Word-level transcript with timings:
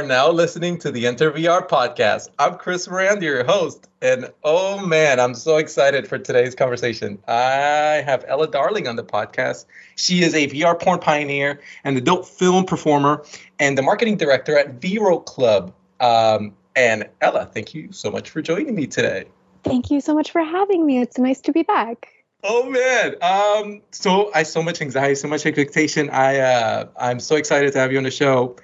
Are 0.00 0.06
now 0.06 0.30
listening 0.30 0.78
to 0.78 0.90
the 0.90 1.06
Enter 1.06 1.30
VR 1.30 1.68
podcast. 1.68 2.30
I'm 2.38 2.56
Chris 2.56 2.88
Miranda, 2.88 3.26
your 3.26 3.44
host. 3.44 3.86
And 4.00 4.32
oh 4.42 4.86
man, 4.86 5.20
I'm 5.20 5.34
so 5.34 5.58
excited 5.58 6.08
for 6.08 6.16
today's 6.16 6.54
conversation. 6.54 7.18
I 7.28 8.02
have 8.06 8.24
Ella 8.26 8.50
Darling 8.50 8.88
on 8.88 8.96
the 8.96 9.04
podcast. 9.04 9.66
She 9.96 10.22
is 10.22 10.34
a 10.34 10.48
VR 10.48 10.80
porn 10.80 11.00
pioneer 11.00 11.60
and 11.84 11.98
adult 11.98 12.26
film 12.26 12.64
performer 12.64 13.26
and 13.58 13.76
the 13.76 13.82
marketing 13.82 14.16
director 14.16 14.56
at 14.56 14.80
Vero 14.80 15.18
Club. 15.18 15.74
Um, 16.00 16.54
and 16.74 17.06
Ella, 17.20 17.44
thank 17.52 17.74
you 17.74 17.92
so 17.92 18.10
much 18.10 18.30
for 18.30 18.40
joining 18.40 18.74
me 18.74 18.86
today. 18.86 19.26
Thank 19.64 19.90
you 19.90 20.00
so 20.00 20.14
much 20.14 20.30
for 20.30 20.42
having 20.42 20.86
me. 20.86 21.00
It's 21.00 21.18
nice 21.18 21.42
to 21.42 21.52
be 21.52 21.62
back. 21.62 22.08
Oh 22.42 22.70
man, 22.70 23.16
um, 23.20 23.82
so 23.90 24.30
I 24.34 24.44
so 24.44 24.62
much 24.62 24.80
anxiety, 24.80 25.16
so 25.16 25.28
much 25.28 25.44
expectation. 25.44 26.08
I 26.08 26.38
uh, 26.38 26.86
I'm 26.98 27.20
so 27.20 27.36
excited 27.36 27.74
to 27.74 27.78
have 27.80 27.92
you 27.92 27.98
on 27.98 28.04
the 28.04 28.10
show. 28.10 28.56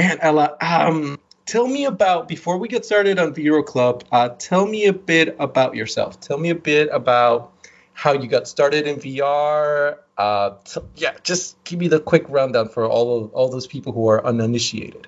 Man, 0.00 0.16
Ella, 0.22 0.56
um, 0.62 1.20
tell 1.44 1.66
me 1.66 1.84
about 1.84 2.26
before 2.26 2.56
we 2.56 2.68
get 2.68 2.86
started 2.86 3.18
on 3.18 3.34
Vero 3.34 3.62
Club. 3.62 4.02
Uh, 4.10 4.30
tell 4.30 4.66
me 4.66 4.86
a 4.86 4.94
bit 4.94 5.36
about 5.38 5.74
yourself. 5.74 6.18
Tell 6.20 6.38
me 6.38 6.48
a 6.48 6.54
bit 6.54 6.88
about 6.90 7.52
how 7.92 8.14
you 8.14 8.26
got 8.26 8.48
started 8.48 8.86
in 8.86 8.96
VR. 8.96 9.98
Uh, 10.16 10.52
t- 10.64 10.80
yeah, 10.96 11.12
just 11.22 11.62
give 11.64 11.78
me 11.78 11.88
the 11.88 12.00
quick 12.00 12.24
rundown 12.30 12.70
for 12.70 12.88
all 12.88 13.24
of 13.24 13.34
all 13.34 13.50
those 13.50 13.66
people 13.66 13.92
who 13.92 14.08
are 14.08 14.24
uninitiated. 14.24 15.06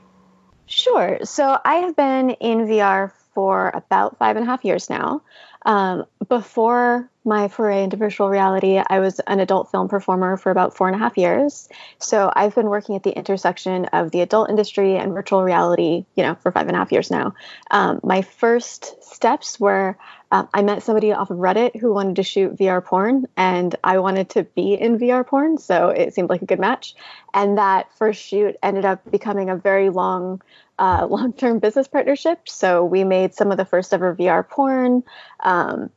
Sure. 0.67 1.21
So 1.25 1.59
I 1.65 1.77
have 1.77 1.97
been 1.97 2.29
in 2.29 2.67
VR 2.67 3.13
for 3.33 3.71
about 3.73 4.19
five 4.19 4.37
and 4.37 4.47
a 4.47 4.47
half 4.47 4.63
years 4.63 4.91
now. 4.91 5.23
Um, 5.65 6.05
before 6.29 7.09
my 7.25 7.47
foray 7.47 7.85
into 7.85 7.97
virtual 7.97 8.29
reality, 8.29 8.81
I 8.85 8.99
was 8.99 9.21
an 9.21 9.39
adult 9.39 9.71
film 9.71 9.89
performer 9.89 10.37
for 10.37 10.51
about 10.51 10.77
four 10.77 10.89
and 10.89 10.97
a 10.97 10.99
half 10.99 11.17
years. 11.17 11.69
So 11.99 12.33
I've 12.35 12.55
been 12.55 12.67
working 12.67 12.97
at 12.97 13.05
the 13.05 13.17
intersection 13.17 13.85
of 13.87 14.11
the 14.11 14.23
adult 14.23 14.51
industry 14.51 14.97
and 14.97 15.13
virtual 15.13 15.45
reality, 15.45 16.05
you 16.17 16.25
know, 16.25 16.35
for 16.35 16.51
five 16.51 16.67
and 16.67 16.75
a 16.75 16.79
half 16.79 16.91
years 16.91 17.11
now. 17.11 17.35
Um, 17.71 18.01
my 18.03 18.23
first 18.23 19.03
steps 19.05 19.61
were 19.61 19.97
um, 20.33 20.49
I 20.55 20.63
met 20.63 20.83
somebody 20.83 21.13
off 21.13 21.31
of 21.31 21.37
Reddit 21.37 21.79
who 21.79 21.93
wanted 21.93 22.17
to 22.17 22.23
shoot 22.23 22.57
VR 22.57 22.83
porn, 22.83 23.27
and 23.37 23.77
I 23.85 23.99
wanted 23.99 24.31
to 24.31 24.45
be 24.45 24.73
in 24.73 24.99
VR 24.99 25.27
porn, 25.27 25.59
so 25.59 25.91
it 25.91 26.15
seemed 26.15 26.31
like 26.31 26.41
a 26.41 26.47
good 26.47 26.59
match. 26.59 26.95
And 27.35 27.59
that 27.59 27.93
first 27.99 28.23
shoot 28.23 28.57
ended 28.63 28.87
up 28.87 29.09
becoming 29.11 29.51
a 29.51 29.57
very 29.57 29.91
long 29.91 30.41
uh, 30.79 31.07
long 31.11 31.33
term 31.33 31.59
business 31.59 31.89
partnership. 31.89 32.49
So 32.49 32.85
we 32.85 33.05
made 33.05 33.35
some 33.35 33.51
of 33.51 33.57
the 33.57 33.65
first 33.65 33.93
ever 33.93 34.15
VR 34.15 34.49
porn. 34.49 35.03
Um, 35.41 35.91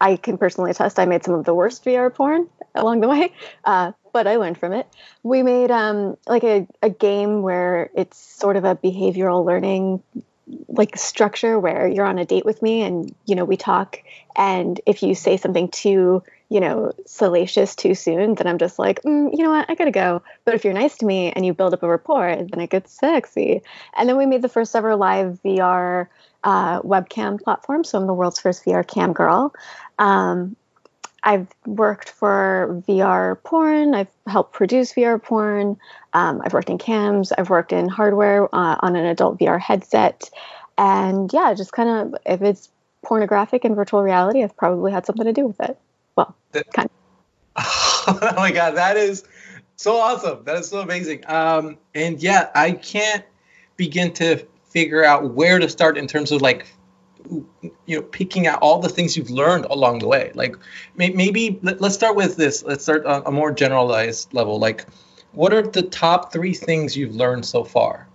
I 0.00 0.16
can 0.16 0.36
personally 0.36 0.72
attest 0.72 0.98
I 0.98 1.04
made 1.04 1.22
some 1.22 1.34
of 1.34 1.44
the 1.44 1.54
worst 1.54 1.84
VR 1.84 2.12
porn 2.12 2.48
along 2.74 3.00
the 3.00 3.08
way, 3.08 3.32
uh, 3.64 3.92
but 4.12 4.26
I 4.26 4.36
learned 4.36 4.58
from 4.58 4.72
it. 4.72 4.86
We 5.22 5.42
made 5.44 5.70
um, 5.70 6.16
like 6.26 6.42
a, 6.42 6.66
a 6.82 6.90
game 6.90 7.42
where 7.42 7.90
it's 7.94 8.18
sort 8.18 8.56
of 8.56 8.64
a 8.64 8.74
behavioral 8.74 9.44
learning 9.46 10.02
like 10.68 10.96
structure 10.96 11.58
where 11.58 11.86
you're 11.88 12.04
on 12.04 12.18
a 12.18 12.24
date 12.24 12.44
with 12.44 12.62
me 12.62 12.82
and 12.82 13.14
you 13.26 13.34
know 13.34 13.44
we 13.44 13.56
talk 13.56 14.02
and 14.36 14.80
if 14.86 15.02
you 15.02 15.14
say 15.14 15.36
something 15.36 15.68
too 15.68 16.22
you 16.52 16.60
know, 16.60 16.92
salacious 17.06 17.74
too 17.74 17.94
soon, 17.94 18.34
then 18.34 18.46
I'm 18.46 18.58
just 18.58 18.78
like, 18.78 19.00
mm, 19.04 19.30
you 19.32 19.42
know 19.42 19.48
what, 19.48 19.70
I 19.70 19.74
gotta 19.74 19.90
go. 19.90 20.22
But 20.44 20.54
if 20.54 20.64
you're 20.64 20.74
nice 20.74 20.98
to 20.98 21.06
me 21.06 21.32
and 21.32 21.46
you 21.46 21.54
build 21.54 21.72
up 21.72 21.82
a 21.82 21.88
rapport, 21.88 22.36
then 22.36 22.60
it 22.60 22.68
gets 22.68 22.92
sexy. 22.92 23.62
And 23.96 24.06
then 24.06 24.18
we 24.18 24.26
made 24.26 24.42
the 24.42 24.50
first 24.50 24.76
ever 24.76 24.94
live 24.94 25.38
VR 25.42 26.08
uh, 26.44 26.82
webcam 26.82 27.40
platform. 27.40 27.84
So 27.84 27.98
I'm 27.98 28.06
the 28.06 28.12
world's 28.12 28.38
first 28.38 28.66
VR 28.66 28.86
cam 28.86 29.14
girl. 29.14 29.54
Um, 29.98 30.54
I've 31.24 31.46
worked 31.66 32.10
for 32.10 32.82
VR 32.88 33.42
porn. 33.42 33.94
I've 33.94 34.10
helped 34.26 34.52
produce 34.52 34.92
VR 34.92 35.22
porn. 35.22 35.76
Um, 36.12 36.42
I've 36.44 36.52
worked 36.52 36.70
in 36.70 36.78
cams. 36.78 37.32
I've 37.32 37.50
worked 37.50 37.72
in 37.72 37.88
hardware 37.88 38.52
uh, 38.54 38.76
on 38.80 38.96
an 38.96 39.06
adult 39.06 39.38
VR 39.38 39.60
headset. 39.60 40.28
And 40.76 41.32
yeah, 41.32 41.54
just 41.54 41.72
kind 41.72 41.88
of, 41.88 42.20
if 42.26 42.42
it's 42.42 42.68
pornographic 43.02 43.64
and 43.64 43.76
virtual 43.76 44.02
reality, 44.02 44.42
I've 44.42 44.56
probably 44.56 44.92
had 44.92 45.06
something 45.06 45.26
to 45.26 45.32
do 45.32 45.46
with 45.46 45.60
it. 45.60 45.78
Well, 46.16 46.34
kind 46.72 46.90
of. 47.56 47.64
oh 48.06 48.34
my 48.36 48.50
god, 48.50 48.76
that 48.76 48.96
is 48.96 49.24
so 49.76 49.96
awesome. 49.96 50.44
That 50.44 50.56
is 50.56 50.68
so 50.68 50.80
amazing. 50.80 51.24
Um, 51.28 51.78
and 51.94 52.22
yeah, 52.22 52.50
I 52.54 52.72
can't 52.72 53.24
begin 53.76 54.12
to 54.14 54.46
figure 54.64 55.04
out 55.04 55.34
where 55.34 55.58
to 55.58 55.68
start 55.68 55.98
in 55.98 56.06
terms 56.06 56.32
of 56.32 56.40
like 56.40 56.66
you 57.30 57.96
know 57.96 58.02
picking 58.02 58.46
out 58.46 58.58
all 58.60 58.80
the 58.80 58.88
things 58.88 59.16
you've 59.16 59.30
learned 59.30 59.64
along 59.66 59.98
the 59.98 60.06
way 60.06 60.30
like 60.34 60.56
maybe 60.96 61.58
let's 61.62 61.94
start 61.94 62.16
with 62.16 62.36
this 62.36 62.62
let's 62.64 62.82
start 62.82 63.04
on 63.06 63.22
a 63.26 63.30
more 63.30 63.52
generalized 63.52 64.32
level 64.34 64.58
like 64.58 64.86
what 65.32 65.52
are 65.52 65.62
the 65.62 65.82
top 65.82 66.32
three 66.32 66.54
things 66.54 66.96
you've 66.96 67.14
learned 67.14 67.44
so 67.44 67.64
far 67.64 68.08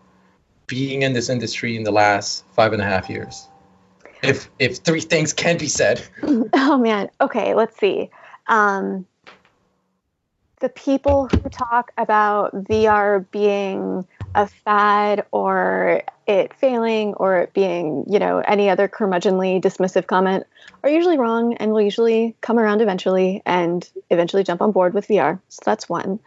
being 0.67 1.01
in 1.01 1.13
this 1.13 1.29
industry 1.29 1.75
in 1.75 1.83
the 1.83 1.91
last 1.91 2.43
five 2.53 2.73
and 2.73 2.81
a 2.81 2.85
half 2.85 3.09
years 3.09 3.47
if 4.21 4.49
if 4.59 4.77
three 4.77 5.01
things 5.01 5.33
can 5.33 5.57
be 5.57 5.67
said. 5.67 6.01
Oh 6.53 6.77
man. 6.77 7.09
Okay, 7.21 7.53
let's 7.53 7.77
see. 7.77 8.09
Um, 8.47 9.05
the 10.59 10.69
people 10.69 11.27
who 11.27 11.49
talk 11.49 11.91
about 11.97 12.53
VR 12.65 13.25
being 13.31 14.05
a 14.37 14.45
fad 14.45 15.25
or 15.31 16.03
it 16.27 16.53
failing 16.53 17.15
or 17.15 17.37
it 17.39 17.53
being, 17.53 18.05
you 18.07 18.19
know, 18.19 18.37
any 18.37 18.69
other 18.69 18.87
curmudgeonly 18.87 19.59
dismissive 19.59 20.05
comment 20.05 20.45
are 20.83 20.91
usually 20.91 21.17
wrong 21.17 21.55
and 21.55 21.71
will 21.71 21.81
usually 21.81 22.35
come 22.39 22.59
around 22.59 22.79
eventually 22.81 23.41
and 23.47 23.89
eventually 24.11 24.43
jump 24.43 24.61
on 24.61 24.71
board 24.71 24.93
with 24.93 25.07
VR. 25.07 25.39
So 25.49 25.61
that's 25.65 25.89
one. 25.89 26.19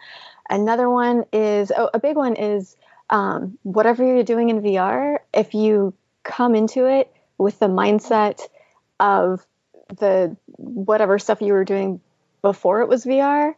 Another 0.49 0.91
one 0.91 1.25
is 1.33 1.71
oh, 1.75 1.89
a 1.95 2.01
big 2.01 2.17
one 2.17 2.35
is 2.35 2.77
um, 3.11 3.57
whatever 3.63 4.05
you're 4.05 4.25
doing 4.25 4.49
in 4.49 4.61
VR, 4.61 5.19
if 5.33 5.55
you 5.55 5.95
come 6.25 6.57
into 6.57 6.87
it 6.87 7.15
with 7.39 7.61
the 7.61 7.69
mindset 7.69 8.41
of 8.99 9.47
the 9.99 10.37
whatever 10.57 11.21
stuff 11.21 11.41
you 11.41 11.53
were 11.53 11.65
doing 11.65 12.01
before 12.43 12.81
it 12.81 12.89
was 12.89 13.05
VR, 13.05 13.55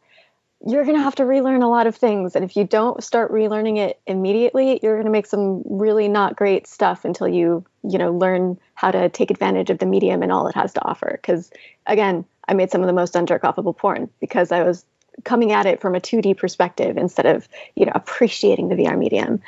you're 0.67 0.85
going 0.85 0.97
to 0.97 1.03
have 1.03 1.17
to 1.17 1.25
relearn 1.25 1.63
a 1.63 1.69
lot 1.69 1.87
of 1.87 1.97
things. 1.97 2.37
And 2.37 2.45
if 2.45 2.57
you 2.57 2.65
don't 2.65 3.03
start 3.03 3.33
relearning 3.33 3.79
it 3.79 4.01
immediately, 4.07 4.79
you're 4.83 4.95
going 4.95 5.07
to 5.07 5.11
make 5.11 5.27
some 5.27 5.63
really 5.65 6.09
not 6.09 6.37
great 6.37 6.67
stuff 6.67 7.05
until 7.05 7.27
you, 7.27 7.65
you 7.83 7.99
know, 7.99 8.13
learn 8.13 8.59
how 8.75 8.91
to 8.91 9.09
take 9.09 9.31
advantage 9.31 9.71
of 9.71 9.79
the 9.79 9.87
medium 9.87 10.23
and 10.23 10.31
all 10.31 10.47
it 10.47 10.55
has 10.55 10.73
to 10.75 10.85
offer. 10.85 11.11
Because 11.13 11.51
again, 11.87 12.25
I 12.49 12.55
made 12.55 12.71
some 12.71 12.81
of 12.81 12.87
the 12.87 12.93
most 12.93 13.15
unjerk 13.15 13.77
porn 13.77 14.09
because 14.21 14.53
I 14.53 14.63
was 14.63 14.85
coming 15.25 15.53
at 15.53 15.67
it 15.67 15.81
from 15.81 15.95
a 15.95 16.01
2D 16.01 16.37
perspective 16.37 16.97
instead 16.97 17.27
of, 17.27 17.49
you 17.75 17.87
know, 17.87 17.93
appreciating 17.95 18.69
the 18.69 18.77
VR 18.77 18.97
medium. 18.97 19.41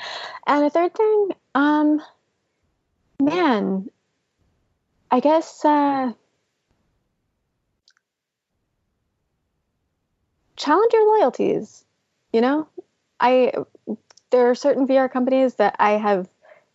And 0.47 0.65
a 0.65 0.71
third 0.71 0.95
thing, 0.95 1.31
um, 1.55 2.03
man, 3.21 3.89
I 5.11 5.21
guess 5.21 5.65
uh, 5.65 6.13
challenge 10.57 10.93
your 10.93 11.19
loyalties. 11.19 11.85
You 12.33 12.41
know, 12.41 12.69
I 13.21 13.53
there 14.31 14.51
are 14.51 14.55
certain 14.55 14.87
VR 14.87 15.11
companies 15.11 15.55
that 15.55 15.77
I 15.79 15.93
have 15.93 16.29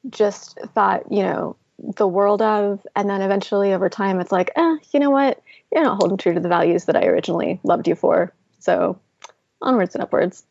just 0.09 0.57
thought, 0.73 1.11
you 1.11 1.23
know, 1.23 1.57
the 1.77 2.07
world 2.07 2.41
of, 2.41 2.85
and 2.95 3.09
then 3.09 3.21
eventually 3.21 3.73
over 3.73 3.89
time, 3.89 4.19
it's 4.19 4.31
like, 4.31 4.51
eh, 4.55 4.77
you 4.93 4.99
know 4.99 5.09
what? 5.09 5.41
You're 5.71 5.83
not 5.83 5.97
holding 5.97 6.17
true 6.17 6.33
to 6.33 6.39
the 6.39 6.49
values 6.49 6.85
that 6.85 6.95
I 6.95 7.05
originally 7.05 7.59
loved 7.63 7.87
you 7.87 7.95
for. 7.95 8.33
So 8.59 8.99
onwards 9.61 9.95
and 9.95 10.03
upwards. 10.03 10.45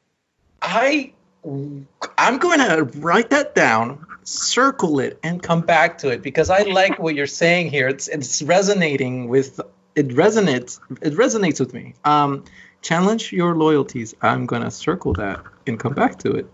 I 0.61 1.13
I'm 1.45 2.39
going 2.39 2.59
to 2.59 2.85
write 2.99 3.31
that 3.31 3.55
down 3.55 4.05
circle 4.25 5.01
it 5.01 5.19
and 5.23 5.43
come 5.43 5.63
back 5.63 5.99
to 5.99 6.11
it 6.11 6.21
because 6.21 6.51
I 6.51 6.63
like 6.63 6.99
what 6.99 7.15
you're 7.15 7.27
saying 7.27 7.71
here. 7.71 7.89
It's 7.89 8.09
it's 8.09 8.43
resonating 8.43 9.29
with 9.29 9.61
it 9.95 10.09
resonates 10.09 10.81
it 11.01 11.15
resonates 11.15 11.59
with 11.61 11.73
me. 11.73 11.95
Um, 12.05 12.45
challenge 12.83 13.33
your 13.33 13.55
loyalties. 13.55 14.15
I'm 14.23 14.47
gonna 14.47 14.71
circle 14.71 15.13
that 15.15 15.43
and 15.67 15.79
come 15.79 15.95
back 15.95 16.19
to 16.21 16.33
it. 16.33 16.47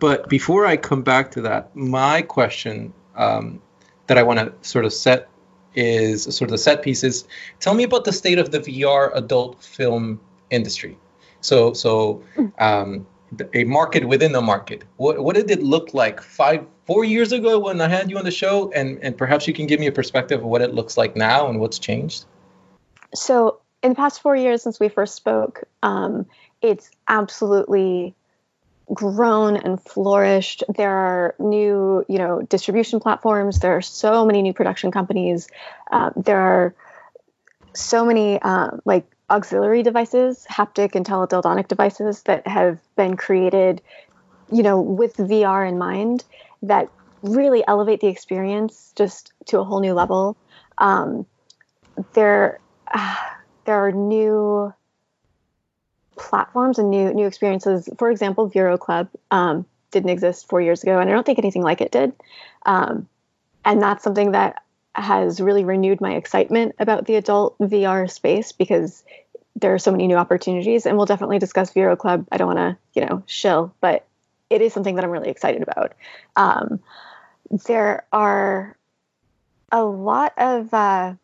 But 0.00 0.28
before 0.28 0.66
I 0.66 0.76
come 0.76 1.02
back 1.02 1.30
to 1.32 1.40
that, 1.42 1.74
my 1.74 2.22
question 2.22 2.92
um, 3.14 3.60
that 4.06 4.18
I 4.18 4.22
want 4.22 4.38
to 4.38 4.68
sort 4.68 4.84
of 4.84 4.92
set 4.92 5.28
is 5.74 6.24
sort 6.24 6.42
of 6.42 6.50
the 6.50 6.58
set 6.58 6.82
pieces. 6.82 7.26
Tell 7.60 7.74
me 7.74 7.84
about 7.84 8.04
the 8.04 8.12
state 8.12 8.38
of 8.38 8.50
the 8.50 8.60
VR 8.60 9.10
adult 9.14 9.62
film 9.62 10.20
industry. 10.50 10.98
So 11.40 11.72
so 11.72 12.22
um, 12.58 13.06
a 13.54 13.64
market 13.64 14.06
within 14.06 14.32
the 14.32 14.40
market. 14.40 14.84
What 14.96 15.22
what 15.22 15.36
did 15.36 15.50
it 15.50 15.62
look 15.62 15.94
like 15.94 16.20
five 16.20 16.66
four 16.86 17.04
years 17.04 17.32
ago 17.32 17.58
when 17.58 17.80
I 17.80 17.88
had 17.88 18.10
you 18.10 18.18
on 18.18 18.24
the 18.24 18.30
show, 18.30 18.70
and 18.72 18.98
and 19.02 19.16
perhaps 19.16 19.46
you 19.46 19.54
can 19.54 19.66
give 19.66 19.80
me 19.80 19.86
a 19.86 19.92
perspective 19.92 20.40
of 20.40 20.46
what 20.46 20.62
it 20.62 20.74
looks 20.74 20.96
like 20.96 21.16
now 21.16 21.48
and 21.48 21.60
what's 21.60 21.78
changed. 21.78 22.26
So 23.14 23.60
in 23.86 23.92
the 23.92 23.96
past 23.96 24.20
four 24.20 24.34
years 24.34 24.62
since 24.62 24.80
we 24.80 24.88
first 24.88 25.14
spoke, 25.14 25.62
um, 25.82 26.26
it's 26.60 26.90
absolutely 27.06 28.14
grown 28.92 29.56
and 29.56 29.80
flourished. 29.80 30.64
There 30.76 30.90
are 30.90 31.34
new, 31.38 32.04
you 32.08 32.18
know, 32.18 32.42
distribution 32.42 32.98
platforms. 32.98 33.60
There 33.60 33.76
are 33.76 33.82
so 33.82 34.26
many 34.26 34.42
new 34.42 34.52
production 34.52 34.90
companies. 34.90 35.46
Uh, 35.90 36.10
there 36.16 36.40
are 36.40 36.74
so 37.74 38.04
many 38.04 38.42
uh, 38.42 38.72
like 38.84 39.06
auxiliary 39.30 39.84
devices, 39.84 40.44
haptic 40.50 40.96
and 40.96 41.06
teledildonic 41.06 41.68
devices 41.68 42.22
that 42.22 42.44
have 42.46 42.80
been 42.96 43.16
created, 43.16 43.80
you 44.50 44.64
know, 44.64 44.80
with 44.80 45.16
VR 45.16 45.68
in 45.68 45.78
mind. 45.78 46.24
that 46.62 46.88
really 47.22 47.62
elevate 47.68 48.00
the 48.00 48.08
experience 48.08 48.92
just 48.96 49.32
to 49.44 49.58
a 49.60 49.64
whole 49.64 49.80
new 49.80 49.94
level. 49.94 50.36
Um, 50.78 51.26
there, 52.14 52.60
uh, 52.92 53.16
there 53.66 53.84
are 53.84 53.92
new 53.92 54.72
platforms 56.16 56.78
and 56.78 56.90
new 56.90 57.12
new 57.12 57.26
experiences. 57.26 57.88
For 57.98 58.10
example, 58.10 58.48
Vero 58.48 58.78
Club 58.78 59.08
um, 59.30 59.66
didn't 59.90 60.10
exist 60.10 60.48
four 60.48 60.60
years 60.60 60.82
ago, 60.82 60.98
and 60.98 61.10
I 61.10 61.12
don't 61.12 61.26
think 61.26 61.38
anything 61.38 61.62
like 61.62 61.80
it 61.80 61.92
did. 61.92 62.12
Um, 62.64 63.08
and 63.64 63.82
that's 63.82 64.02
something 64.02 64.32
that 64.32 64.62
has 64.94 65.40
really 65.40 65.64
renewed 65.64 66.00
my 66.00 66.14
excitement 66.14 66.74
about 66.78 67.06
the 67.06 67.16
adult 67.16 67.58
VR 67.58 68.10
space 68.10 68.52
because 68.52 69.04
there 69.56 69.74
are 69.74 69.78
so 69.78 69.90
many 69.90 70.06
new 70.06 70.16
opportunities. 70.16 70.86
And 70.86 70.96
we'll 70.96 71.06
definitely 71.06 71.38
discuss 71.38 71.72
Vero 71.72 71.96
Club. 71.96 72.26
I 72.30 72.36
don't 72.36 72.54
want 72.54 72.58
to, 72.58 72.78
you 72.98 73.06
know, 73.06 73.22
shill, 73.26 73.74
but 73.80 74.06
it 74.48 74.62
is 74.62 74.72
something 74.72 74.94
that 74.94 75.04
I'm 75.04 75.10
really 75.10 75.28
excited 75.28 75.62
about. 75.62 75.94
Um, 76.36 76.80
there 77.66 78.06
are 78.12 78.76
a 79.72 79.82
lot 79.84 80.32
of 80.36 80.72
uh, 80.72 81.14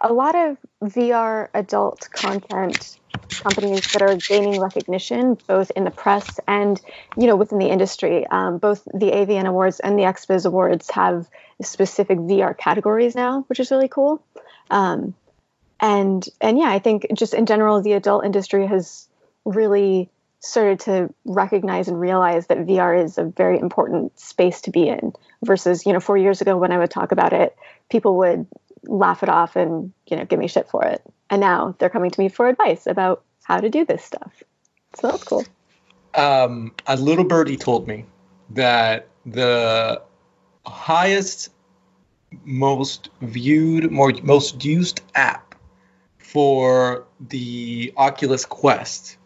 a 0.00 0.12
lot 0.12 0.34
of 0.34 0.56
VR 0.82 1.48
adult 1.54 2.08
content 2.10 2.98
companies 3.28 3.92
that 3.92 4.02
are 4.02 4.16
gaining 4.16 4.60
recognition 4.60 5.36
both 5.46 5.70
in 5.72 5.84
the 5.84 5.90
press 5.90 6.40
and 6.46 6.80
you 7.16 7.26
know 7.26 7.36
within 7.36 7.58
the 7.58 7.68
industry. 7.68 8.26
Um, 8.26 8.58
both 8.58 8.84
the 8.84 9.10
AVN 9.10 9.46
Awards 9.46 9.80
and 9.80 9.98
the 9.98 10.04
XBIZ 10.04 10.46
Awards 10.46 10.90
have 10.90 11.28
specific 11.62 12.18
VR 12.18 12.56
categories 12.56 13.14
now, 13.14 13.44
which 13.48 13.60
is 13.60 13.70
really 13.70 13.88
cool. 13.88 14.22
Um, 14.70 15.14
and 15.80 16.26
and 16.40 16.58
yeah, 16.58 16.70
I 16.70 16.78
think 16.78 17.06
just 17.14 17.34
in 17.34 17.46
general, 17.46 17.82
the 17.82 17.92
adult 17.92 18.24
industry 18.24 18.66
has 18.66 19.08
really 19.44 20.10
started 20.40 20.80
to 20.80 21.12
recognize 21.24 21.88
and 21.88 22.00
realize 22.00 22.46
that 22.46 22.58
VR 22.58 23.04
is 23.04 23.18
a 23.18 23.24
very 23.24 23.58
important 23.58 24.18
space 24.18 24.62
to 24.62 24.70
be 24.70 24.88
in 24.88 25.12
versus, 25.44 25.84
you 25.84 25.92
know, 25.92 26.00
four 26.00 26.16
years 26.16 26.40
ago 26.40 26.56
when 26.56 26.72
I 26.72 26.78
would 26.78 26.90
talk 26.90 27.12
about 27.12 27.34
it, 27.34 27.54
people 27.90 28.16
would 28.18 28.46
laugh 28.84 29.22
it 29.22 29.28
off 29.28 29.56
and, 29.56 29.92
you 30.06 30.16
know, 30.16 30.24
give 30.24 30.38
me 30.38 30.48
shit 30.48 30.68
for 30.68 30.84
it. 30.84 31.02
And 31.28 31.40
now 31.40 31.74
they're 31.78 31.90
coming 31.90 32.10
to 32.10 32.20
me 32.20 32.28
for 32.28 32.48
advice 32.48 32.86
about 32.86 33.22
how 33.44 33.58
to 33.58 33.68
do 33.68 33.84
this 33.84 34.04
stuff. 34.04 34.42
So 34.94 35.08
that's 35.08 35.24
cool. 35.24 35.44
Um, 36.14 36.72
a 36.86 36.96
little 36.96 37.24
birdie 37.24 37.56
told 37.56 37.86
me 37.86 38.04
that 38.50 39.08
the 39.24 40.02
highest, 40.66 41.50
most 42.44 43.10
viewed, 43.20 43.90
more 43.90 44.12
most 44.22 44.64
used 44.64 45.02
app 45.14 45.54
for 46.18 47.06
the 47.28 47.92
Oculus 47.96 48.44
Quest 48.44 49.16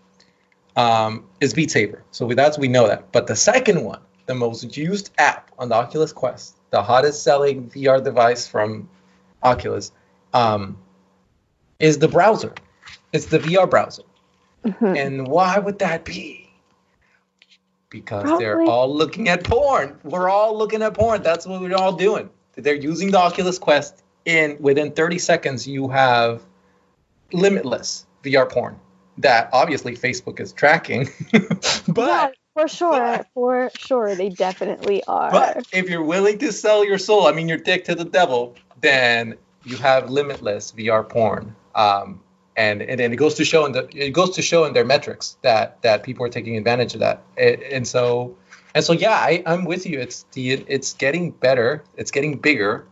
um, 0.76 1.24
is 1.40 1.54
Beat 1.54 1.70
Saber. 1.70 2.02
So 2.10 2.26
that's 2.28 2.58
we 2.58 2.68
know 2.68 2.86
that. 2.88 3.12
But 3.12 3.26
the 3.26 3.36
second 3.36 3.84
one, 3.84 4.00
the 4.26 4.34
most 4.34 4.76
used 4.76 5.10
app 5.18 5.50
on 5.58 5.68
the 5.68 5.74
Oculus 5.74 6.12
Quest, 6.12 6.56
the 6.70 6.82
hottest 6.82 7.22
selling 7.22 7.70
VR 7.70 8.02
device 8.02 8.46
from 8.46 8.88
Oculus, 9.44 9.92
um, 10.32 10.78
is 11.78 11.98
the 11.98 12.08
browser. 12.08 12.54
It's 13.12 13.26
the 13.26 13.38
VR 13.38 13.68
browser. 13.68 14.02
Mm-hmm. 14.64 14.96
And 14.96 15.28
why 15.28 15.58
would 15.58 15.78
that 15.80 16.04
be? 16.04 16.50
Because 17.90 18.24
Probably. 18.24 18.44
they're 18.44 18.62
all 18.62 18.92
looking 18.92 19.28
at 19.28 19.44
porn. 19.44 19.98
We're 20.02 20.28
all 20.28 20.58
looking 20.58 20.82
at 20.82 20.94
porn. 20.94 21.22
That's 21.22 21.46
what 21.46 21.60
we're 21.60 21.76
all 21.76 21.92
doing. 21.92 22.30
They're 22.56 22.74
using 22.74 23.10
the 23.10 23.18
Oculus 23.18 23.58
Quest. 23.58 24.02
In 24.24 24.56
within 24.58 24.92
30 24.92 25.18
seconds, 25.18 25.68
you 25.68 25.88
have 25.88 26.42
limitless 27.32 28.06
VR 28.24 28.50
porn 28.50 28.80
that 29.18 29.50
obviously 29.52 29.96
Facebook 29.96 30.40
is 30.40 30.52
tracking. 30.52 31.08
but 31.88 32.34
for 32.54 32.68
sure, 32.68 33.26
for 33.34 33.70
sure, 33.76 34.14
they 34.14 34.30
definitely 34.30 35.04
are. 35.04 35.30
But 35.30 35.66
if 35.72 35.90
you're 35.90 36.02
willing 36.02 36.38
to 36.38 36.52
sell 36.52 36.84
your 36.84 36.98
soul, 36.98 37.26
I 37.26 37.32
mean 37.32 37.48
your 37.48 37.58
dick 37.58 37.84
to 37.84 37.94
the 37.94 38.04
devil, 38.04 38.56
then 38.80 39.36
you 39.64 39.76
have 39.76 40.10
limitless 40.10 40.72
VR 40.72 41.08
porn. 41.08 41.54
Um, 41.74 42.20
and 42.56 42.80
and, 42.82 43.00
and 43.00 43.12
it 43.12 43.16
goes 43.16 43.34
to 43.34 43.44
show 43.44 43.66
in 43.66 43.72
the 43.72 43.88
it 43.92 44.10
goes 44.10 44.30
to 44.36 44.42
show 44.42 44.64
in 44.64 44.72
their 44.72 44.84
metrics 44.84 45.36
that 45.42 45.82
that 45.82 46.04
people 46.04 46.24
are 46.24 46.28
taking 46.28 46.56
advantage 46.56 46.94
of 46.94 47.00
that. 47.00 47.22
And, 47.36 47.62
and 47.62 47.88
so 47.88 48.36
and 48.74 48.84
so 48.84 48.92
yeah, 48.92 49.10
I, 49.10 49.42
I'm 49.44 49.64
with 49.64 49.86
you. 49.86 49.98
It's 50.00 50.24
the 50.32 50.52
it's 50.52 50.94
getting 50.94 51.32
better. 51.32 51.82
It's 51.96 52.10
getting 52.10 52.38
bigger 52.38 52.86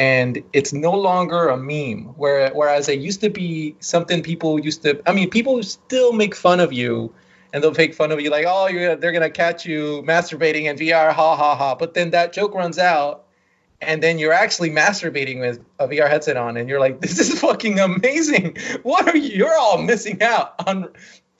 and 0.00 0.42
it's 0.54 0.72
no 0.72 0.92
longer 0.92 1.48
a 1.48 1.58
meme. 1.58 2.14
Where, 2.16 2.50
whereas 2.54 2.88
it 2.88 3.00
used 3.00 3.20
to 3.20 3.28
be 3.28 3.76
something 3.80 4.22
people 4.22 4.58
used 4.58 4.82
to. 4.84 5.00
I 5.06 5.12
mean, 5.12 5.28
people 5.28 5.62
still 5.62 6.12
make 6.12 6.34
fun 6.34 6.58
of 6.58 6.72
you, 6.72 7.12
and 7.52 7.62
they'll 7.62 7.72
make 7.72 7.94
fun 7.94 8.12
of 8.12 8.20
you 8.20 8.30
like, 8.30 8.44
"Oh, 8.48 8.68
you're, 8.68 8.96
they're 8.96 9.12
gonna 9.12 9.30
catch 9.30 9.66
you 9.66 10.02
masturbating 10.06 10.64
in 10.64 10.76
VR, 10.76 11.12
ha 11.12 11.36
ha 11.36 11.54
ha." 11.56 11.74
But 11.74 11.94
then 11.94 12.10
that 12.10 12.32
joke 12.32 12.54
runs 12.54 12.78
out, 12.78 13.26
and 13.80 14.02
then 14.02 14.18
you're 14.18 14.32
actually 14.32 14.70
masturbating 14.70 15.40
with 15.40 15.60
a 15.78 15.88
VR 15.88 16.08
headset 16.08 16.36
on, 16.36 16.56
and 16.56 16.68
you're 16.68 16.80
like, 16.80 17.00
"This 17.00 17.18
is 17.18 17.40
fucking 17.40 17.78
amazing! 17.78 18.56
What 18.82 19.08
are 19.08 19.16
you? 19.16 19.30
You're 19.30 19.56
all 19.56 19.78
missing 19.82 20.22
out 20.22 20.54
on 20.66 20.88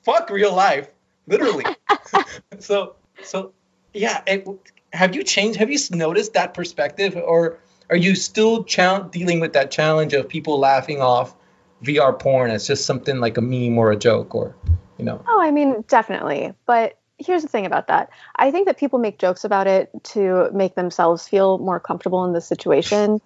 fuck 0.03 0.31
real 0.31 0.55
life, 0.55 0.89
literally." 1.27 1.65
so, 2.59 2.97
so 3.23 3.53
yeah. 3.93 4.23
It, 4.27 4.47
have 4.93 5.15
you 5.15 5.23
changed? 5.23 5.59
Have 5.59 5.71
you 5.71 5.79
noticed 5.93 6.35
that 6.35 6.55
perspective, 6.55 7.17
or 7.17 7.59
are 7.91 7.97
you 7.97 8.15
still 8.15 8.63
dealing 8.63 9.41
with 9.41 9.53
that 9.53 9.71
challenge 9.71 10.13
of 10.15 10.29
people 10.29 10.59
laughing 10.59 11.01
off 11.01 11.35
VR 11.83 12.17
porn 12.19 12.51
as 12.51 12.67
just 12.67 12.85
something 12.85 13.19
like 13.21 13.37
a 13.37 13.41
meme 13.41 13.79
or 13.79 13.91
a 13.91 13.97
joke 13.97 14.35
or, 14.35 14.55
you 15.01 15.07
know? 15.07 15.25
Oh, 15.27 15.41
I 15.41 15.51
mean, 15.51 15.85
definitely. 15.89 16.53
But 16.67 16.99
here's 17.19 17.43
the 17.43 17.49
thing 17.49 17.67
about 17.67 17.89
that. 17.89 18.11
I 18.37 18.51
think 18.51 18.67
that 18.67 18.79
people 18.79 18.99
make 18.99 19.19
jokes 19.19 19.45
about 19.45 19.67
it 19.67 19.91
to 20.05 20.51
make 20.53 20.75
themselves 20.75 21.27
feel 21.27 21.59
more 21.59 21.81
comfortable 21.81 22.25
in 22.25 22.33
the 22.33 22.41
situation. 22.41 23.21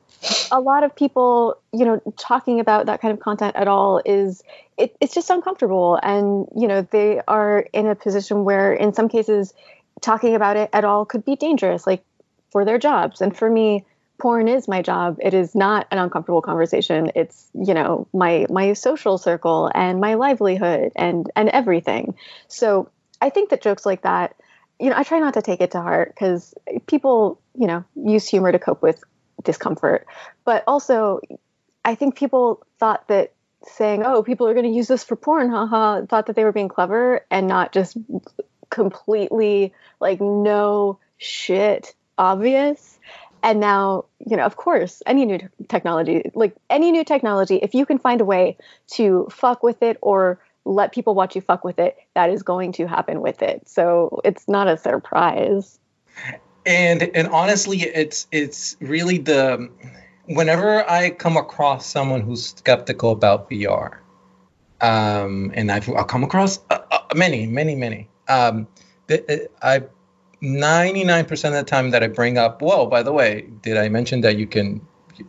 A 0.50 0.60
lot 0.60 0.84
of 0.84 0.94
people, 0.96 1.58
you 1.72 1.84
know, 1.84 2.00
talking 2.18 2.58
about 2.60 2.86
that 2.86 3.00
kind 3.00 3.12
of 3.12 3.20
content 3.20 3.54
at 3.56 3.68
all 3.68 4.00
is 4.04 4.42
it, 4.78 4.96
it's 5.00 5.14
just 5.14 5.30
uncomfortable. 5.30 5.98
And, 6.02 6.48
you 6.56 6.66
know, 6.66 6.82
they 6.90 7.20
are 7.28 7.66
in 7.72 7.86
a 7.86 7.94
position 7.94 8.44
where 8.44 8.72
in 8.72 8.94
some 8.94 9.08
cases 9.08 9.52
talking 10.00 10.34
about 10.34 10.56
it 10.56 10.70
at 10.72 10.84
all 10.84 11.04
could 11.04 11.24
be 11.24 11.36
dangerous, 11.36 11.86
like 11.86 12.02
for 12.50 12.64
their 12.64 12.78
jobs. 12.78 13.20
And 13.20 13.36
for 13.36 13.50
me, 13.50 13.84
porn 14.24 14.48
is 14.48 14.66
my 14.66 14.80
job. 14.80 15.18
It 15.20 15.34
is 15.34 15.54
not 15.54 15.86
an 15.90 15.98
uncomfortable 15.98 16.40
conversation. 16.40 17.12
It's 17.14 17.50
you 17.52 17.74
know 17.74 18.08
my 18.14 18.46
my 18.48 18.72
social 18.72 19.18
circle 19.18 19.70
and 19.74 20.00
my 20.00 20.14
livelihood 20.14 20.92
and 20.96 21.30
and 21.36 21.50
everything. 21.50 22.14
So 22.48 22.88
i 23.20 23.28
think 23.28 23.50
that 23.50 23.60
jokes 23.60 23.84
like 23.84 24.02
that 24.02 24.34
you 24.80 24.88
know 24.88 24.96
i 24.96 25.02
try 25.02 25.18
not 25.18 25.34
to 25.34 25.42
take 25.42 25.60
it 25.60 25.72
to 25.72 25.80
heart 25.80 26.08
because 26.14 26.54
people 26.86 27.38
you 27.54 27.66
know 27.66 27.84
use 27.94 28.26
humor 28.26 28.50
to 28.50 28.58
cope 28.58 28.80
with 28.80 29.04
discomfort. 29.42 30.06
But 30.46 30.64
also 30.66 31.20
i 31.84 31.94
think 31.94 32.16
people 32.16 32.64
thought 32.78 33.06
that 33.08 33.34
saying 33.66 34.04
oh 34.06 34.22
people 34.22 34.48
are 34.48 34.54
going 34.54 34.70
to 34.72 34.78
use 34.80 34.88
this 34.88 35.04
for 35.04 35.16
porn 35.16 35.50
haha 35.50 36.06
thought 36.06 36.28
that 36.28 36.36
they 36.36 36.44
were 36.44 36.58
being 36.60 36.68
clever 36.68 37.26
and 37.30 37.46
not 37.46 37.72
just 37.72 37.98
completely 38.70 39.74
like 40.00 40.18
no 40.22 40.98
shit 41.18 41.94
obvious 42.16 42.98
and 43.44 43.60
now 43.60 44.04
you 44.26 44.36
know 44.36 44.44
of 44.44 44.56
course 44.56 45.02
any 45.06 45.24
new 45.24 45.38
technology 45.68 46.22
like 46.34 46.56
any 46.70 46.90
new 46.90 47.04
technology 47.04 47.56
if 47.62 47.74
you 47.74 47.86
can 47.86 47.98
find 47.98 48.20
a 48.20 48.24
way 48.24 48.56
to 48.88 49.28
fuck 49.30 49.62
with 49.62 49.82
it 49.82 49.96
or 50.00 50.40
let 50.64 50.92
people 50.92 51.14
watch 51.14 51.36
you 51.36 51.42
fuck 51.42 51.64
with 51.64 51.78
it 51.78 51.96
that 52.14 52.30
is 52.30 52.42
going 52.42 52.72
to 52.72 52.86
happen 52.86 53.20
with 53.20 53.42
it. 53.42 53.68
So 53.68 54.20
it's 54.24 54.48
not 54.48 54.66
a 54.66 54.76
surprise. 54.76 55.78
And 56.66 57.02
and 57.14 57.28
honestly 57.28 57.82
it's 57.82 58.26
it's 58.32 58.76
really 58.80 59.18
the 59.18 59.68
whenever 60.26 60.88
i 60.88 61.10
come 61.10 61.36
across 61.36 61.86
someone 61.86 62.22
who's 62.22 62.46
skeptical 62.46 63.10
about 63.10 63.50
vr 63.50 63.98
um 64.80 65.52
and 65.54 65.70
i've 65.70 65.86
i'll 65.90 66.04
come 66.04 66.24
across 66.24 66.60
uh, 66.70 66.78
uh, 66.90 67.00
many 67.14 67.46
many 67.46 67.74
many 67.74 68.08
um 68.28 68.66
I 69.60 69.82
99% 70.44 71.30
of 71.48 71.52
the 71.52 71.64
time 71.64 71.90
that 71.90 72.02
I 72.02 72.08
bring 72.08 72.36
up, 72.38 72.60
whoa, 72.60 72.86
by 72.86 73.02
the 73.02 73.12
way, 73.12 73.48
did 73.62 73.78
I 73.78 73.88
mention 73.88 74.20
that 74.20 74.36
you 74.36 74.46
can 74.46 74.80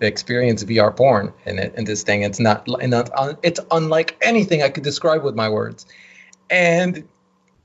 experience 0.02 0.64
VR 0.64 0.96
porn 0.96 1.32
in 1.46 1.58
it 1.58 1.74
in 1.76 1.86
this 1.86 2.04
thing? 2.04 2.24
It's 2.24 2.40
not, 2.40 2.68
it's 3.42 3.60
unlike 3.72 4.18
anything 4.22 4.62
I 4.62 4.70
could 4.70 4.84
describe 4.84 5.24
with 5.24 5.36
my 5.36 5.50
words. 5.50 5.86
And 6.50 7.08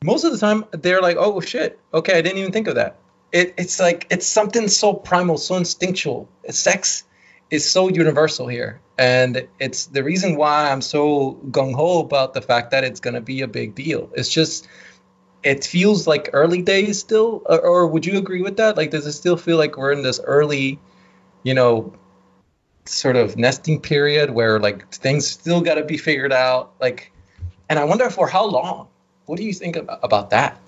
most 0.02 0.24
of 0.24 0.32
the 0.32 0.38
time 0.38 0.64
they're 0.70 1.02
like, 1.02 1.16
oh 1.18 1.40
shit, 1.40 1.78
okay, 1.92 2.16
I 2.16 2.22
didn't 2.22 2.38
even 2.38 2.52
think 2.52 2.68
of 2.68 2.76
that. 2.76 2.96
It, 3.32 3.54
it's 3.58 3.78
like 3.78 4.06
it's 4.10 4.26
something 4.26 4.68
so 4.68 4.94
primal, 4.94 5.36
so 5.38 5.56
instinctual. 5.56 6.28
Sex 6.48 7.04
is 7.50 7.68
so 7.68 7.88
universal 7.88 8.48
here, 8.48 8.80
and 8.98 9.46
it's 9.60 9.86
the 9.86 10.02
reason 10.02 10.36
why 10.36 10.70
I'm 10.70 10.80
so 10.80 11.38
gung 11.50 11.74
ho 11.74 12.00
about 12.00 12.34
the 12.34 12.40
fact 12.40 12.72
that 12.72 12.82
it's 12.82 13.00
going 13.00 13.14
to 13.14 13.20
be 13.20 13.42
a 13.42 13.48
big 13.48 13.74
deal. 13.74 14.10
It's 14.14 14.28
just 14.28 14.66
it 15.42 15.64
feels 15.64 16.06
like 16.06 16.30
early 16.32 16.62
days 16.62 16.98
still 16.98 17.42
or, 17.46 17.60
or, 17.60 17.86
would 17.86 18.04
you 18.04 18.18
agree 18.18 18.42
with 18.42 18.56
that? 18.58 18.76
Like 18.76 18.90
does 18.90 19.06
it 19.06 19.12
still 19.12 19.36
feel 19.36 19.56
like 19.56 19.76
we're 19.76 19.92
in 19.92 20.02
this 20.02 20.20
early 20.24 20.78
you 21.42 21.54
know 21.54 21.94
sort 22.84 23.16
of 23.16 23.36
nesting 23.36 23.80
period 23.80 24.30
where 24.30 24.58
like 24.58 24.88
things 24.90 25.26
still 25.26 25.60
got 25.60 25.74
to 25.74 25.84
be 25.84 25.96
figured 25.96 26.32
out? 26.32 26.72
Like 26.80 27.12
and 27.68 27.78
i 27.78 27.84
wonder 27.84 28.10
for 28.10 28.28
how 28.28 28.46
long? 28.46 28.88
What 29.26 29.36
do 29.36 29.44
you 29.44 29.52
think 29.52 29.76
about, 29.76 30.00
about 30.02 30.30
that? 30.30 30.58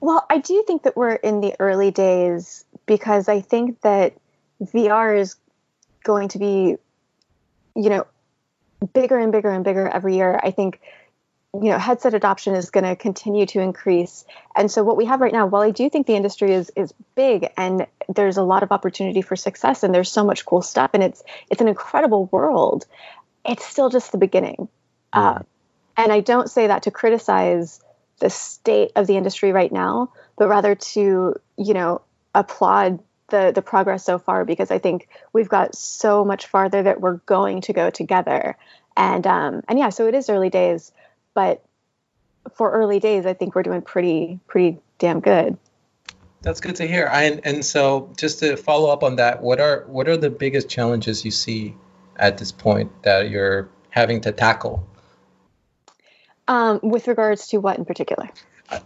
Well, 0.00 0.24
I 0.30 0.38
do 0.38 0.62
think 0.66 0.84
that 0.84 0.96
we're 0.96 1.14
in 1.14 1.40
the 1.40 1.54
early 1.60 1.90
days 1.90 2.64
because 2.86 3.28
I 3.28 3.40
think 3.40 3.80
that 3.82 4.14
VR 4.62 5.18
is 5.18 5.36
going 6.04 6.28
to 6.28 6.38
be, 6.38 6.76
you 7.76 7.90
know, 7.90 8.06
bigger 8.94 9.18
and 9.18 9.30
bigger 9.30 9.50
and 9.50 9.62
bigger 9.62 9.86
every 9.88 10.16
year. 10.16 10.40
I 10.42 10.50
think, 10.50 10.80
you 11.52 11.70
know, 11.70 11.78
headset 11.78 12.14
adoption 12.14 12.54
is 12.54 12.70
going 12.70 12.84
to 12.84 12.94
continue 12.94 13.44
to 13.46 13.60
increase. 13.60 14.24
And 14.54 14.70
so 14.70 14.84
what 14.84 14.96
we 14.96 15.06
have 15.06 15.20
right 15.20 15.32
now, 15.32 15.46
while 15.46 15.62
I 15.62 15.70
do 15.70 15.90
think 15.90 16.06
the 16.06 16.14
industry 16.14 16.52
is 16.52 16.70
is 16.76 16.94
big 17.16 17.48
and 17.56 17.86
there's 18.08 18.36
a 18.36 18.42
lot 18.42 18.62
of 18.62 18.70
opportunity 18.70 19.20
for 19.20 19.34
success 19.34 19.82
and 19.82 19.92
there's 19.92 20.10
so 20.10 20.24
much 20.24 20.44
cool 20.46 20.62
stuff 20.62 20.90
and 20.94 21.02
it's 21.02 21.22
it's 21.50 21.60
an 21.60 21.66
incredible 21.66 22.26
world, 22.26 22.86
it's 23.44 23.64
still 23.64 23.88
just 23.88 24.12
the 24.12 24.18
beginning. 24.18 24.68
Uh, 25.12 25.40
and 25.96 26.12
I 26.12 26.20
don't 26.20 26.48
say 26.48 26.68
that 26.68 26.84
to 26.84 26.92
criticize 26.92 27.80
the 28.20 28.30
state 28.30 28.92
of 28.94 29.08
the 29.08 29.16
industry 29.16 29.50
right 29.50 29.72
now, 29.72 30.12
but 30.36 30.48
rather 30.48 30.76
to, 30.76 31.34
you 31.56 31.74
know, 31.74 32.02
applaud 32.32 33.00
the 33.30 33.50
the 33.52 33.62
progress 33.62 34.04
so 34.04 34.18
far 34.18 34.44
because 34.44 34.70
I 34.70 34.78
think 34.78 35.08
we've 35.32 35.48
got 35.48 35.74
so 35.74 36.24
much 36.24 36.46
farther 36.46 36.84
that 36.84 37.00
we're 37.00 37.16
going 37.26 37.62
to 37.62 37.72
go 37.72 37.90
together. 37.90 38.56
And 38.96 39.26
um 39.26 39.62
and 39.68 39.80
yeah, 39.80 39.88
so 39.88 40.06
it 40.06 40.14
is 40.14 40.30
early 40.30 40.50
days, 40.50 40.92
but 41.40 41.64
for 42.54 42.70
early 42.70 43.00
days, 43.00 43.24
I 43.24 43.32
think 43.32 43.54
we're 43.54 43.62
doing 43.62 43.80
pretty 43.80 44.38
pretty 44.46 44.78
damn 44.98 45.20
good. 45.20 45.56
That's 46.42 46.60
good 46.60 46.76
to 46.76 46.86
hear. 46.86 47.08
I, 47.10 47.40
and 47.44 47.64
so 47.64 48.10
just 48.16 48.40
to 48.40 48.56
follow 48.56 48.90
up 48.90 49.02
on 49.02 49.16
that, 49.16 49.40
what 49.40 49.58
are 49.58 49.84
what 49.86 50.06
are 50.06 50.18
the 50.18 50.28
biggest 50.28 50.68
challenges 50.68 51.24
you 51.24 51.30
see 51.30 51.74
at 52.16 52.36
this 52.36 52.52
point 52.52 52.90
that 53.04 53.30
you're 53.30 53.70
having 53.88 54.20
to 54.22 54.32
tackle? 54.32 54.86
Um, 56.46 56.80
with 56.82 57.08
regards 57.08 57.46
to 57.48 57.58
what 57.58 57.78
in 57.78 57.86
particular? 57.86 58.28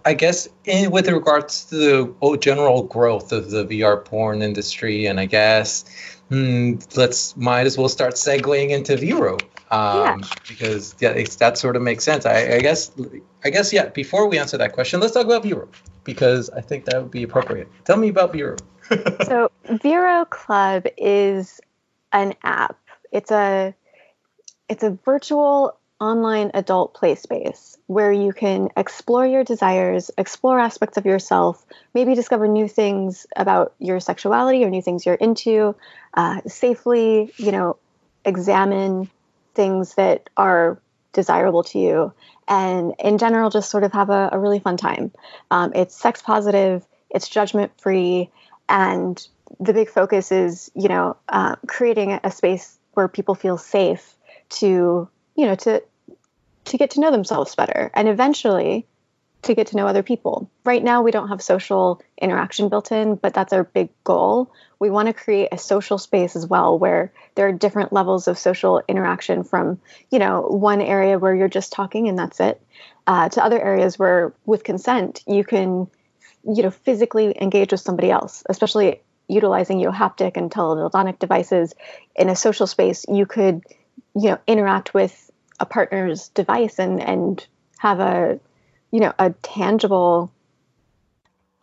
I 0.05 0.15
guess 0.15 0.49
in 0.65 0.93
with 0.93 1.09
regards 1.09 1.65
to 1.67 1.77
the 2.21 2.39
general 2.41 2.85
growth 2.85 3.33
of 3.33 3.51
the 3.51 3.65
VR 3.65 4.05
porn 4.05 4.43
industry, 4.43 5.07
and 5.07 5.19
I 5.19 5.27
guess 5.27 5.85
hmm, 6.29 6.75
let's 6.97 7.37
might 7.37 7.67
as 7.67 7.77
well 7.77 7.89
start 7.89 8.15
segueing 8.15 8.71
into 8.71 8.97
Vero, 8.97 9.35
um, 9.71 10.21
yeah. 10.21 10.29
because 10.49 10.95
yeah, 11.01 11.25
that 11.39 11.59
sort 11.59 11.77
of 11.77 11.83
makes 11.83 12.05
sense. 12.05 12.27
I, 12.27 12.57
I, 12.57 12.61
guess 12.61 12.93
I 13.45 13.51
guess 13.51 13.73
yeah. 13.73 13.89
Before 13.89 14.29
we 14.29 14.39
answer 14.39 14.57
that 14.59 14.73
question, 14.73 15.01
let's 15.01 15.15
talk 15.15 15.27
about 15.27 15.43
Vero 15.43 15.69
because 16.05 16.51
I 16.51 16.61
think 16.61 16.87
that 16.87 17.03
would 17.03 17.11
be 17.11 17.23
appropriate. 17.23 17.69
Tell 17.85 17.97
me 17.97 18.09
about 18.09 18.33
Vero. 18.33 18.57
so 19.25 19.51
Vero 19.69 20.25
Club 20.27 20.87
is 20.97 21.61
an 22.13 22.35
app. 22.43 22.79
It's 23.13 23.31
a 23.31 23.75
it's 24.69 24.83
a 24.83 24.91
virtual 25.05 25.79
online 26.01 26.51
adult 26.55 26.95
play 26.95 27.15
space 27.15 27.79
where 27.87 28.13
you 28.13 28.33
can 28.33 28.69
explore 28.77 29.27
your 29.27 29.45
desires, 29.45 30.11
explore 30.19 30.59
aspects 30.59 30.97
of 30.97 31.07
yourself, 31.07 31.65
maybe 31.95 32.15
discover 32.15 32.49
new 32.49 32.69
things 32.69 33.27
about 33.37 33.75
your 33.79 34.01
sexuality 34.01 34.65
or 34.65 34.71
new 34.71 34.83
things 34.83 35.07
you're 35.07 35.15
into, 35.15 35.75
uh, 36.15 36.41
safely, 36.47 37.33
you 37.37 37.53
know, 37.53 37.77
examine 38.25 39.09
things 39.55 39.95
that 39.95 40.29
are 40.37 40.79
desirable 41.13 41.63
to 41.63 41.79
you, 41.79 42.13
and 42.49 42.95
in 42.99 43.19
general, 43.19 43.51
just 43.51 43.71
sort 43.71 43.85
of 43.85 43.93
have 43.93 44.11
a, 44.11 44.31
a 44.33 44.39
really 44.39 44.59
fun 44.59 44.77
time. 44.77 45.13
Um, 45.51 45.73
it's 45.75 45.95
sex 45.95 46.21
positive, 46.21 46.85
it's 47.09 47.29
judgment 47.29 47.73
free, 47.81 48.31
and 48.69 49.27
the 49.61 49.73
big 49.73 49.89
focus 49.89 50.33
is, 50.33 50.71
you 50.75 50.89
know, 50.89 51.17
uh, 51.29 51.55
creating 51.67 52.19
a 52.25 52.31
space 52.31 52.79
where 52.95 53.09
people 53.09 53.35
feel 53.35 53.59
safe 53.59 54.17
to 54.49 55.09
you 55.37 55.47
know 55.47 55.55
to 55.55 55.83
to 56.65 56.79
get 56.79 56.91
to 56.91 57.01
know 57.01 57.11
themselves 57.11 57.55
better 57.55 57.91
and 57.95 58.09
eventually 58.09 58.87
to 59.45 59.55
get 59.55 59.69
to 59.69 59.77
know 59.77 59.87
other 59.87 60.03
people. 60.03 60.51
Right 60.65 60.83
now, 60.83 61.03
we 61.03 61.11
don't 61.11 61.29
have 61.29 61.43
social 61.43 62.01
interaction 62.21 62.69
built 62.69 62.91
in, 62.93 63.17
but 63.17 63.35
that's 63.35 63.53
our 63.53 63.65
big 63.65 63.91
goal. 64.03 64.51
We 64.79 64.91
want 64.91 65.09
to 65.09 65.13
create 65.13 65.49
a 65.53 65.59
social 65.59 65.99
space 65.99 66.35
as 66.35 66.47
well 66.47 66.79
where 66.79 67.13
there 67.35 67.47
are 67.49 67.53
different 67.53 67.93
levels 67.93 68.27
of 68.27 68.39
social 68.39 68.83
interaction 68.89 69.45
from, 69.45 69.81
you 70.11 70.19
know, 70.19 70.43
one 70.43 70.81
area 70.81 71.19
where 71.19 71.35
you're 71.35 71.49
just 71.49 71.73
talking 71.73 72.09
and 72.09 72.19
that's 72.19 72.41
it, 72.41 72.61
uh, 73.07 73.29
to 73.31 73.45
other 73.45 73.61
areas 73.61 73.99
where, 73.99 74.33
with 74.47 74.65
consent, 74.65 75.23
you 75.27 75.45
can, 75.45 75.89
you 76.45 76.63
know, 76.63 76.71
physically 76.71 77.37
engage 77.41 77.73
with 77.73 77.81
somebody 77.81 78.11
else, 78.11 78.45
especially 78.49 79.01
utilizing 79.29 79.81
your 79.81 79.93
haptic 79.93 80.37
and 80.37 80.51
teledildonic 80.51 81.19
devices 81.19 81.75
in 82.17 82.29
a 82.29 82.37
social 82.37 82.67
space. 82.67 83.05
You 83.09 83.27
could, 83.27 83.63
you 84.15 84.31
know, 84.31 84.39
interact 84.47 84.95
with 84.95 85.24
a 85.61 85.67
partner's 85.67 86.29
device 86.29 86.79
and 86.79 87.01
and 87.01 87.47
have 87.79 88.01
a 88.01 88.39
you 88.91 89.01
know 89.01 89.13
a 89.19 89.31
tangible 89.31 90.33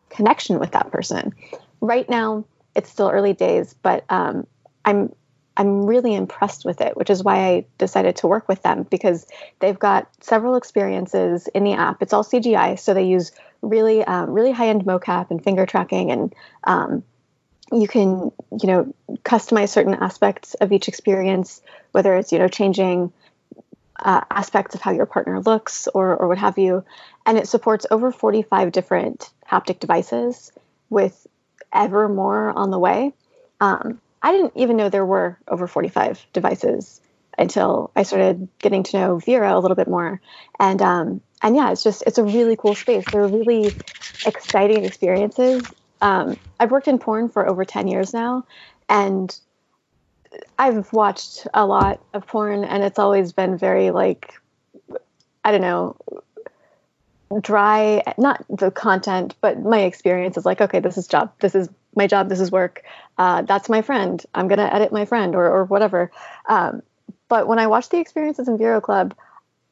connection 0.09 0.59
with 0.59 0.71
that 0.71 0.91
person. 0.91 1.33
Right 1.79 2.09
now 2.09 2.45
it's 2.75 2.89
still 2.89 3.09
early 3.09 3.33
days 3.33 3.73
but 3.81 4.05
um, 4.09 4.45
i'm 4.85 5.13
i'm 5.57 5.85
really 5.85 6.13
impressed 6.13 6.65
with 6.65 6.81
it 6.81 6.95
which 6.95 7.09
is 7.09 7.23
why 7.23 7.37
i 7.47 7.65
decided 7.77 8.15
to 8.15 8.27
work 8.27 8.47
with 8.47 8.61
them 8.63 8.83
because 8.83 9.25
they've 9.59 9.79
got 9.79 10.07
several 10.23 10.55
experiences 10.55 11.47
in 11.47 11.63
the 11.63 11.73
app. 11.73 12.01
It's 12.01 12.13
all 12.13 12.23
cgi 12.23 12.79
so 12.79 12.93
they 12.93 13.05
use 13.05 13.31
really 13.61 14.03
um, 14.03 14.31
really 14.31 14.51
high 14.51 14.69
end 14.69 14.85
mocap 14.85 15.31
and 15.31 15.43
finger 15.43 15.65
tracking 15.65 16.11
and 16.11 16.33
um, 16.63 17.03
you 17.71 17.87
can 17.87 18.31
you 18.61 18.67
know 18.67 18.93
customize 19.23 19.69
certain 19.69 19.93
aspects 19.95 20.53
of 20.55 20.71
each 20.71 20.87
experience 20.87 21.61
whether 21.91 22.15
it's 22.15 22.31
you 22.31 22.39
know 22.39 22.47
changing 22.47 23.11
uh, 24.01 24.21
aspects 24.29 24.75
of 24.75 24.81
how 24.81 24.91
your 24.91 25.05
partner 25.05 25.39
looks 25.41 25.87
or, 25.93 26.15
or 26.15 26.27
what 26.27 26.37
have 26.37 26.57
you. 26.57 26.83
And 27.25 27.37
it 27.37 27.47
supports 27.47 27.85
over 27.91 28.11
45 28.11 28.71
different 28.71 29.29
haptic 29.49 29.79
devices 29.79 30.51
with 30.89 31.27
ever 31.73 32.09
more 32.09 32.49
on 32.49 32.71
the 32.71 32.79
way. 32.79 33.13
Um, 33.59 34.01
I 34.21 34.31
didn't 34.31 34.53
even 34.55 34.77
know 34.77 34.89
there 34.89 35.05
were 35.05 35.37
over 35.47 35.67
45 35.67 36.25
devices 36.33 37.01
until 37.37 37.91
I 37.95 38.03
started 38.03 38.47
getting 38.59 38.83
to 38.83 38.97
know 38.97 39.17
Vero 39.17 39.57
a 39.57 39.59
little 39.59 39.75
bit 39.75 39.87
more. 39.87 40.21
And 40.59 40.81
um, 40.81 41.21
and 41.41 41.55
yeah, 41.55 41.71
it's 41.71 41.83
just 41.83 42.03
it's 42.05 42.17
a 42.17 42.23
really 42.23 42.55
cool 42.55 42.75
space. 42.75 43.07
They're 43.07 43.27
really 43.27 43.75
exciting 44.25 44.85
experiences. 44.85 45.73
Um, 46.01 46.37
I've 46.59 46.71
worked 46.71 46.87
in 46.87 46.99
porn 46.99 47.29
for 47.29 47.47
over 47.47 47.65
10 47.65 47.87
years 47.87 48.13
now, 48.13 48.45
and 48.89 49.35
I've 50.57 50.91
watched 50.93 51.47
a 51.53 51.65
lot 51.65 51.99
of 52.13 52.25
porn 52.25 52.63
and 52.63 52.83
it's 52.83 52.99
always 52.99 53.33
been 53.33 53.57
very 53.57 53.91
like 53.91 54.33
I 55.43 55.51
don't 55.51 55.61
know 55.61 55.97
dry 57.41 58.03
not 58.17 58.43
the 58.49 58.69
content 58.69 59.35
but 59.39 59.61
my 59.61 59.79
experience 59.79 60.35
is 60.35 60.45
like 60.45 60.59
okay 60.59 60.81
this 60.81 60.97
is 60.97 61.07
job 61.07 61.31
this 61.39 61.55
is 61.55 61.69
my 61.95 62.07
job 62.07 62.29
this 62.29 62.39
is 62.39 62.51
work. 62.51 62.83
Uh, 63.17 63.41
that's 63.41 63.67
my 63.69 63.81
friend. 63.81 64.23
I'm 64.33 64.47
going 64.47 64.59
to 64.59 64.73
edit 64.73 64.93
my 64.93 65.05
friend 65.05 65.35
or, 65.35 65.45
or 65.45 65.65
whatever. 65.65 66.09
Um, 66.47 66.81
but 67.31 67.47
when 67.47 67.59
i 67.59 67.67
watch 67.67 67.89
the 67.89 67.97
experiences 67.97 68.47
in 68.47 68.57
Vero 68.57 68.81
Club 68.81 69.15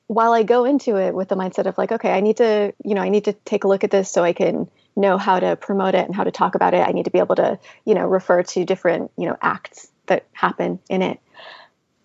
while 0.08 0.32
i 0.32 0.42
go 0.42 0.66
into 0.66 0.96
it 0.96 1.14
with 1.14 1.28
the 1.28 1.36
mindset 1.36 1.68
of 1.68 1.78
like 1.78 1.92
okay 1.92 2.12
i 2.12 2.22
need 2.22 2.38
to 2.38 2.74
you 2.84 2.96
know 2.96 3.02
i 3.02 3.10
need 3.10 3.26
to 3.26 3.34
take 3.34 3.64
a 3.64 3.68
look 3.68 3.84
at 3.84 3.92
this 3.92 4.10
so 4.10 4.24
i 4.24 4.34
can 4.34 4.68
know 4.96 5.18
how 5.18 5.40
to 5.40 5.56
promote 5.56 5.94
it 5.94 6.06
and 6.06 6.16
how 6.16 6.24
to 6.24 6.32
talk 6.32 6.56
about 6.56 6.74
it 6.74 6.88
i 6.88 6.92
need 6.92 7.06
to 7.06 7.12
be 7.12 7.20
able 7.20 7.36
to 7.36 7.60
you 7.86 7.94
know 7.94 8.08
refer 8.08 8.42
to 8.42 8.66
different 8.66 9.12
you 9.18 9.28
know 9.28 9.38
acts 9.42 9.89
that 10.10 10.28
happen 10.34 10.80
in 10.90 11.02
it. 11.02 11.20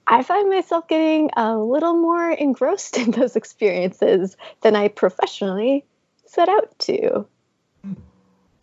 I 0.07 0.23
find 0.23 0.51
myself 0.51 0.87
getting 0.87 1.31
a 1.37 1.57
little 1.57 1.95
more 1.95 2.31
engrossed 2.31 2.97
in 2.99 3.11
those 3.11 3.37
experiences 3.37 4.37
than 4.63 4.77
I 4.77 4.89
professionally 4.89 5.85
set 6.27 6.49
out 6.49 6.79
to. 6.81 7.27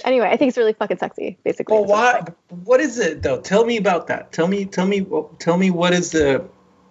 Anyway, 0.03 0.27
I 0.27 0.35
think 0.37 0.49
it's 0.49 0.57
really 0.57 0.73
fucking 0.73 0.97
sexy, 0.97 1.37
basically. 1.43 1.75
Well, 1.75 1.85
why? 1.85 2.23
What 2.63 2.79
is 2.79 2.97
it 2.97 3.21
though? 3.21 3.39
Tell 3.39 3.63
me 3.63 3.77
about 3.77 4.07
that. 4.07 4.31
Tell 4.31 4.47
me, 4.47 4.65
tell 4.65 4.87
me, 4.87 5.05
tell 5.37 5.57
me 5.57 5.69
what 5.69 5.93
is 5.93 6.11
the? 6.11 6.43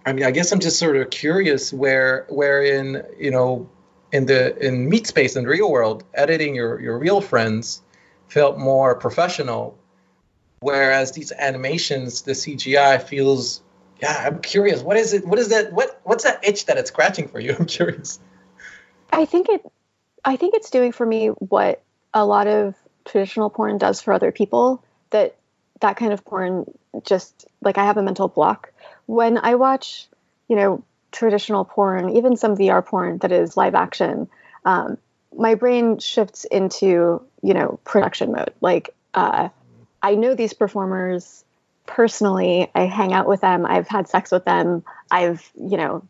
I 0.06 0.12
mean, 0.12 0.24
I 0.24 0.30
guess 0.30 0.52
I'm 0.52 0.60
just 0.60 0.78
sort 0.78 0.96
of 0.96 1.10
curious 1.10 1.72
where, 1.72 2.24
where 2.28 2.62
in 2.62 3.02
you 3.18 3.32
know, 3.32 3.68
in 4.12 4.26
the 4.26 4.56
in 4.64 4.88
meat 4.88 5.08
space 5.08 5.34
in 5.34 5.42
the 5.42 5.48
real 5.48 5.70
world, 5.70 6.04
editing 6.14 6.54
your 6.54 6.80
your 6.80 6.98
real 6.98 7.20
friends 7.20 7.82
felt 8.28 8.58
more 8.58 8.94
professional 8.94 9.76
Whereas 10.60 11.12
these 11.12 11.32
animations, 11.32 12.22
the 12.22 12.32
CGI 12.32 13.02
feels, 13.02 13.62
yeah, 14.02 14.24
I'm 14.26 14.40
curious. 14.40 14.82
What 14.82 14.98
is 14.98 15.14
it? 15.14 15.26
What 15.26 15.38
is 15.38 15.48
that? 15.48 15.72
What 15.72 16.00
what's 16.04 16.24
that 16.24 16.44
itch 16.44 16.66
that 16.66 16.76
it's 16.76 16.90
scratching 16.90 17.28
for 17.28 17.40
you? 17.40 17.56
I'm 17.58 17.66
curious. 17.66 18.20
I 19.10 19.24
think 19.24 19.48
it, 19.48 19.64
I 20.24 20.36
think 20.36 20.54
it's 20.54 20.70
doing 20.70 20.92
for 20.92 21.06
me 21.06 21.28
what 21.28 21.82
a 22.12 22.26
lot 22.26 22.46
of 22.46 22.74
traditional 23.06 23.48
porn 23.48 23.78
does 23.78 24.02
for 24.02 24.12
other 24.12 24.32
people. 24.32 24.84
That 25.10 25.36
that 25.80 25.96
kind 25.96 26.12
of 26.12 26.24
porn 26.26 26.70
just 27.04 27.46
like 27.62 27.78
I 27.78 27.86
have 27.86 27.96
a 27.96 28.02
mental 28.02 28.28
block 28.28 28.70
when 29.06 29.38
I 29.38 29.54
watch, 29.54 30.08
you 30.48 30.56
know, 30.56 30.84
traditional 31.10 31.64
porn, 31.64 32.10
even 32.10 32.36
some 32.36 32.56
VR 32.56 32.84
porn 32.84 33.18
that 33.18 33.32
is 33.32 33.56
live 33.56 33.74
action. 33.74 34.28
Um, 34.64 34.98
my 35.34 35.54
brain 35.54 35.98
shifts 35.98 36.44
into 36.44 37.22
you 37.42 37.54
know 37.54 37.80
production 37.84 38.32
mode. 38.32 38.52
Like 38.60 38.94
uh, 39.14 39.48
I 40.02 40.14
know 40.14 40.34
these 40.34 40.52
performers 40.52 41.44
personally. 41.86 42.70
I 42.74 42.82
hang 42.82 43.12
out 43.12 43.26
with 43.26 43.40
them. 43.40 43.66
I've 43.66 43.88
had 43.88 44.08
sex 44.08 44.30
with 44.30 44.44
them. 44.44 44.84
I've, 45.10 45.50
you 45.54 45.76
know, 45.76 46.02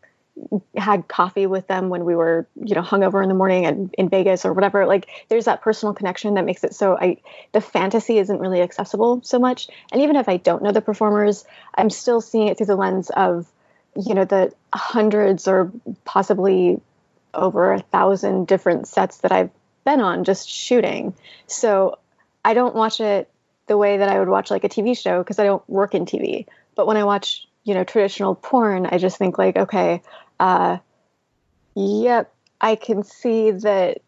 had 0.77 1.09
coffee 1.09 1.47
with 1.47 1.67
them 1.67 1.89
when 1.89 2.05
we 2.05 2.15
were, 2.15 2.47
you 2.63 2.75
know, 2.75 2.83
hungover 2.83 3.23
in 3.23 3.29
the 3.29 3.35
morning 3.35 3.67
and 3.67 3.95
in 3.99 4.09
Vegas 4.09 4.45
or 4.45 4.53
whatever. 4.53 4.87
Like 4.87 5.09
there's 5.29 5.45
that 5.45 5.63
personal 5.63 5.95
connection 5.95 6.35
that 6.35 6.45
makes 6.45 6.65
it 6.65 6.75
so 6.75 6.97
I 6.97 7.19
the 7.53 7.61
fantasy 7.61 8.19
isn't 8.19 8.39
really 8.39 8.63
accessible 8.63 9.21
so 9.23 9.39
much. 9.39 9.69
And 9.93 10.03
even 10.03 10.17
if 10.17 10.29
I 10.29 10.37
don't 10.39 10.63
know 10.63 10.73
the 10.73 10.81
performers, 10.81 11.45
I'm 11.75 11.91
still 11.91 12.21
seeing 12.21 12.49
it 12.49 12.57
through 12.57 12.67
the 12.67 12.77
lens 12.77 13.11
of, 13.11 13.51
you 13.97 14.15
know, 14.15 14.25
the 14.25 14.53
hundreds 14.73 15.47
or 15.49 15.73
possibly 16.05 16.81
over 17.35 17.73
a 17.73 17.81
thousand 17.81 18.47
different 18.47 18.89
sets 18.89 19.19
that 19.19 19.33
I've 19.33 19.51
been 19.85 20.01
on 20.01 20.25
just 20.25 20.49
shooting. 20.49 21.15
So 21.47 21.99
I 22.45 22.55
don't 22.55 22.75
watch 22.75 23.01
it 23.01 23.29
the 23.71 23.79
way 23.79 23.99
that 23.99 24.09
I 24.09 24.19
would 24.19 24.29
watch 24.29 24.51
like 24.51 24.65
a 24.65 24.69
TV 24.69 24.99
show 24.99 25.23
because 25.23 25.39
I 25.39 25.45
don't 25.45 25.67
work 25.71 25.95
in 25.95 26.05
TV. 26.05 26.45
But 26.75 26.89
when 26.89 26.97
I 26.97 27.05
watch, 27.05 27.47
you 27.63 27.73
know, 27.73 27.85
traditional 27.85 28.35
porn, 28.35 28.85
I 28.85 28.99
just 28.99 29.17
think 29.17 29.39
like, 29.39 29.57
okay, 29.57 30.03
uh, 30.41 30.79
yep, 31.77 32.35
I 32.61 32.75
can 32.75 33.05
see 33.05 33.53
that 33.53 33.99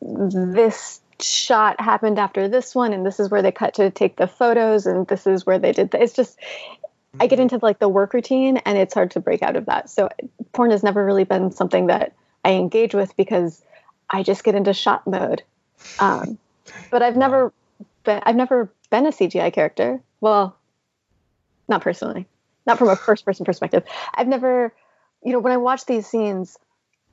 this 0.00 1.02
shot 1.20 1.82
happened 1.82 2.18
after 2.18 2.48
this 2.48 2.74
one, 2.74 2.94
and 2.94 3.04
this 3.04 3.20
is 3.20 3.30
where 3.30 3.42
they 3.42 3.52
cut 3.52 3.74
to 3.74 3.90
take 3.90 4.16
the 4.16 4.26
photos, 4.26 4.86
and 4.86 5.06
this 5.06 5.26
is 5.26 5.44
where 5.44 5.58
they 5.58 5.72
did. 5.72 5.90
The, 5.90 6.02
it's 6.02 6.14
just 6.14 6.38
I 7.20 7.26
get 7.26 7.36
mm-hmm. 7.36 7.42
into 7.42 7.58
like 7.60 7.78
the 7.78 7.90
work 7.90 8.14
routine, 8.14 8.56
and 8.56 8.78
it's 8.78 8.94
hard 8.94 9.10
to 9.10 9.20
break 9.20 9.42
out 9.42 9.54
of 9.54 9.66
that. 9.66 9.90
So 9.90 10.08
porn 10.54 10.70
has 10.70 10.82
never 10.82 11.04
really 11.04 11.24
been 11.24 11.52
something 11.52 11.88
that 11.88 12.14
I 12.42 12.52
engage 12.52 12.94
with 12.94 13.14
because 13.18 13.62
I 14.08 14.22
just 14.22 14.44
get 14.44 14.54
into 14.54 14.72
shot 14.72 15.06
mode. 15.06 15.42
Um, 15.98 16.38
but 16.90 17.02
I've 17.02 17.18
never 17.18 17.52
been 18.04 18.20
I've 18.24 18.36
never 18.36 18.72
been 18.90 19.06
a 19.06 19.10
CGI 19.10 19.52
character. 19.52 20.00
Well, 20.20 20.56
not 21.68 21.82
personally, 21.82 22.26
not 22.66 22.78
from 22.78 22.88
a 22.88 22.96
first 23.06 23.24
person 23.24 23.44
perspective. 23.44 23.84
I've 24.14 24.28
never 24.28 24.72
you 25.22 25.32
know, 25.32 25.38
when 25.38 25.52
I 25.52 25.58
watch 25.58 25.86
these 25.86 26.06
scenes, 26.06 26.56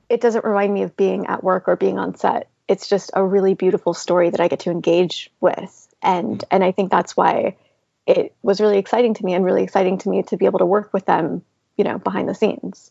it 0.08 0.20
doesn't 0.20 0.44
remind 0.44 0.72
me 0.72 0.82
of 0.82 0.96
being 0.96 1.26
at 1.26 1.44
work 1.44 1.68
or 1.68 1.76
being 1.76 1.98
on 1.98 2.16
set. 2.16 2.48
It's 2.66 2.88
just 2.88 3.10
a 3.14 3.24
really 3.24 3.54
beautiful 3.54 3.94
story 3.94 4.30
that 4.30 4.40
I 4.40 4.48
get 4.48 4.60
to 4.60 4.70
engage 4.70 5.30
with. 5.40 5.86
And 6.02 6.42
and 6.50 6.62
I 6.62 6.72
think 6.72 6.90
that's 6.90 7.16
why 7.16 7.56
it 8.06 8.34
was 8.42 8.60
really 8.60 8.78
exciting 8.78 9.14
to 9.14 9.24
me 9.24 9.34
and 9.34 9.44
really 9.44 9.62
exciting 9.62 9.98
to 9.98 10.08
me 10.08 10.22
to 10.24 10.36
be 10.36 10.46
able 10.46 10.60
to 10.60 10.66
work 10.66 10.92
with 10.92 11.04
them, 11.04 11.42
you 11.76 11.84
know, 11.84 11.98
behind 11.98 12.28
the 12.28 12.34
scenes. 12.34 12.90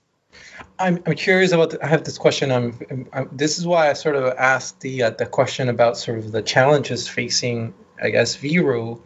I'm, 0.77 1.01
I'm 1.05 1.15
curious 1.15 1.51
about. 1.51 1.71
The, 1.71 1.83
I 1.83 1.87
have 1.87 2.03
this 2.03 2.17
question. 2.17 2.51
I'm, 2.51 3.07
I'm, 3.13 3.29
This 3.31 3.57
is 3.57 3.65
why 3.65 3.89
I 3.89 3.93
sort 3.93 4.15
of 4.15 4.33
asked 4.37 4.81
the 4.81 5.03
uh, 5.03 5.09
the 5.11 5.25
question 5.25 5.69
about 5.69 5.97
sort 5.97 6.19
of 6.19 6.31
the 6.31 6.41
challenges 6.41 7.07
facing, 7.07 7.73
I 8.01 8.09
guess, 8.09 8.35
Vero, 8.35 9.01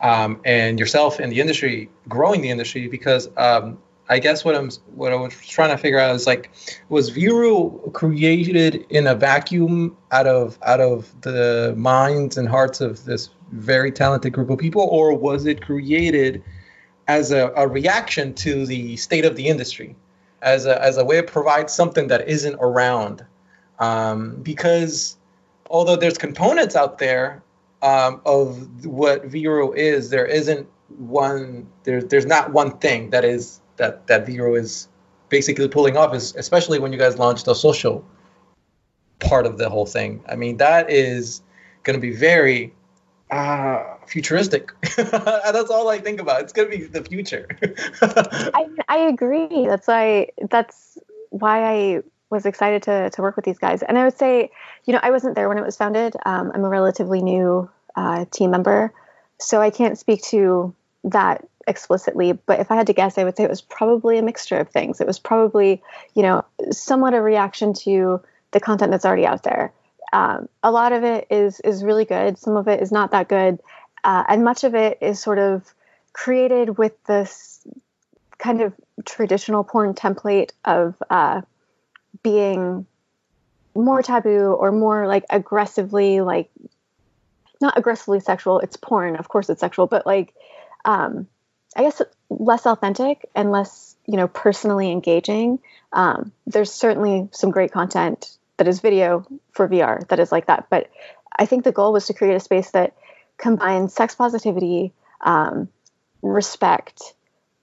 um, 0.00 0.40
and 0.44 0.78
yourself 0.78 1.20
in 1.20 1.30
the 1.30 1.40
industry, 1.40 1.88
growing 2.08 2.42
the 2.42 2.50
industry, 2.50 2.88
because 2.88 3.28
um, 3.36 3.78
I 4.08 4.18
guess 4.18 4.44
what 4.44 4.54
I'm 4.54 4.70
what 4.94 5.12
I 5.12 5.16
was 5.16 5.34
trying 5.46 5.70
to 5.70 5.78
figure 5.78 5.98
out 5.98 6.14
is 6.14 6.26
like, 6.26 6.50
was 6.88 7.08
Vero 7.08 7.70
created 7.92 8.84
in 8.90 9.06
a 9.06 9.14
vacuum 9.14 9.96
out 10.12 10.26
of 10.26 10.58
out 10.62 10.80
of 10.80 11.14
the 11.22 11.74
minds 11.76 12.36
and 12.36 12.48
hearts 12.48 12.80
of 12.80 13.04
this 13.04 13.30
very 13.52 13.92
talented 13.92 14.32
group 14.32 14.50
of 14.50 14.58
people, 14.58 14.82
or 14.82 15.14
was 15.14 15.46
it 15.46 15.62
created 15.62 16.42
as 17.08 17.30
a, 17.30 17.52
a 17.56 17.68
reaction 17.68 18.34
to 18.34 18.66
the 18.66 18.96
state 18.96 19.24
of 19.24 19.36
the 19.36 19.46
industry, 19.46 19.96
as 20.42 20.66
a 20.66 20.82
as 20.82 20.98
a 20.98 21.04
way 21.04 21.16
to 21.16 21.22
provide 21.22 21.70
something 21.70 22.08
that 22.08 22.28
isn't 22.28 22.56
around? 22.60 23.24
Um, 23.78 24.36
because 24.42 25.16
although 25.70 25.96
there's 25.96 26.18
components 26.18 26.76
out 26.76 26.98
there 26.98 27.42
um, 27.84 28.22
of 28.24 28.86
what 28.86 29.26
Vero 29.26 29.72
is, 29.72 30.08
there 30.08 30.26
isn't 30.26 30.66
one. 30.88 31.68
There's 31.84 32.06
there's 32.06 32.26
not 32.26 32.52
one 32.52 32.78
thing 32.78 33.10
that 33.10 33.24
is 33.24 33.60
that 33.76 34.06
that 34.06 34.26
Vero 34.26 34.54
is 34.54 34.88
basically 35.28 35.68
pulling 35.68 35.96
off 35.96 36.14
is 36.14 36.34
especially 36.34 36.78
when 36.78 36.92
you 36.92 36.98
guys 36.98 37.18
launched 37.18 37.44
the 37.44 37.54
social 37.54 38.04
part 39.20 39.44
of 39.46 39.58
the 39.58 39.68
whole 39.68 39.84
thing. 39.84 40.24
I 40.26 40.34
mean, 40.34 40.56
that 40.56 40.90
is 40.90 41.42
going 41.82 41.94
to 41.94 42.00
be 42.00 42.16
very 42.16 42.72
uh, 43.30 43.82
futuristic. 44.06 44.72
that's 44.96 45.70
all 45.70 45.88
I 45.90 45.98
think 45.98 46.20
about. 46.20 46.40
It's 46.40 46.54
going 46.54 46.70
to 46.70 46.78
be 46.78 46.84
the 46.84 47.04
future. 47.04 47.46
I, 48.02 48.66
I 48.88 48.98
agree. 48.98 49.66
That's 49.66 49.86
why 49.86 50.28
that's 50.48 50.96
why 51.28 51.64
I 51.64 52.02
was 52.30 52.46
excited 52.46 52.82
to 52.84 53.10
to 53.10 53.22
work 53.22 53.36
with 53.36 53.44
these 53.44 53.58
guys. 53.58 53.82
And 53.82 53.98
I 53.98 54.04
would 54.04 54.18
say, 54.18 54.50
you 54.84 54.92
know, 54.92 55.00
I 55.02 55.10
wasn't 55.10 55.34
there 55.34 55.48
when 55.48 55.58
it 55.58 55.64
was 55.64 55.76
founded. 55.76 56.14
Um, 56.24 56.52
I'm 56.54 56.64
a 56.64 56.68
relatively 56.68 57.22
new 57.22 57.70
uh, 57.96 58.24
team 58.30 58.50
member, 58.50 58.92
so 59.38 59.60
I 59.60 59.70
can't 59.70 59.98
speak 59.98 60.22
to 60.24 60.74
that 61.04 61.46
explicitly, 61.66 62.32
but 62.32 62.60
if 62.60 62.70
I 62.70 62.76
had 62.76 62.86
to 62.88 62.92
guess, 62.92 63.18
I 63.18 63.24
would 63.24 63.36
say 63.36 63.44
it 63.44 63.50
was 63.50 63.60
probably 63.60 64.18
a 64.18 64.22
mixture 64.22 64.58
of 64.58 64.68
things. 64.68 65.00
It 65.00 65.06
was 65.06 65.18
probably, 65.18 65.82
you 66.14 66.22
know, 66.22 66.44
somewhat 66.70 67.14
a 67.14 67.20
reaction 67.20 67.72
to 67.74 68.20
the 68.50 68.60
content 68.60 68.90
that's 68.90 69.04
already 69.04 69.26
out 69.26 69.42
there. 69.42 69.72
Um, 70.12 70.48
a 70.62 70.70
lot 70.70 70.92
of 70.92 71.02
it 71.02 71.26
is 71.30 71.60
is 71.60 71.82
really 71.82 72.04
good. 72.04 72.38
Some 72.38 72.56
of 72.56 72.68
it 72.68 72.80
is 72.82 72.92
not 72.92 73.10
that 73.10 73.28
good, 73.28 73.60
uh, 74.04 74.24
and 74.28 74.44
much 74.44 74.64
of 74.64 74.74
it 74.74 74.98
is 75.00 75.20
sort 75.20 75.38
of 75.38 75.74
created 76.12 76.78
with 76.78 76.92
this 77.04 77.66
kind 78.38 78.60
of 78.60 78.72
traditional 79.04 79.64
porn 79.64 79.94
template 79.94 80.50
of 80.64 80.94
uh, 81.10 81.40
being 82.22 82.86
more 83.74 84.02
taboo 84.02 84.52
or 84.52 84.70
more 84.70 85.06
like 85.06 85.24
aggressively 85.30 86.20
like 86.20 86.50
not 87.60 87.78
aggressively 87.78 88.20
sexual. 88.20 88.60
It's 88.60 88.76
porn, 88.76 89.16
of 89.16 89.28
course, 89.28 89.48
it's 89.48 89.60
sexual, 89.60 89.86
but 89.86 90.06
like 90.06 90.34
um, 90.84 91.26
I 91.76 91.82
guess 91.82 92.00
less 92.30 92.66
authentic 92.66 93.28
and 93.34 93.50
less 93.50 93.96
you 94.06 94.16
know 94.16 94.28
personally 94.28 94.90
engaging. 94.90 95.58
Um, 95.92 96.32
there's 96.46 96.72
certainly 96.72 97.28
some 97.32 97.50
great 97.50 97.72
content 97.72 98.36
that 98.56 98.68
is 98.68 98.80
video 98.80 99.26
for 99.52 99.68
VR 99.68 100.06
that 100.08 100.20
is 100.20 100.30
like 100.30 100.46
that, 100.46 100.66
but 100.70 100.90
I 101.36 101.46
think 101.46 101.64
the 101.64 101.72
goal 101.72 101.92
was 101.92 102.06
to 102.06 102.14
create 102.14 102.36
a 102.36 102.40
space 102.40 102.70
that 102.72 102.94
combines 103.36 103.92
sex 103.92 104.14
positivity, 104.14 104.92
um, 105.20 105.68
respect, 106.22 107.14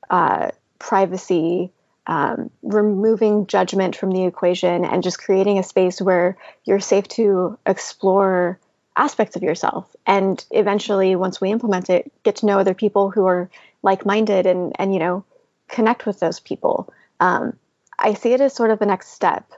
uh, 0.09 0.51
privacy, 0.79 1.71
um, 2.07 2.49
removing 2.63 3.47
judgment 3.47 3.95
from 3.95 4.11
the 4.11 4.25
equation, 4.25 4.85
and 4.85 5.03
just 5.03 5.19
creating 5.19 5.59
a 5.59 5.63
space 5.63 6.01
where 6.01 6.37
you're 6.65 6.79
safe 6.79 7.07
to 7.09 7.57
explore 7.65 8.59
aspects 8.95 9.35
of 9.35 9.43
yourself. 9.43 9.95
And 10.05 10.43
eventually, 10.51 11.15
once 11.15 11.39
we 11.39 11.51
implement 11.51 11.89
it, 11.89 12.11
get 12.23 12.37
to 12.37 12.45
know 12.45 12.59
other 12.59 12.73
people 12.73 13.09
who 13.09 13.25
are 13.25 13.49
like-minded 13.83 14.45
and 14.45 14.75
and 14.79 14.93
you 14.93 14.99
know 14.99 15.23
connect 15.67 16.05
with 16.05 16.19
those 16.19 16.39
people 16.39 16.91
um, 17.19 17.57
i 17.97 18.13
see 18.13 18.33
it 18.33 18.41
as 18.41 18.53
sort 18.53 18.71
of 18.71 18.79
the 18.79 18.85
next 18.85 19.09
step 19.09 19.49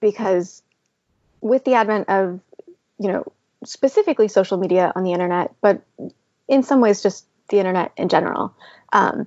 because 0.00 0.62
with 1.40 1.64
the 1.64 1.74
advent 1.74 2.08
of 2.08 2.40
you 2.98 3.08
know 3.08 3.24
specifically 3.64 4.28
social 4.28 4.58
media 4.58 4.92
on 4.94 5.04
the 5.04 5.12
internet 5.12 5.54
but 5.60 5.82
in 6.48 6.62
some 6.62 6.80
ways 6.80 7.02
just 7.02 7.26
the 7.48 7.58
internet 7.58 7.92
in 7.96 8.08
general 8.08 8.54
um, 8.92 9.26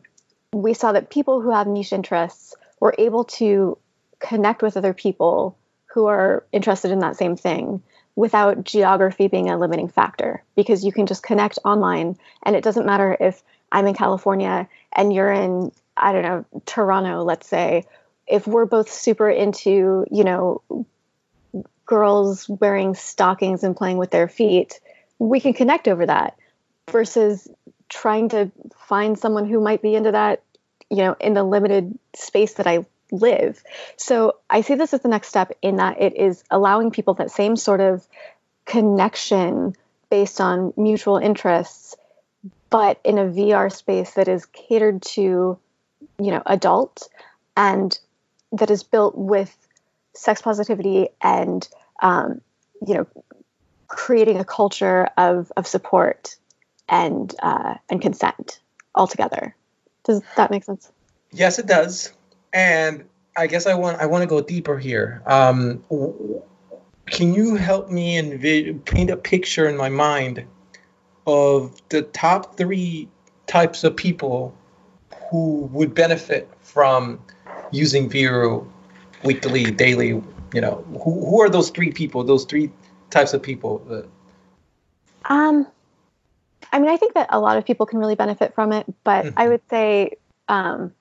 we 0.53 0.73
saw 0.73 0.91
that 0.91 1.09
people 1.09 1.41
who 1.41 1.51
have 1.51 1.67
niche 1.67 1.93
interests 1.93 2.55
were 2.79 2.95
able 2.97 3.23
to 3.23 3.77
connect 4.19 4.61
with 4.61 4.77
other 4.77 4.93
people 4.93 5.57
who 5.87 6.05
are 6.05 6.45
interested 6.51 6.91
in 6.91 6.99
that 6.99 7.17
same 7.17 7.35
thing 7.35 7.81
without 8.15 8.63
geography 8.63 9.27
being 9.27 9.49
a 9.49 9.57
limiting 9.57 9.87
factor 9.87 10.43
because 10.55 10.85
you 10.85 10.91
can 10.91 11.07
just 11.07 11.23
connect 11.23 11.59
online 11.65 12.17
and 12.43 12.55
it 12.55 12.63
doesn't 12.63 12.85
matter 12.85 13.17
if 13.19 13.43
I'm 13.71 13.87
in 13.87 13.95
California 13.95 14.69
and 14.91 15.11
you're 15.11 15.31
in, 15.31 15.71
I 15.97 16.11
don't 16.11 16.21
know, 16.21 16.45
Toronto, 16.65 17.23
let's 17.23 17.47
say, 17.47 17.85
if 18.27 18.47
we're 18.47 18.65
both 18.65 18.91
super 18.91 19.29
into, 19.29 20.05
you 20.11 20.23
know, 20.23 20.61
girls 21.85 22.47
wearing 22.47 22.95
stockings 22.95 23.63
and 23.63 23.75
playing 23.75 23.97
with 23.97 24.11
their 24.11 24.27
feet, 24.27 24.79
we 25.19 25.39
can 25.39 25.53
connect 25.53 25.87
over 25.87 26.05
that 26.05 26.37
versus 26.91 27.47
trying 27.93 28.29
to 28.29 28.51
find 28.88 29.17
someone 29.17 29.47
who 29.47 29.62
might 29.62 29.82
be 29.82 29.95
into 29.95 30.12
that, 30.12 30.43
you 30.89 30.97
know, 30.97 31.15
in 31.19 31.34
the 31.34 31.43
limited 31.43 31.97
space 32.15 32.53
that 32.56 32.67
I 32.67 32.86
live. 33.12 33.63
So 33.97 34.38
I 34.49 34.62
see 34.62 34.75
this 34.75 34.93
as 34.93 35.01
the 35.01 35.08
next 35.08 35.27
step 35.29 35.51
in 35.62 35.77
that 35.77 36.01
it 36.01 36.15
is 36.15 36.43
allowing 36.49 36.91
people 36.91 37.13
that 37.15 37.32
same 37.32 37.56
sort 37.56 37.79
of 37.79 38.06
connection 38.65 39.75
based 40.10 40.41
on 40.41 40.73
mutual 40.77 41.17
interests 41.17 41.95
but 42.73 42.99
in 43.03 43.19
a 43.19 43.25
VR 43.25 43.71
space 43.71 44.13
that 44.15 44.27
is 44.27 44.47
catered 44.47 45.03
to, 45.03 45.60
you 46.17 46.32
know, 46.32 46.41
adult 46.43 47.08
and 47.56 47.99
that 48.51 48.71
is 48.71 48.82
built 48.82 49.15
with 49.15 49.56
sex 50.15 50.41
positivity 50.41 51.10
and, 51.21 51.67
um, 52.01 52.41
you 52.84 52.95
know, 52.95 53.08
creating 53.88 54.39
a 54.39 54.43
culture 54.43 55.08
of, 55.17 55.51
of 55.56 55.67
support 55.67 56.36
and 56.89 57.34
uh, 57.41 57.76
and 57.89 58.02
consent 58.02 58.60
altogether. 58.96 59.56
Does 60.04 60.22
that 60.36 60.52
make 60.52 60.63
sense? 60.63 60.91
Yes, 61.32 61.60
it 61.60 61.65
does. 61.65 62.13
And 62.54 63.06
I 63.36 63.48
guess 63.48 63.65
I 63.65 63.74
want 63.74 64.00
I 64.00 64.06
want 64.06 64.22
to 64.22 64.28
go 64.28 64.41
deeper 64.41 64.78
here. 64.78 65.24
Um, 65.26 65.84
can 67.08 67.34
you 67.34 67.56
help 67.56 67.89
me 67.89 68.17
envid- 68.17 68.86
paint 68.86 69.10
a 69.10 69.17
picture 69.17 69.67
in 69.67 69.76
my 69.76 69.89
mind 69.89 70.46
of 71.26 71.82
the 71.89 72.04
top 72.04 72.58
three 72.58 73.10
types 73.48 73.84
of 73.84 73.96
people 73.96 74.56
who 75.30 75.69
would 75.72 75.96
benefit 75.96 76.50
from 76.62 77.19
using 77.72 78.10
Vero 78.10 78.67
weekly, 79.24 79.72
daily? 79.72 80.22
You 80.54 80.62
know, 80.62 80.86
who 81.04 81.26
who 81.26 81.41
are 81.41 81.50
those 81.50 81.72
three 81.72 81.91
people? 81.91 82.24
Those 82.24 82.46
three 82.46 82.69
types 83.10 83.34
of 83.34 83.41
people. 83.41 84.06
Um, 85.26 85.67
I 86.71 86.80
mean, 86.80 86.89
I 86.89 86.97
think 86.97 87.13
that 87.13 87.28
a 87.30 87.39
lot 87.39 87.58
of 87.58 87.65
people 87.65 87.86
can 87.86 87.99
really 87.99 88.15
benefit 88.15 88.56
from 88.56 88.73
it, 88.73 88.86
but 89.04 89.26
mm-hmm. 89.26 89.39
I 89.39 89.47
would 89.47 89.62
say 89.69 90.12
um, 90.47 90.93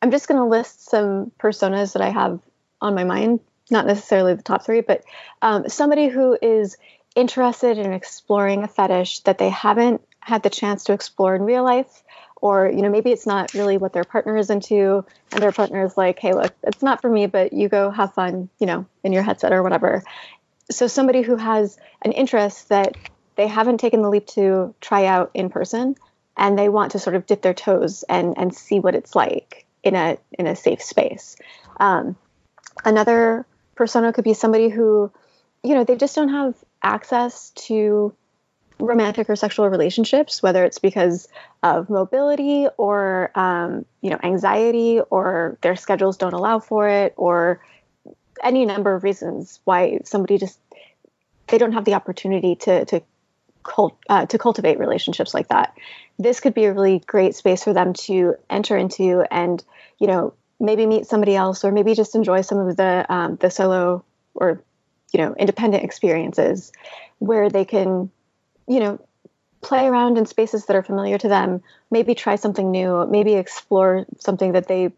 I'm 0.00 0.10
just 0.10 0.28
going 0.28 0.38
to 0.38 0.46
list 0.46 0.88
some 0.88 1.32
personas 1.38 1.92
that 1.92 2.02
I 2.02 2.10
have 2.10 2.40
on 2.80 2.94
my 2.94 3.04
mind, 3.04 3.40
not 3.70 3.86
necessarily 3.86 4.34
the 4.34 4.42
top 4.42 4.64
three, 4.64 4.80
but 4.80 5.04
um, 5.40 5.68
somebody 5.68 6.08
who 6.08 6.36
is 6.40 6.76
interested 7.14 7.78
in 7.78 7.92
exploring 7.92 8.64
a 8.64 8.68
fetish 8.68 9.20
that 9.20 9.38
they 9.38 9.50
haven't 9.50 10.00
had 10.20 10.42
the 10.42 10.50
chance 10.50 10.84
to 10.84 10.92
explore 10.92 11.34
in 11.34 11.42
real 11.42 11.64
life 11.64 12.02
or 12.42 12.70
you 12.70 12.82
know 12.82 12.90
maybe 12.90 13.10
it's 13.10 13.26
not 13.26 13.54
really 13.54 13.76
what 13.76 13.92
their 13.92 14.04
partner 14.04 14.36
is 14.36 14.50
into 14.50 15.04
and 15.32 15.42
their 15.42 15.52
partner 15.52 15.84
is 15.84 15.96
like 15.96 16.18
hey 16.18 16.32
look 16.32 16.52
it's 16.62 16.82
not 16.82 17.00
for 17.00 17.10
me 17.10 17.26
but 17.26 17.52
you 17.52 17.68
go 17.68 17.90
have 17.90 18.14
fun 18.14 18.48
you 18.58 18.66
know 18.66 18.86
in 19.04 19.12
your 19.12 19.22
headset 19.22 19.52
or 19.52 19.62
whatever 19.62 20.02
so 20.70 20.86
somebody 20.86 21.22
who 21.22 21.36
has 21.36 21.76
an 22.02 22.12
interest 22.12 22.68
that 22.68 22.96
they 23.36 23.46
haven't 23.46 23.78
taken 23.78 24.02
the 24.02 24.10
leap 24.10 24.26
to 24.26 24.74
try 24.80 25.06
out 25.06 25.30
in 25.34 25.48
person 25.48 25.96
and 26.36 26.58
they 26.58 26.68
want 26.68 26.92
to 26.92 26.98
sort 26.98 27.16
of 27.16 27.26
dip 27.26 27.42
their 27.42 27.54
toes 27.54 28.04
and 28.08 28.36
and 28.38 28.54
see 28.54 28.80
what 28.80 28.94
it's 28.94 29.14
like 29.14 29.66
in 29.82 29.94
a 29.94 30.18
in 30.38 30.46
a 30.46 30.56
safe 30.56 30.82
space. 30.82 31.36
Um, 31.78 32.16
another 32.84 33.46
persona 33.74 34.12
could 34.12 34.24
be 34.24 34.34
somebody 34.34 34.68
who 34.68 35.10
you 35.62 35.74
know 35.74 35.84
they 35.84 35.96
just 35.96 36.14
don't 36.14 36.30
have 36.30 36.54
access 36.82 37.50
to 37.50 38.14
romantic 38.78 39.30
or 39.30 39.36
sexual 39.36 39.68
relationships 39.68 40.42
whether 40.42 40.64
it's 40.64 40.80
because 40.80 41.28
of 41.62 41.88
mobility 41.88 42.66
or 42.76 43.30
um, 43.34 43.84
you 44.00 44.10
know 44.10 44.18
anxiety 44.22 45.00
or 45.10 45.56
their 45.60 45.76
schedules 45.76 46.16
don't 46.16 46.32
allow 46.32 46.58
for 46.58 46.88
it 46.88 47.14
or 47.16 47.60
any 48.42 48.66
number 48.66 48.94
of 48.94 49.04
reasons 49.04 49.60
why 49.64 50.00
somebody 50.04 50.38
just 50.38 50.58
they 51.48 51.58
don't 51.58 51.72
have 51.72 51.84
the 51.84 51.94
opportunity 51.94 52.56
to 52.56 52.84
to 52.86 53.02
cult, 53.62 53.96
uh, 54.08 54.26
to 54.26 54.38
cultivate 54.38 54.78
relationships 54.78 55.34
like 55.34 55.48
that. 55.48 55.76
This 56.18 56.40
could 56.40 56.54
be 56.54 56.64
a 56.64 56.72
really 56.72 57.00
great 57.00 57.34
space 57.34 57.64
for 57.64 57.72
them 57.72 57.92
to 57.94 58.34
enter 58.50 58.76
into 58.76 59.24
and 59.30 59.62
you 59.98 60.06
know 60.06 60.34
maybe 60.60 60.86
meet 60.86 61.06
somebody 61.06 61.34
else 61.34 61.64
or 61.64 61.72
maybe 61.72 61.94
just 61.94 62.14
enjoy 62.14 62.40
some 62.42 62.58
of 62.58 62.76
the 62.76 63.06
um, 63.08 63.36
the 63.36 63.50
solo 63.50 64.04
or 64.34 64.62
you 65.12 65.18
know 65.20 65.34
independent 65.34 65.84
experiences 65.84 66.72
where 67.18 67.50
they 67.50 67.64
can 67.64 68.10
you 68.66 68.80
know 68.80 69.00
play 69.60 69.86
around 69.86 70.18
in 70.18 70.26
spaces 70.26 70.66
that 70.66 70.76
are 70.76 70.82
familiar 70.82 71.18
to 71.18 71.28
them 71.28 71.62
maybe 71.90 72.14
try 72.14 72.36
something 72.36 72.70
new 72.70 73.06
maybe 73.06 73.34
explore 73.34 74.06
something 74.18 74.52
that 74.52 74.68
they 74.68 74.92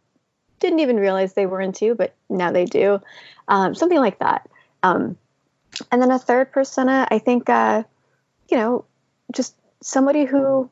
didn't 0.61 0.81
even 0.81 0.97
realize 0.97 1.33
they 1.33 1.47
were 1.47 1.61
into 1.61 1.95
but 1.95 2.15
now 2.29 2.53
they 2.53 2.65
do 2.65 3.01
um, 3.49 3.75
something 3.75 3.99
like 3.99 4.19
that 4.21 4.49
um, 4.83 5.17
and 5.91 6.01
then 6.01 6.11
a 6.11 6.19
third 6.19 6.53
persona 6.53 7.07
i 7.11 7.19
think 7.19 7.49
uh, 7.49 7.83
you 8.49 8.57
know, 8.57 8.85
just 9.33 9.55
somebody 9.83 10.25
who 10.25 10.71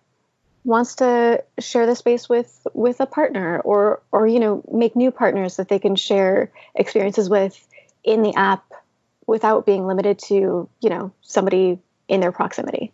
wants 0.64 0.96
to 0.96 1.42
share 1.58 1.86
the 1.86 1.96
space 1.96 2.28
with 2.28 2.66
with 2.72 3.00
a 3.00 3.06
partner 3.06 3.60
or 3.60 4.00
or 4.12 4.26
you 4.26 4.38
know 4.38 4.62
make 4.72 4.94
new 4.94 5.10
partners 5.10 5.56
that 5.56 5.68
they 5.68 5.78
can 5.78 5.96
share 5.96 6.52
experiences 6.74 7.28
with 7.28 7.66
in 8.04 8.22
the 8.22 8.34
app 8.36 8.64
without 9.26 9.66
being 9.66 9.86
limited 9.86 10.18
to 10.18 10.68
you 10.80 10.90
know 10.90 11.12
somebody 11.22 11.78
in 12.08 12.20
their 12.20 12.32
proximity. 12.32 12.92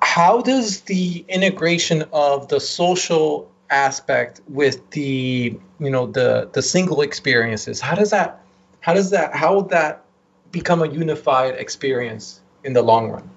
How 0.00 0.40
does 0.40 0.80
the 0.82 1.24
integration 1.28 2.04
of 2.12 2.48
the 2.48 2.60
social 2.60 3.50
aspect 3.70 4.40
with 4.48 4.90
the 4.90 5.58
you 5.80 5.90
know 5.90 6.06
the 6.06 6.48
the 6.52 6.62
single 6.62 7.00
experiences 7.00 7.80
how 7.80 7.94
does 7.94 8.10
that 8.10 8.40
how 8.80 8.92
does 8.92 9.10
that 9.10 9.34
how 9.34 9.56
would 9.56 9.70
that 9.70 10.04
become 10.52 10.82
a 10.82 10.86
unified 10.86 11.54
experience 11.54 12.40
in 12.64 12.72
the 12.72 12.82
long 12.82 13.10
run? 13.10 13.30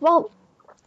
Well, 0.00 0.30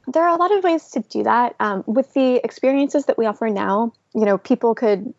there 0.07 0.23
are 0.23 0.35
a 0.35 0.35
lot 0.35 0.55
of 0.55 0.63
ways 0.63 0.89
to 0.91 0.99
do 0.99 1.23
that. 1.23 1.55
Um, 1.59 1.83
with 1.87 2.13
the 2.13 2.35
experiences 2.43 3.05
that 3.05 3.17
we 3.17 3.25
offer 3.25 3.49
now, 3.49 3.93
you 4.13 4.25
know, 4.25 4.37
people 4.37 4.75
could 4.75 5.13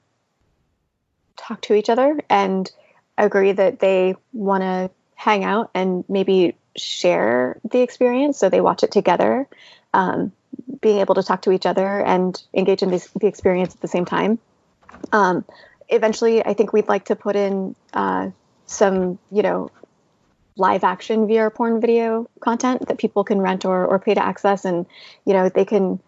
talk 1.37 1.61
to 1.63 1.75
each 1.75 1.89
other 1.89 2.21
and 2.31 2.71
agree 3.19 3.53
that 3.53 3.81
they 3.81 4.15
want 4.33 4.63
to 4.63 4.91
hang 5.15 5.45
out 5.45 5.71
and 5.75 6.05
maybe 6.09 6.57
share 6.77 7.59
the 7.69 7.81
experience. 7.81 8.39
So 8.39 8.49
they 8.49 8.61
watch 8.61 8.83
it 8.83 8.93
together, 8.93 9.49
um, 9.95 10.33
being 10.81 10.99
able 10.99 11.15
to 11.15 11.23
talk 11.23 11.43
to 11.43 11.53
each 11.53 11.67
other 11.67 12.05
and 12.05 12.41
engage 12.55 12.83
in 12.83 12.91
this, 12.91 13.09
the 13.19 13.27
experience 13.27 13.75
at 13.75 13.81
the 13.81 13.89
same 13.89 14.05
time. 14.05 14.39
Um, 15.13 15.45
eventually, 15.89 16.45
I 16.45 16.55
think 16.55 16.73
we'd 16.73 16.89
like 16.89 17.07
to 17.07 17.17
put 17.17 17.35
in 17.35 17.75
uh, 17.95 18.31
some, 18.67 19.19
you 19.33 19.43
know, 19.43 19.71
live 20.57 20.85
action 20.85 21.27
VR 21.27 21.53
porn 21.53 21.81
video 21.81 22.29
content 22.41 22.89
that 22.89 22.99
people 22.99 23.25
can 23.25 23.41
rent 23.41 23.65
or, 23.65 23.87
or 23.87 23.99
pay 23.99 24.15
to 24.15 24.25
access. 24.25 24.65
And 24.65 24.87
you 25.25 25.33
know 25.33 25.49
they 25.49 25.65
can 25.65 26.01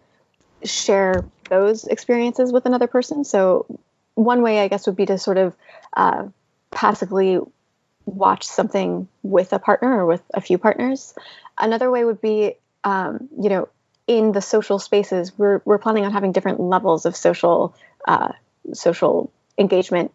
share 0.63 1.23
those 1.49 1.85
experiences 1.85 2.51
with 2.51 2.65
another 2.65 2.87
person. 2.87 3.23
So 3.23 3.65
one 4.15 4.41
way 4.41 4.59
i 4.59 4.67
guess 4.67 4.85
would 4.85 4.97
be 4.97 5.05
to 5.05 5.17
sort 5.17 5.37
of 5.37 5.55
uh, 5.95 6.25
passively 6.71 7.39
watch 8.05 8.43
something 8.43 9.07
with 9.23 9.53
a 9.53 9.59
partner 9.59 10.01
or 10.01 10.05
with 10.05 10.21
a 10.33 10.41
few 10.41 10.57
partners. 10.57 11.13
Another 11.57 11.89
way 11.89 12.03
would 12.03 12.21
be 12.21 12.53
um, 12.83 13.29
you 13.39 13.49
know 13.49 13.69
in 14.07 14.31
the 14.31 14.41
social 14.41 14.79
spaces 14.79 15.37
we're, 15.37 15.61
we're 15.65 15.77
planning 15.77 16.03
on 16.03 16.11
having 16.11 16.31
different 16.31 16.59
levels 16.59 17.05
of 17.05 17.15
social 17.15 17.75
uh, 18.07 18.33
social 18.73 19.31
engagement 19.57 20.11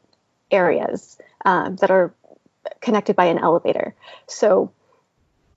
areas 0.51 1.17
um, 1.45 1.77
that 1.77 1.91
are 1.91 2.13
connected 2.81 3.17
by 3.17 3.27
an 3.27 3.39
elevator. 3.39 3.95
So, 4.27 4.73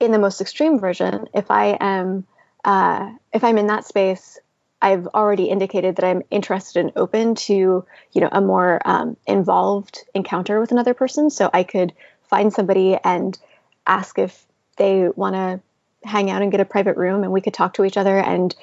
in 0.00 0.12
the 0.12 0.18
most 0.18 0.40
extreme 0.40 0.78
version, 0.78 1.26
if 1.34 1.50
I 1.50 1.76
am 1.80 2.26
uh, 2.64 3.12
if 3.32 3.44
I'm 3.44 3.58
in 3.58 3.68
that 3.68 3.86
space, 3.86 4.38
I've 4.80 5.06
already 5.08 5.44
indicated 5.44 5.96
that 5.96 6.04
I'm 6.04 6.22
interested 6.30 6.80
and 6.80 6.92
open 6.96 7.34
to 7.34 7.84
you 8.12 8.20
know 8.20 8.28
a 8.30 8.40
more 8.40 8.80
um, 8.84 9.16
involved 9.26 10.04
encounter 10.14 10.60
with 10.60 10.72
another 10.72 10.94
person. 10.94 11.30
So 11.30 11.50
I 11.52 11.62
could 11.62 11.92
find 12.28 12.52
somebody 12.52 12.96
and 13.02 13.38
ask 13.86 14.18
if 14.18 14.46
they 14.76 15.08
want 15.08 15.34
to 15.34 15.60
hang 16.06 16.30
out 16.30 16.42
and 16.42 16.52
get 16.52 16.60
a 16.60 16.64
private 16.64 16.96
room, 16.96 17.22
and 17.22 17.32
we 17.32 17.40
could 17.40 17.54
talk 17.54 17.74
to 17.74 17.84
each 17.84 17.96
other 17.96 18.18
and 18.18 18.54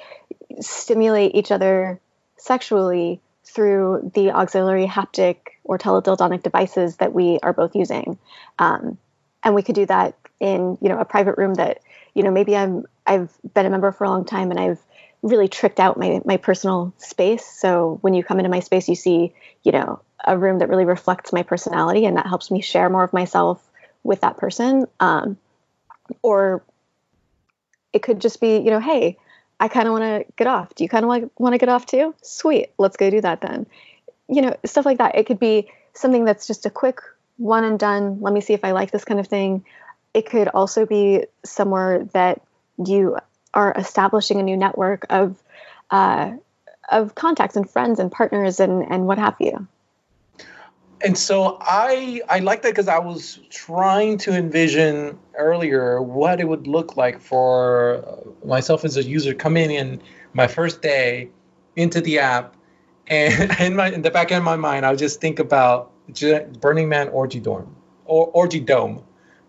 stimulate 0.60 1.34
each 1.34 1.50
other 1.50 2.00
sexually 2.38 3.20
through 3.44 4.10
the 4.14 4.30
auxiliary 4.30 4.86
haptic 4.86 5.36
or 5.66 5.78
teledildonic 5.78 6.42
devices 6.42 6.96
that 6.96 7.12
we 7.12 7.38
are 7.42 7.52
both 7.52 7.74
using. 7.74 8.18
Um, 8.58 8.98
and 9.42 9.54
we 9.54 9.62
could 9.62 9.74
do 9.74 9.86
that 9.86 10.14
in, 10.40 10.78
you 10.80 10.88
know, 10.88 10.98
a 10.98 11.04
private 11.04 11.38
room 11.38 11.54
that, 11.54 11.80
you 12.14 12.22
know, 12.22 12.30
maybe 12.30 12.56
I'm 12.56 12.84
I've 13.06 13.30
been 13.54 13.66
a 13.66 13.70
member 13.70 13.92
for 13.92 14.04
a 14.04 14.10
long 14.10 14.24
time 14.24 14.50
and 14.50 14.58
I've 14.58 14.80
really 15.22 15.48
tricked 15.48 15.80
out 15.80 15.98
my 15.98 16.20
my 16.24 16.36
personal 16.36 16.92
space. 16.98 17.44
So 17.44 17.98
when 18.00 18.14
you 18.14 18.24
come 18.24 18.38
into 18.38 18.50
my 18.50 18.60
space, 18.60 18.88
you 18.88 18.94
see, 18.94 19.34
you 19.62 19.72
know, 19.72 20.00
a 20.24 20.36
room 20.36 20.58
that 20.60 20.68
really 20.68 20.84
reflects 20.84 21.32
my 21.32 21.42
personality, 21.42 22.04
and 22.06 22.16
that 22.16 22.26
helps 22.26 22.50
me 22.50 22.60
share 22.60 22.88
more 22.88 23.04
of 23.04 23.12
myself 23.12 23.62
with 24.02 24.22
that 24.22 24.36
person. 24.36 24.86
Um, 25.00 25.36
or 26.22 26.62
it 27.92 28.02
could 28.02 28.20
just 28.20 28.40
be, 28.40 28.58
you 28.58 28.70
know, 28.70 28.80
hey, 28.80 29.18
I 29.58 29.68
kind 29.68 29.88
of 29.88 29.92
want 29.92 30.04
to 30.04 30.32
get 30.36 30.46
off. 30.46 30.74
Do 30.74 30.84
you 30.84 30.88
kind 30.88 31.04
of 31.04 31.30
want 31.38 31.54
to 31.54 31.58
get 31.58 31.68
off 31.68 31.86
too? 31.86 32.14
Sweet, 32.22 32.70
let's 32.78 32.96
go 32.96 33.10
do 33.10 33.20
that 33.20 33.40
then 33.40 33.66
you 34.28 34.42
know, 34.42 34.56
stuff 34.64 34.84
like 34.84 34.98
that. 34.98 35.16
It 35.16 35.26
could 35.26 35.38
be 35.38 35.70
something 35.94 36.24
that's 36.24 36.46
just 36.46 36.66
a 36.66 36.70
quick 36.70 37.00
one 37.36 37.64
and 37.64 37.78
done. 37.78 38.20
Let 38.20 38.32
me 38.32 38.40
see 38.40 38.54
if 38.54 38.64
I 38.64 38.72
like 38.72 38.90
this 38.90 39.04
kind 39.04 39.20
of 39.20 39.26
thing. 39.26 39.64
It 40.14 40.26
could 40.26 40.48
also 40.48 40.86
be 40.86 41.26
somewhere 41.44 42.04
that 42.12 42.42
you 42.84 43.18
are 43.54 43.72
establishing 43.76 44.40
a 44.40 44.42
new 44.42 44.56
network 44.56 45.06
of 45.10 45.42
uh, 45.90 46.32
of 46.90 47.14
contacts 47.14 47.56
and 47.56 47.68
friends 47.68 47.98
and 47.98 48.10
partners 48.10 48.60
and 48.60 48.84
and 48.90 49.06
what 49.06 49.18
have 49.18 49.36
you. 49.40 49.66
And 51.04 51.16
so 51.16 51.58
I 51.60 52.22
I 52.28 52.38
like 52.38 52.62
that 52.62 52.70
because 52.70 52.88
I 52.88 52.98
was 52.98 53.38
trying 53.50 54.18
to 54.18 54.32
envision 54.32 55.18
earlier 55.36 56.00
what 56.00 56.40
it 56.40 56.48
would 56.48 56.66
look 56.66 56.96
like 56.96 57.20
for 57.20 58.24
myself 58.44 58.84
as 58.84 58.96
a 58.96 59.02
user 59.02 59.34
coming 59.34 59.70
in 59.70 60.00
my 60.32 60.46
first 60.46 60.80
day 60.80 61.28
into 61.76 62.00
the 62.00 62.18
app 62.18 62.56
and 63.08 63.52
in 63.60 63.76
my 63.76 63.90
in 63.90 64.02
the 64.02 64.10
back 64.10 64.32
end 64.32 64.38
of 64.38 64.44
my 64.44 64.56
mind, 64.56 64.86
I 64.86 64.90
would 64.90 64.98
just 64.98 65.20
think 65.20 65.38
about 65.38 65.92
Burning 66.60 66.88
Man 66.88 67.08
Orgy 67.08 67.40
Dorm 67.40 67.74
or 68.04 68.26
Orgy 68.28 68.60
Dome. 68.60 69.02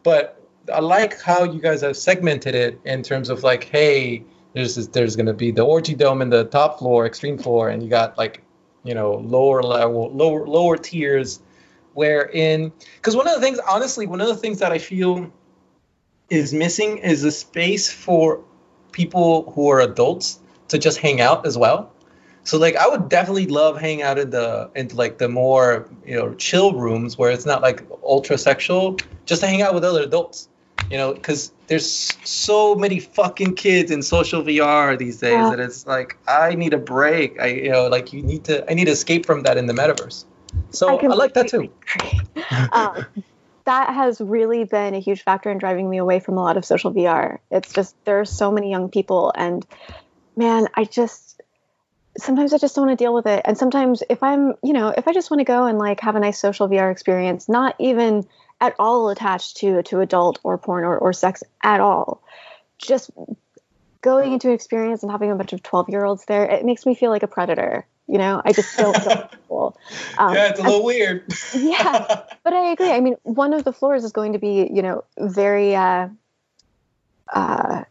But 0.04 0.42
I 0.74 0.80
like 0.80 1.20
how 1.22 1.44
you 1.44 1.60
guys 1.60 1.82
have 1.82 1.98
segmented 1.98 2.56
it 2.56 2.80
in 2.86 3.04
terms 3.04 3.30
of 3.30 3.44
like, 3.44 3.66
hey, 3.66 4.24
there's 4.54 4.76
this, 4.76 4.88
there's 4.88 5.16
gonna 5.16 5.34
be 5.34 5.52
the 5.52 5.64
Orgy 5.64 5.96
Dome 5.96 6.22
in 6.22 6.30
the 6.30 6.46
top 6.46 6.80
floor, 6.80 7.06
extreme 7.06 7.38
floor, 7.38 7.70
and 7.70 7.84
you 7.84 7.90
got 7.90 8.18
like, 8.18 8.44
you 8.84 8.94
know, 8.94 9.16
lower 9.16 9.64
level, 9.64 10.12
lower 10.14 10.48
lower 10.48 10.78
tiers, 10.78 11.40
wherein 11.94 12.72
because 12.96 13.16
one 13.16 13.28
of 13.28 13.36
the 13.36 13.42
things, 13.42 13.60
honestly, 13.60 14.08
one 14.08 14.22
of 14.22 14.28
the 14.28 14.36
things 14.36 14.60
that 14.60 14.72
I 14.72 14.78
feel 14.78 15.32
is 16.30 16.54
missing 16.54 16.98
is 16.98 17.24
a 17.24 17.32
space 17.32 17.90
for 17.92 18.44
people 18.92 19.52
who 19.52 19.70
are 19.70 19.80
adults 19.80 20.40
to 20.70 20.78
just 20.78 20.98
hang 20.98 21.22
out 21.22 21.46
as 21.46 21.58
well 21.58 21.94
So 22.48 22.58
like 22.58 22.78
I 22.78 22.88
would 22.88 23.10
definitely 23.10 23.48
love 23.48 23.78
hanging 23.78 24.04
out 24.04 24.18
in 24.18 24.30
the 24.30 24.70
in 24.74 24.88
like 24.94 25.18
the 25.18 25.28
more 25.28 25.86
you 26.06 26.16
know 26.16 26.34
chill 26.36 26.72
rooms 26.74 27.18
where 27.18 27.30
it's 27.30 27.46
not 27.46 27.62
like 27.62 27.84
ultra 28.02 28.38
sexual, 28.38 28.96
just 29.26 29.42
to 29.42 29.48
hang 29.48 29.62
out 29.62 29.74
with 29.74 29.84
other 29.84 30.02
adults. 30.02 30.48
You 30.90 30.98
know, 30.98 31.14
because 31.14 31.52
there's 31.68 31.92
so 32.24 32.74
many 32.74 33.02
fucking 33.02 33.56
kids 33.56 33.92
in 33.92 34.02
social 34.02 34.44
VR 34.44 34.98
these 34.98 35.20
days 35.20 35.34
yeah. 35.34 35.50
that 35.50 35.60
it's 35.60 35.86
like 35.86 36.18
I 36.26 36.56
need 36.56 36.74
a 36.74 36.78
break. 36.78 37.38
I 37.38 37.48
you 37.48 37.72
know 37.72 37.88
like 37.90 38.14
you 38.14 38.22
need 38.22 38.46
to 38.46 38.70
I 38.72 38.76
need 38.76 38.86
to 38.86 38.92
escape 38.92 39.26
from 39.26 39.44
that 39.44 39.58
in 39.58 39.66
the 39.66 39.74
metaverse. 39.74 40.24
So 40.70 40.98
I, 40.98 41.04
I 41.04 41.16
like 41.16 41.34
that 41.34 41.50
too. 41.50 41.70
um, 42.72 43.06
that 43.66 43.94
has 43.94 44.22
really 44.22 44.64
been 44.64 44.96
a 44.96 45.00
huge 45.00 45.22
factor 45.22 45.52
in 45.52 45.58
driving 45.58 45.90
me 45.90 45.98
away 45.98 46.22
from 46.22 46.38
a 46.38 46.42
lot 46.42 46.56
of 46.56 46.64
social 46.64 46.94
VR. 46.94 47.40
It's 47.52 47.74
just 47.74 47.94
there 48.06 48.22
are 48.22 48.26
so 48.26 48.54
many 48.54 48.72
young 48.72 48.88
people 48.88 49.34
and 49.36 49.68
man, 50.38 50.70
I 50.76 50.86
just 50.86 51.27
sometimes 52.18 52.54
I 52.54 52.58
just 52.58 52.76
don't 52.76 52.88
want 52.88 52.98
to 52.98 53.04
deal 53.04 53.14
with 53.14 53.26
it. 53.26 53.42
And 53.46 53.58
sometimes 53.58 54.04
if 54.10 54.22
I'm, 54.24 54.54
you 54.64 54.74
know, 54.74 54.90
if 54.90 55.08
I 55.08 55.14
just 55.14 55.32
want 55.32 55.40
to 55.40 55.46
go 55.46 55.66
and 55.66 55.78
like 55.78 56.00
have 56.02 56.16
a 56.16 56.20
nice 56.20 56.40
social 56.40 56.68
VR 56.68 56.92
experience, 56.92 57.48
not 57.48 57.76
even 57.80 58.28
at 58.60 58.76
all 58.80 59.10
attached 59.10 59.58
to 59.58 59.84
to 59.84 60.00
adult 60.00 60.40
or 60.44 60.58
porn 60.58 60.84
or, 60.84 60.98
or 60.98 61.14
sex 61.14 61.44
at 61.64 61.80
all, 61.80 62.22
just 62.78 63.12
going 64.02 64.34
into 64.34 64.48
an 64.48 64.54
experience 64.54 65.04
and 65.04 65.12
having 65.12 65.32
a 65.32 65.36
bunch 65.36 65.54
of 65.54 65.62
12 65.64 65.90
year 65.90 66.06
olds 66.06 66.26
there, 66.26 66.46
it 66.46 66.66
makes 66.66 66.86
me 66.86 66.96
feel 66.96 67.12
like 67.12 67.24
a 67.24 67.28
predator. 67.28 67.86
You 68.08 68.18
know, 68.18 68.42
I 68.44 68.54
just 68.54 68.78
don't 68.78 68.96
feel 68.96 69.30
cool. 69.50 69.78
Um, 70.18 70.34
yeah, 70.34 70.50
it's 70.50 70.60
a 70.60 70.64
little 70.64 70.86
weird. 70.86 71.26
yeah, 71.54 72.24
but 72.44 72.54
I 72.54 72.72
agree. 72.72 72.92
I 72.92 73.02
mean, 73.02 73.18
one 73.24 73.54
of 73.54 73.66
the 73.66 73.74
floors 73.74 74.06
is 74.06 74.14
going 74.14 74.34
to 74.34 74.40
be, 74.40 74.70
you 74.74 74.82
know, 74.82 75.04
very, 75.20 75.76
uh, 75.76 76.08
uh, 77.34 77.84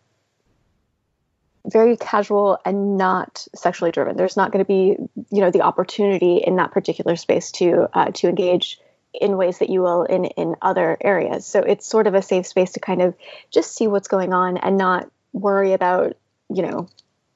very 1.66 1.96
casual 1.96 2.59
and 2.64 2.96
not 2.96 3.46
sexually 3.55 3.90
driven. 3.90 4.16
There's 4.16 4.37
not 4.37 4.52
going 4.52 4.64
to 4.64 4.68
be, 4.68 4.96
you 5.31 5.40
know, 5.40 5.50
the 5.50 5.62
opportunity 5.62 6.37
in 6.38 6.57
that 6.57 6.72
particular 6.72 7.16
space 7.16 7.50
to 7.52 7.88
uh, 7.92 8.11
to 8.12 8.29
engage 8.29 8.79
in 9.12 9.37
ways 9.37 9.59
that 9.59 9.70
you 9.70 9.83
will 9.83 10.05
in 10.05 10.26
in 10.26 10.57
other 10.62 10.96
areas. 11.00 11.46
So 11.46 11.61
it's 11.61 11.87
sort 11.87 12.07
of 12.07 12.14
a 12.14 12.22
safe 12.22 12.46
space 12.46 12.72
to 12.72 12.81
kind 12.81 13.02
of 13.02 13.14
just 13.50 13.74
see 13.74 13.87
what's 13.87 14.09
going 14.09 14.33
on 14.33 14.57
and 14.57 14.76
not 14.76 15.11
worry 15.33 15.72
about, 15.72 16.16
you 16.48 16.62
know, 16.62 16.88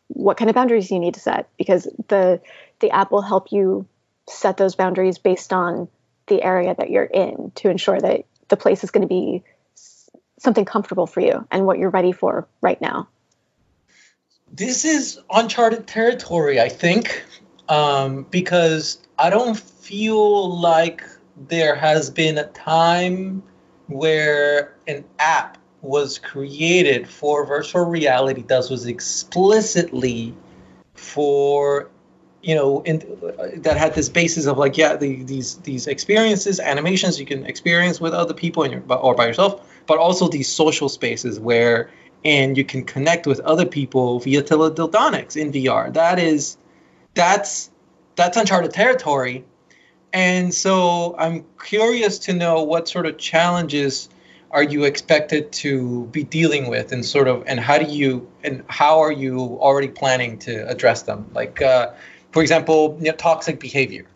what 0.08 0.36
kind 0.36 0.50
of 0.50 0.54
boundaries 0.54 0.90
you 0.90 0.98
need 0.98 1.14
to 1.14 1.20
set 1.20 1.48
because 1.56 1.88
the 2.08 2.40
the 2.80 2.90
app 2.90 3.10
will 3.10 3.22
help 3.22 3.52
you 3.52 3.86
set 4.28 4.56
those 4.56 4.74
boundaries 4.74 5.18
based 5.18 5.52
on 5.52 5.88
the 6.26 6.42
area 6.42 6.74
that 6.76 6.90
you're 6.90 7.04
in 7.04 7.52
to 7.56 7.68
ensure 7.68 8.00
that 8.00 8.24
the 8.48 8.56
place 8.56 8.84
is 8.84 8.90
going 8.90 9.02
to 9.02 9.08
be 9.08 9.42
something 10.38 10.64
comfortable 10.64 11.06
for 11.06 11.20
you 11.20 11.46
and 11.50 11.66
what 11.66 11.78
you're 11.78 11.90
ready 11.90 12.12
for 12.12 12.48
right 12.60 12.80
now. 12.80 13.08
This 14.52 14.84
is 14.84 15.20
uncharted 15.30 15.86
territory, 15.86 16.60
I 16.60 16.68
think, 16.68 17.24
um, 17.68 18.26
because 18.30 19.00
I 19.18 19.30
don't 19.30 19.58
feel 19.58 20.58
like 20.58 21.02
there 21.48 21.74
has 21.74 22.10
been 22.10 22.36
a 22.38 22.46
time 22.48 23.42
where 23.86 24.74
an 24.86 25.04
app 25.18 25.58
was 25.82 26.18
created 26.18 27.08
for 27.08 27.46
virtual 27.46 27.84
reality 27.84 28.42
that 28.42 28.68
was 28.70 28.86
explicitly 28.86 30.34
for 30.94 31.88
you 32.42 32.54
know 32.54 32.82
in, 32.82 32.98
that 33.56 33.76
had 33.76 33.94
this 33.94 34.08
basis 34.08 34.46
of 34.46 34.58
like 34.58 34.76
yeah 34.76 34.96
the, 34.96 35.22
these 35.24 35.56
these 35.58 35.86
experiences 35.86 36.60
animations 36.60 37.18
you 37.18 37.26
can 37.26 37.46
experience 37.46 38.00
with 38.00 38.12
other 38.12 38.34
people 38.34 38.66
your, 38.66 38.82
or 38.90 39.14
by 39.14 39.26
yourself 39.26 39.66
but 39.86 39.98
also 39.98 40.28
these 40.28 40.48
social 40.48 40.88
spaces 40.88 41.40
where 41.40 41.90
and 42.24 42.56
you 42.56 42.64
can 42.64 42.84
connect 42.84 43.26
with 43.26 43.40
other 43.40 43.66
people 43.66 44.20
via 44.20 44.42
teledildonics 44.42 45.36
in 45.36 45.52
vr 45.52 45.92
that 45.92 46.18
is 46.18 46.56
that's 47.14 47.70
that's 48.16 48.36
uncharted 48.36 48.72
territory. 48.72 49.44
And 50.12 50.52
so 50.52 51.14
i'm 51.18 51.44
curious 51.62 52.20
to 52.20 52.32
know 52.32 52.64
what 52.64 52.88
sort 52.88 53.06
of 53.06 53.18
challenges 53.18 54.08
are 54.50 54.62
you 54.62 54.84
expected 54.84 55.52
to 55.52 56.06
be 56.06 56.24
dealing 56.24 56.68
with 56.68 56.90
and 56.92 57.04
sort 57.04 57.28
of 57.28 57.44
and 57.46 57.60
how 57.60 57.78
do 57.78 57.84
you 57.84 58.28
and 58.42 58.64
how 58.68 59.00
are 59.00 59.12
you 59.12 59.38
already 59.60 59.88
planning 59.88 60.38
to 60.40 60.68
address 60.68 61.02
them? 61.02 61.30
Like 61.32 61.62
uh, 61.62 61.92
for 62.32 62.42
example 62.42 62.98
you 63.00 63.10
know, 63.10 63.16
toxic 63.16 63.60
behavior 63.60 64.06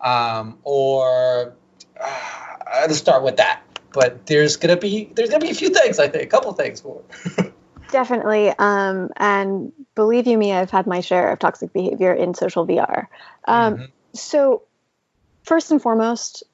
um, 0.00 0.58
or 0.64 1.54
uh, 2.00 2.56
let's 2.80 2.96
start 2.96 3.22
with 3.22 3.36
that 3.36 3.62
but 3.96 4.26
there's 4.26 4.56
gonna 4.56 4.76
be 4.76 5.10
there's 5.14 5.30
gonna 5.30 5.44
be 5.44 5.50
a 5.50 5.54
few 5.54 5.70
things 5.70 5.98
i 5.98 6.06
think 6.06 6.22
a 6.22 6.26
couple 6.26 6.52
things 6.52 6.84
more. 6.84 7.02
definitely 7.90 8.52
um, 8.58 9.10
and 9.16 9.72
believe 9.94 10.26
you 10.26 10.38
me 10.38 10.52
i've 10.52 10.70
had 10.70 10.86
my 10.86 11.00
share 11.00 11.32
of 11.32 11.38
toxic 11.38 11.72
behavior 11.72 12.12
in 12.12 12.34
social 12.34 12.66
vr 12.66 13.06
um, 13.46 13.74
mm-hmm. 13.74 13.84
so 14.12 14.62
first 15.42 15.70
and 15.70 15.82
foremost 15.82 16.44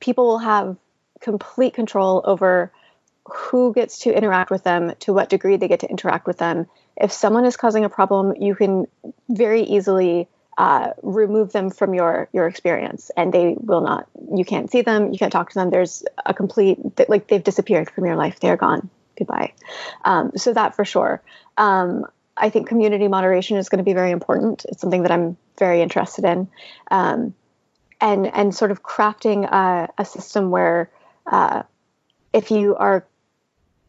people 0.00 0.26
will 0.26 0.38
have 0.38 0.76
complete 1.20 1.74
control 1.74 2.22
over 2.24 2.70
who 3.26 3.72
gets 3.72 4.00
to 4.00 4.14
interact 4.14 4.50
with 4.50 4.64
them, 4.64 4.92
to 5.00 5.12
what 5.12 5.30
degree 5.30 5.56
they 5.56 5.68
get 5.68 5.80
to 5.80 5.88
interact 5.88 6.26
with 6.26 6.38
them. 6.38 6.66
If 6.96 7.12
someone 7.12 7.46
is 7.46 7.56
causing 7.56 7.84
a 7.84 7.88
problem, 7.88 8.34
you 8.40 8.54
can 8.54 8.86
very 9.28 9.62
easily 9.62 10.28
uh, 10.56 10.90
remove 11.02 11.52
them 11.52 11.70
from 11.70 11.94
your 11.94 12.28
your 12.32 12.46
experience, 12.46 13.10
and 13.16 13.32
they 13.32 13.56
will 13.58 13.80
not. 13.80 14.06
You 14.34 14.44
can't 14.44 14.70
see 14.70 14.82
them. 14.82 15.12
You 15.12 15.18
can't 15.18 15.32
talk 15.32 15.50
to 15.50 15.54
them. 15.54 15.70
There's 15.70 16.04
a 16.24 16.34
complete 16.34 16.78
like 17.08 17.26
they've 17.26 17.42
disappeared 17.42 17.90
from 17.90 18.06
your 18.06 18.16
life. 18.16 18.40
They're 18.40 18.56
gone. 18.56 18.88
Goodbye. 19.18 19.52
Um, 20.04 20.32
so 20.36 20.52
that 20.52 20.76
for 20.76 20.84
sure. 20.84 21.22
Um, 21.56 22.06
I 22.36 22.50
think 22.50 22.68
community 22.68 23.08
moderation 23.08 23.56
is 23.56 23.68
going 23.68 23.78
to 23.78 23.84
be 23.84 23.94
very 23.94 24.10
important. 24.10 24.64
It's 24.68 24.80
something 24.80 25.02
that 25.02 25.12
I'm 25.12 25.36
very 25.58 25.82
interested 25.82 26.24
in, 26.24 26.48
um, 26.90 27.34
and 28.00 28.26
and 28.26 28.54
sort 28.54 28.70
of 28.70 28.82
crafting 28.82 29.44
a, 29.44 29.88
a 29.98 30.04
system 30.04 30.50
where 30.50 30.90
uh, 31.26 31.62
if 32.32 32.50
you 32.50 32.76
are 32.76 33.06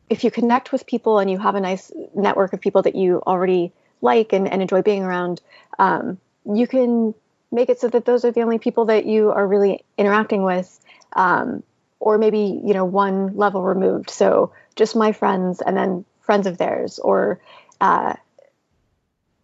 if 0.09 0.23
you 0.23 0.31
connect 0.31 0.71
with 0.71 0.85
people 0.85 1.19
and 1.19 1.29
you 1.29 1.37
have 1.37 1.55
a 1.55 1.59
nice 1.59 1.91
network 2.15 2.53
of 2.53 2.61
people 2.61 2.83
that 2.83 2.95
you 2.95 3.21
already 3.25 3.71
like 4.01 4.33
and, 4.33 4.47
and 4.47 4.61
enjoy 4.61 4.81
being 4.81 5.03
around, 5.03 5.41
um, 5.79 6.19
you 6.45 6.67
can 6.67 7.13
make 7.51 7.69
it 7.69 7.79
so 7.79 7.87
that 7.87 8.05
those 8.05 8.25
are 8.25 8.31
the 8.31 8.41
only 8.41 8.59
people 8.59 8.85
that 8.85 9.05
you 9.05 9.31
are 9.31 9.47
really 9.47 9.83
interacting 9.97 10.43
with, 10.43 10.79
um, 11.13 11.63
or 11.99 12.17
maybe 12.17 12.61
you 12.63 12.73
know 12.73 12.85
one 12.85 13.35
level 13.35 13.61
removed. 13.61 14.09
So 14.09 14.51
just 14.75 14.95
my 14.95 15.11
friends 15.11 15.61
and 15.61 15.75
then 15.75 16.05
friends 16.21 16.47
of 16.47 16.57
theirs, 16.57 16.99
or 16.99 17.39
uh, 17.79 18.15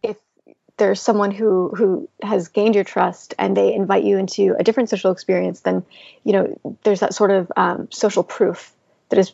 if 0.04 0.18
there's 0.78 1.02
someone 1.02 1.32
who 1.32 1.70
who 1.70 2.10
has 2.22 2.50
gained 2.50 2.76
your 2.76 2.84
trust 2.84 3.34
and 3.40 3.56
they 3.56 3.74
invite 3.74 4.04
you 4.04 4.18
into 4.18 4.56
a 4.58 4.64
different 4.64 4.90
social 4.90 5.12
experience, 5.12 5.62
then 5.62 5.84
you 6.24 6.34
know 6.34 6.78
there's 6.84 7.00
that 7.00 7.14
sort 7.14 7.32
of 7.32 7.52
um, 7.56 7.88
social 7.92 8.24
proof 8.24 8.74
that 9.10 9.20
is 9.20 9.32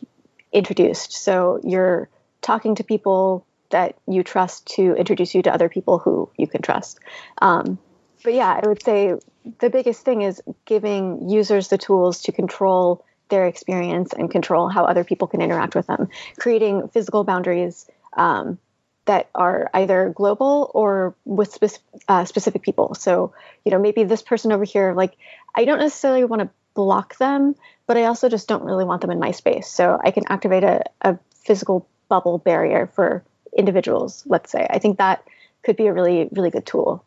introduced. 0.52 1.12
So 1.12 1.60
you're 1.62 2.08
talking 2.40 2.76
to 2.76 2.84
people 2.84 3.44
that 3.70 3.96
you 4.06 4.22
trust 4.22 4.66
to 4.76 4.94
introduce 4.94 5.34
you 5.34 5.42
to 5.42 5.52
other 5.52 5.68
people 5.68 5.98
who 5.98 6.30
you 6.36 6.46
can 6.46 6.62
trust. 6.62 6.98
Um, 7.40 7.78
but 8.24 8.34
yeah, 8.34 8.60
I 8.62 8.66
would 8.66 8.82
say 8.82 9.14
the 9.60 9.70
biggest 9.70 10.04
thing 10.04 10.22
is 10.22 10.42
giving 10.64 11.28
users 11.28 11.68
the 11.68 11.78
tools 11.78 12.22
to 12.22 12.32
control 12.32 13.04
their 13.28 13.46
experience 13.46 14.12
and 14.12 14.30
control 14.30 14.68
how 14.68 14.84
other 14.84 15.04
people 15.04 15.28
can 15.28 15.40
interact 15.40 15.74
with 15.74 15.86
them, 15.86 16.08
creating 16.38 16.88
physical 16.88 17.24
boundaries 17.24 17.86
um, 18.16 18.58
that 19.04 19.28
are 19.34 19.70
either 19.74 20.12
global 20.14 20.70
or 20.74 21.14
with 21.24 21.52
spe- 21.52 21.82
uh, 22.08 22.24
specific 22.24 22.62
people. 22.62 22.94
So, 22.94 23.32
you 23.64 23.70
know, 23.70 23.78
maybe 23.78 24.04
this 24.04 24.22
person 24.22 24.52
over 24.52 24.64
here, 24.64 24.94
like, 24.94 25.14
I 25.54 25.64
don't 25.64 25.78
necessarily 25.78 26.24
want 26.24 26.42
to 26.42 26.50
block 26.74 27.18
them, 27.18 27.54
but 27.86 27.96
I 27.96 28.04
also 28.04 28.28
just 28.28 28.48
don't 28.48 28.64
really 28.64 28.84
want 28.84 29.00
them 29.02 29.10
in 29.10 29.18
my 29.18 29.32
space. 29.32 29.68
So 29.68 29.98
I 30.02 30.10
can 30.10 30.24
activate 30.28 30.64
a, 30.64 30.84
a 31.02 31.18
physical 31.44 31.86
bubble 32.08 32.38
barrier 32.38 32.86
for 32.94 33.24
individuals, 33.58 34.24
let's 34.26 34.50
say. 34.50 34.66
I 34.70 34.78
think 34.78 34.96
that 34.98 35.26
could 35.62 35.76
be 35.76 35.86
a 35.86 35.92
really, 35.92 36.28
really 36.32 36.50
good 36.50 36.64
tool. 36.64 37.04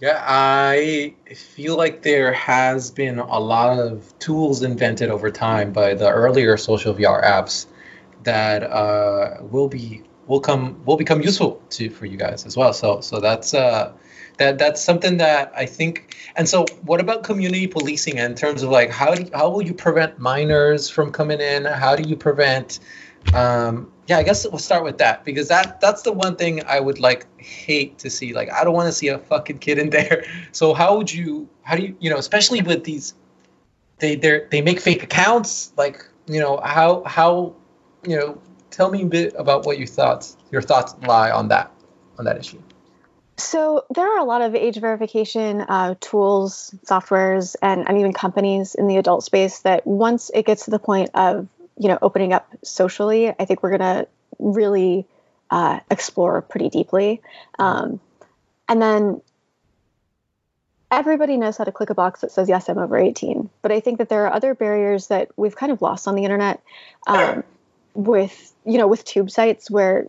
Yeah, 0.00 0.22
I 0.26 1.14
feel 1.34 1.76
like 1.76 2.02
there 2.02 2.32
has 2.32 2.90
been 2.90 3.18
a 3.18 3.38
lot 3.38 3.78
of 3.78 4.16
tools 4.18 4.62
invented 4.62 5.10
over 5.10 5.30
time 5.30 5.72
by 5.72 5.94
the 5.94 6.08
earlier 6.08 6.56
social 6.56 6.94
VR 6.94 7.22
apps 7.22 7.66
that 8.22 8.62
uh, 8.62 9.38
will 9.42 9.68
be 9.68 10.02
will 10.26 10.40
come 10.40 10.84
will 10.84 10.96
become 10.96 11.20
useful 11.20 11.60
to 11.70 11.90
for 11.90 12.06
you 12.06 12.16
guys 12.16 12.46
as 12.46 12.56
well. 12.56 12.72
So 12.72 13.00
so 13.00 13.20
that's 13.20 13.54
uh 13.54 13.92
that 14.38 14.58
that's 14.58 14.82
something 14.82 15.18
that 15.18 15.52
I 15.56 15.66
think. 15.66 16.16
And 16.36 16.48
so, 16.48 16.64
what 16.82 17.00
about 17.00 17.24
community 17.24 17.66
policing 17.66 18.18
in 18.18 18.34
terms 18.34 18.62
of 18.62 18.70
like 18.70 18.90
how 18.90 19.14
do 19.14 19.28
how 19.34 19.50
will 19.50 19.62
you 19.62 19.74
prevent 19.74 20.18
minors 20.18 20.88
from 20.88 21.10
coming 21.10 21.40
in? 21.40 21.64
How 21.64 21.96
do 21.96 22.08
you 22.08 22.16
prevent? 22.16 22.78
Um, 23.34 23.92
yeah, 24.08 24.16
I 24.16 24.22
guess 24.22 24.46
we'll 24.48 24.58
start 24.58 24.84
with 24.84 24.98
that 24.98 25.22
because 25.22 25.48
that 25.48 25.82
that's 25.82 26.00
the 26.00 26.12
one 26.12 26.34
thing 26.36 26.64
I 26.66 26.80
would 26.80 26.98
like 26.98 27.26
hate 27.38 27.98
to 27.98 28.08
see. 28.08 28.32
Like, 28.32 28.50
I 28.50 28.64
don't 28.64 28.72
want 28.72 28.86
to 28.86 28.92
see 28.92 29.08
a 29.08 29.18
fucking 29.18 29.58
kid 29.58 29.78
in 29.78 29.90
there. 29.90 30.24
So 30.52 30.72
how 30.72 30.96
would 30.96 31.12
you? 31.12 31.48
How 31.62 31.76
do 31.76 31.82
you? 31.82 31.96
You 32.00 32.10
know, 32.10 32.16
especially 32.16 32.62
with 32.62 32.84
these, 32.84 33.14
they 33.98 34.16
they 34.16 34.46
they 34.50 34.62
make 34.62 34.80
fake 34.80 35.02
accounts. 35.02 35.72
Like, 35.76 36.08
you 36.26 36.40
know, 36.40 36.58
how 36.64 37.04
how 37.04 37.54
you 38.06 38.16
know 38.16 38.40
tell 38.70 38.90
me 38.90 39.02
a 39.02 39.06
bit 39.06 39.34
about 39.36 39.66
what 39.66 39.76
your 39.76 39.86
thoughts 39.86 40.38
your 40.50 40.62
thoughts 40.62 40.94
lie 41.06 41.30
on 41.30 41.48
that 41.48 41.70
on 42.18 42.24
that 42.24 42.38
issue. 42.38 42.62
So 43.36 43.84
there 43.94 44.10
are 44.10 44.18
a 44.18 44.24
lot 44.24 44.40
of 44.40 44.54
age 44.54 44.78
verification 44.78 45.60
uh, 45.60 45.94
tools, 46.00 46.74
softwares, 46.84 47.54
and, 47.62 47.88
and 47.88 47.98
even 47.98 48.12
companies 48.12 48.74
in 48.74 48.88
the 48.88 48.96
adult 48.96 49.22
space 49.22 49.60
that 49.60 49.86
once 49.86 50.30
it 50.34 50.44
gets 50.44 50.64
to 50.64 50.72
the 50.72 50.80
point 50.80 51.10
of 51.14 51.46
you 51.78 51.88
know 51.88 51.98
opening 52.02 52.32
up 52.32 52.48
socially, 52.64 53.28
I 53.28 53.44
think 53.44 53.62
we're 53.62 53.76
going 53.76 53.80
to 53.80 54.08
really 54.38 55.06
uh, 55.50 55.80
explore 55.90 56.42
pretty 56.42 56.68
deeply. 56.68 57.22
Um, 57.58 58.00
and 58.68 58.82
then 58.82 59.22
everybody 60.90 61.36
knows 61.36 61.56
how 61.56 61.64
to 61.64 61.72
click 61.72 61.90
a 61.90 61.94
box 61.94 62.22
that 62.22 62.32
says 62.32 62.48
yes 62.48 62.66
i'm 62.70 62.78
over 62.78 62.96
18 62.96 63.50
but 63.60 63.70
i 63.70 63.78
think 63.78 63.98
that 63.98 64.08
there 64.08 64.24
are 64.26 64.32
other 64.32 64.54
barriers 64.54 65.08
that 65.08 65.28
we've 65.36 65.54
kind 65.54 65.70
of 65.70 65.82
lost 65.82 66.08
on 66.08 66.14
the 66.14 66.24
internet 66.24 66.62
um, 67.06 67.44
with 67.92 68.54
you 68.64 68.78
know 68.78 68.86
with 68.86 69.04
tube 69.04 69.30
sites 69.30 69.70
where 69.70 70.06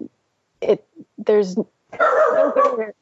it 0.61 0.85
there's 1.17 1.57
no 1.57 1.67
barrier. 2.55 2.93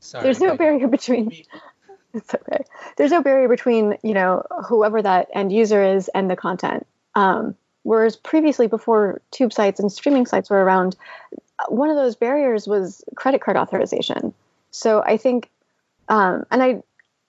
Sorry, 0.00 0.22
there's 0.22 0.40
no 0.40 0.56
barrier 0.56 0.86
between 0.86 1.32
it's 2.14 2.34
okay. 2.34 2.64
There's 2.96 3.10
no 3.10 3.22
barrier 3.22 3.48
between 3.48 3.96
you 4.02 4.14
know 4.14 4.44
whoever 4.68 5.00
that 5.02 5.28
end 5.32 5.52
user 5.52 5.82
is 5.82 6.08
and 6.08 6.30
the 6.30 6.36
content. 6.36 6.86
Um, 7.14 7.56
whereas 7.88 8.16
previously 8.16 8.66
before 8.66 9.20
tube 9.30 9.52
sites 9.52 9.80
and 9.80 9.90
streaming 9.90 10.26
sites 10.26 10.50
were 10.50 10.62
around 10.62 10.96
one 11.68 11.90
of 11.90 11.96
those 11.96 12.16
barriers 12.16 12.66
was 12.66 13.02
credit 13.16 13.40
card 13.40 13.56
authorization 13.56 14.32
so 14.70 15.02
i 15.02 15.16
think 15.16 15.50
um, 16.08 16.44
and 16.50 16.62
i 16.62 16.82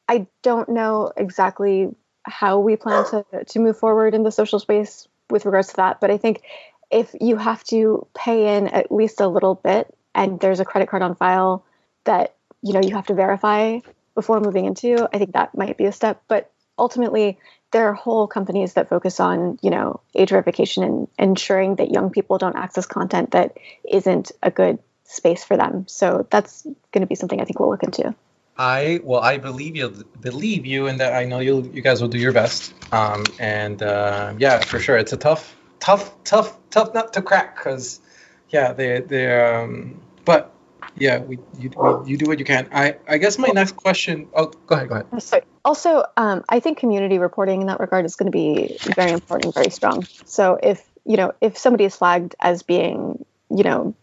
I 0.10 0.26
don't 0.42 0.68
know 0.70 1.14
exactly 1.16 1.96
how 2.24 2.60
we 2.60 2.76
plan 2.76 3.06
to, 3.12 3.46
to 3.46 3.60
move 3.60 3.78
forward 3.78 4.16
in 4.16 4.24
the 4.24 4.32
social 4.32 4.60
space 4.60 5.08
with 5.30 5.46
regards 5.46 5.70
to 5.70 5.76
that. 5.78 6.02
But 6.02 6.10
I 6.10 6.18
think 6.18 6.42
if 6.90 7.16
you 7.22 7.38
have 7.38 7.64
to 7.66 8.08
pay 8.16 8.58
in 8.58 8.68
at 8.68 8.92
least 8.92 9.22
a 9.22 9.28
little 9.28 9.54
bit 9.54 9.96
and 10.16 10.40
there's 10.40 10.60
a 10.60 10.66
credit 10.66 10.90
card 10.90 11.04
on 11.04 11.14
file 11.16 11.64
that 12.06 12.36
you 12.64 12.74
know 12.74 12.82
you 12.82 12.96
have 12.96 13.06
to 13.08 13.14
verify 13.14 13.80
before 14.16 14.40
moving 14.40 14.66
into, 14.66 15.08
I 15.14 15.20
think 15.20 15.34
that 15.34 15.56
might 15.56 15.78
be 15.78 15.86
a 15.86 15.92
step. 15.92 16.24
But 16.28 16.52
ultimately, 16.80 17.38
there 17.72 17.88
are 17.90 17.94
whole 17.94 18.28
companies 18.28 18.74
that 18.74 18.90
focus 18.90 19.20
on 19.20 19.60
you 19.62 19.70
know 19.70 20.02
age 20.16 20.30
verification 20.30 20.84
and 20.84 21.08
ensuring 21.18 21.76
that 21.76 21.92
young 21.92 22.10
people 22.10 22.38
don't 22.38 22.56
access 22.56 22.86
content 22.86 23.32
that 23.32 23.58
isn't 23.84 24.32
a 24.42 24.52
good 24.52 24.80
space 25.10 25.44
for 25.44 25.58
them. 25.58 25.86
So 25.88 26.28
that's 26.30 26.64
going 26.64 27.02
to 27.02 27.08
be 27.08 27.16
something 27.16 27.42
I 27.42 27.46
think 27.46 27.60
we'll 27.60 27.70
look 27.70 27.84
into. 27.84 28.16
I 28.58 29.00
well, 29.04 29.22
I 29.22 29.38
believe 29.38 29.76
you. 29.76 29.90
Believe 30.20 30.66
you, 30.66 30.88
and 30.88 31.00
that 31.00 31.14
I 31.14 31.26
know 31.26 31.40
you. 31.40 31.70
You 31.74 31.82
guys 31.82 32.02
will 32.02 32.10
do 32.10 32.18
your 32.18 32.34
best. 32.34 32.74
Um, 32.94 33.24
and 33.40 33.82
uh, 33.82 34.34
yeah, 34.38 34.60
for 34.60 34.80
sure, 34.80 34.98
it's 34.98 35.14
a 35.14 35.18
tough, 35.18 35.56
tough, 35.80 36.12
tough, 36.24 36.58
tough 36.70 36.94
nut 36.94 37.14
to 37.14 37.22
crack. 37.22 37.56
Cause 37.56 38.02
yeah, 38.50 38.74
they 38.74 39.00
they 39.00 39.32
um, 39.42 40.02
but 40.26 40.54
yeah, 41.00 41.20
we 41.20 41.40
you 41.58 41.72
we, 41.78 42.12
you 42.12 42.18
do 42.18 42.28
what 42.28 42.40
you 42.40 42.46
can. 42.46 42.68
I 42.72 42.98
I 43.08 43.18
guess 43.18 43.38
my 43.38 43.50
next 43.50 43.76
question. 43.76 44.28
Oh, 44.34 44.48
go 44.68 44.76
ahead. 44.76 44.90
Go 44.90 44.96
ahead. 44.96 45.24
Sorry. 45.24 45.44
Also, 45.66 46.04
um, 46.18 46.44
I 46.50 46.60
think 46.60 46.78
community 46.78 47.18
reporting 47.18 47.62
in 47.62 47.68
that 47.68 47.80
regard 47.80 48.06
is 48.06 48.16
going 48.16 48.32
to 48.32 48.36
be 48.36 48.78
very 48.96 49.12
important, 49.12 49.54
very 49.54 49.70
strong. 49.70 50.06
So 50.26 50.60
if 50.62 50.84
you 51.06 51.18
know 51.18 51.34
if 51.42 51.58
somebody 51.58 51.86
is 51.86 51.96
flagged 51.96 52.36
as 52.40 52.64
being 52.64 53.26
you 53.50 53.64
know 53.64 53.96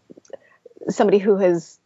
somebody 0.89 1.17
who 1.17 1.37
has 1.37 1.79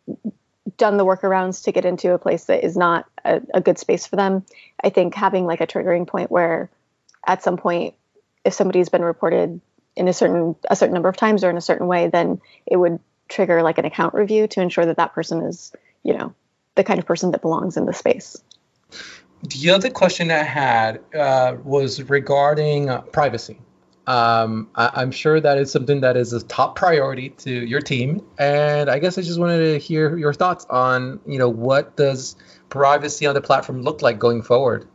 done 0.77 0.97
the 0.97 1.05
workarounds 1.05 1.63
to 1.63 1.71
get 1.71 1.85
into 1.85 2.13
a 2.13 2.19
place 2.19 2.45
that 2.45 2.63
is 2.63 2.77
not 2.77 3.05
a, 3.25 3.41
a, 3.53 3.61
good 3.61 3.79
space 3.79 4.05
for 4.05 4.15
them. 4.15 4.45
I 4.83 4.89
think 4.89 5.15
having 5.15 5.45
like 5.45 5.61
a 5.61 5.67
triggering 5.67 6.07
point 6.07 6.31
where 6.31 6.69
at 7.25 7.43
some 7.43 7.57
point, 7.57 7.95
if 8.45 8.53
somebody's 8.53 8.89
been 8.89 9.03
reported 9.03 9.59
in 9.95 10.07
a 10.07 10.13
certain 10.13 10.55
a 10.69 10.75
certain 10.75 10.93
number 10.93 11.09
of 11.09 11.17
times 11.17 11.43
or 11.43 11.49
in 11.49 11.57
a 11.57 11.61
certain 11.61 11.87
way, 11.87 12.07
then 12.07 12.41
it 12.65 12.77
would 12.77 12.99
trigger 13.31 13.63
like 13.63 13.77
an 13.77 13.85
account 13.85 14.13
review 14.13 14.47
to 14.47 14.61
ensure 14.61 14.85
that 14.85 14.97
that 14.97 15.13
person 15.13 15.41
is, 15.41 15.73
you 16.03 16.15
know, 16.15 16.33
the 16.75 16.83
kind 16.83 16.99
of 16.99 17.05
person 17.05 17.31
that 17.31 17.41
belongs 17.41 17.77
in 17.77 17.85
the 17.85 17.93
space. 17.93 18.41
The 19.43 19.71
other 19.71 19.89
question 19.89 20.29
I 20.29 20.43
had 20.43 21.01
uh, 21.15 21.55
was 21.63 22.03
regarding 22.03 22.89
uh, 22.89 23.01
privacy. 23.01 23.59
Um, 24.07 24.69
I, 24.75 25.01
am 25.01 25.11
sure 25.11 25.39
that 25.39 25.57
is 25.57 25.71
something 25.71 26.01
that 26.01 26.17
is 26.17 26.33
a 26.33 26.43
top 26.43 26.75
priority 26.75 27.29
to 27.29 27.51
your 27.51 27.81
team, 27.81 28.21
and 28.37 28.89
I 28.89 28.99
guess 28.99 29.17
I 29.17 29.21
just 29.21 29.39
wanted 29.39 29.59
to 29.59 29.77
hear 29.77 30.17
your 30.17 30.33
thoughts 30.33 30.65
on, 30.69 31.19
you 31.25 31.39
know, 31.39 31.49
what 31.49 31.95
does 31.95 32.35
privacy 32.69 33.25
on 33.25 33.35
the 33.35 33.41
platform 33.41 33.83
look 33.83 34.01
like 34.01 34.19
going 34.19 34.41
forward? 34.41 34.87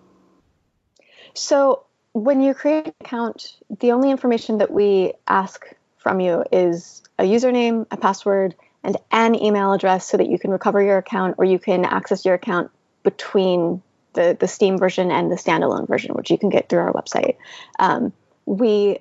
So 1.34 1.84
when 2.12 2.40
you 2.40 2.54
create 2.54 2.86
an 2.86 2.94
account, 3.00 3.56
the 3.80 3.92
only 3.92 4.10
information 4.10 4.58
that 4.58 4.70
we 4.70 5.12
ask 5.28 5.66
from 6.06 6.20
you 6.20 6.44
is 6.52 7.02
a 7.18 7.24
username, 7.24 7.84
a 7.90 7.96
password, 7.96 8.54
and 8.84 8.96
an 9.10 9.34
email 9.34 9.72
address 9.72 10.08
so 10.08 10.16
that 10.16 10.30
you 10.30 10.38
can 10.38 10.52
recover 10.52 10.80
your 10.80 10.98
account 10.98 11.34
or 11.36 11.44
you 11.44 11.58
can 11.58 11.84
access 11.84 12.24
your 12.24 12.34
account 12.34 12.70
between 13.02 13.82
the, 14.12 14.36
the 14.38 14.46
Steam 14.46 14.78
version 14.78 15.10
and 15.10 15.32
the 15.32 15.34
standalone 15.34 15.88
version, 15.88 16.14
which 16.14 16.30
you 16.30 16.38
can 16.38 16.48
get 16.48 16.68
through 16.68 16.78
our 16.78 16.92
website. 16.92 17.38
Um, 17.80 18.12
we 18.44 19.00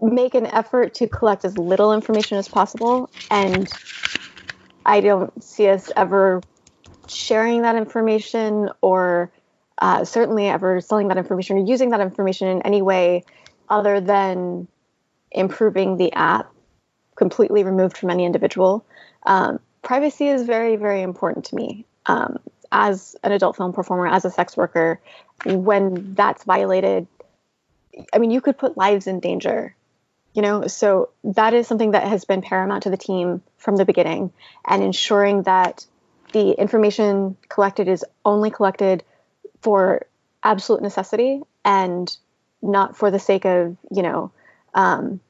make 0.00 0.36
an 0.36 0.46
effort 0.46 0.94
to 0.94 1.08
collect 1.08 1.44
as 1.44 1.58
little 1.58 1.92
information 1.92 2.38
as 2.38 2.46
possible 2.46 3.10
and 3.32 3.68
i 4.86 5.00
don't 5.00 5.42
see 5.42 5.68
us 5.68 5.90
ever 5.96 6.40
sharing 7.08 7.62
that 7.62 7.74
information 7.74 8.70
or 8.80 9.32
uh, 9.80 10.04
certainly 10.04 10.46
ever 10.46 10.80
selling 10.80 11.08
that 11.08 11.16
information 11.18 11.58
or 11.58 11.66
using 11.66 11.90
that 11.90 12.00
information 12.00 12.46
in 12.46 12.62
any 12.62 12.80
way 12.80 13.24
other 13.68 14.00
than 14.00 14.68
improving 15.30 15.96
the 15.96 16.12
app 16.12 16.52
completely 17.16 17.64
removed 17.64 17.96
from 17.96 18.10
any 18.10 18.24
individual 18.24 18.84
um, 19.24 19.58
privacy 19.82 20.28
is 20.28 20.42
very 20.42 20.76
very 20.76 21.02
important 21.02 21.44
to 21.46 21.54
me 21.54 21.84
um, 22.06 22.38
as 22.70 23.16
an 23.22 23.32
adult 23.32 23.56
film 23.56 23.72
performer 23.72 24.06
as 24.06 24.24
a 24.24 24.30
sex 24.30 24.56
worker 24.56 25.00
when 25.44 26.14
that's 26.14 26.44
violated 26.44 27.06
I 28.12 28.18
mean, 28.18 28.30
you 28.30 28.40
could 28.40 28.58
put 28.58 28.76
lives 28.76 29.06
in 29.06 29.20
danger, 29.20 29.74
you 30.34 30.42
know. 30.42 30.66
So 30.66 31.10
that 31.24 31.54
is 31.54 31.66
something 31.66 31.92
that 31.92 32.06
has 32.06 32.24
been 32.24 32.42
paramount 32.42 32.84
to 32.84 32.90
the 32.90 32.96
team 32.96 33.42
from 33.56 33.76
the 33.76 33.84
beginning, 33.84 34.32
and 34.66 34.82
ensuring 34.82 35.42
that 35.42 35.86
the 36.32 36.50
information 36.52 37.36
collected 37.48 37.88
is 37.88 38.04
only 38.24 38.50
collected 38.50 39.02
for 39.62 40.06
absolute 40.42 40.82
necessity 40.82 41.42
and 41.64 42.14
not 42.62 42.96
for 42.96 43.10
the 43.10 43.18
sake 43.18 43.44
of, 43.44 43.76
you 43.90 44.02
know, 44.02 44.30
um, 44.78 45.20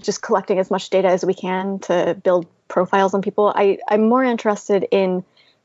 just 0.00 0.22
collecting 0.22 0.58
as 0.58 0.70
much 0.70 0.88
data 0.88 1.08
as 1.08 1.24
we 1.24 1.34
can 1.34 1.78
to 1.80 2.18
build 2.22 2.46
profiles 2.68 3.12
on 3.12 3.20
people. 3.20 3.52
I, 3.54 3.78
I'm 3.88 4.08
more 4.08 4.24
interested 4.24 4.86
in 4.90 5.24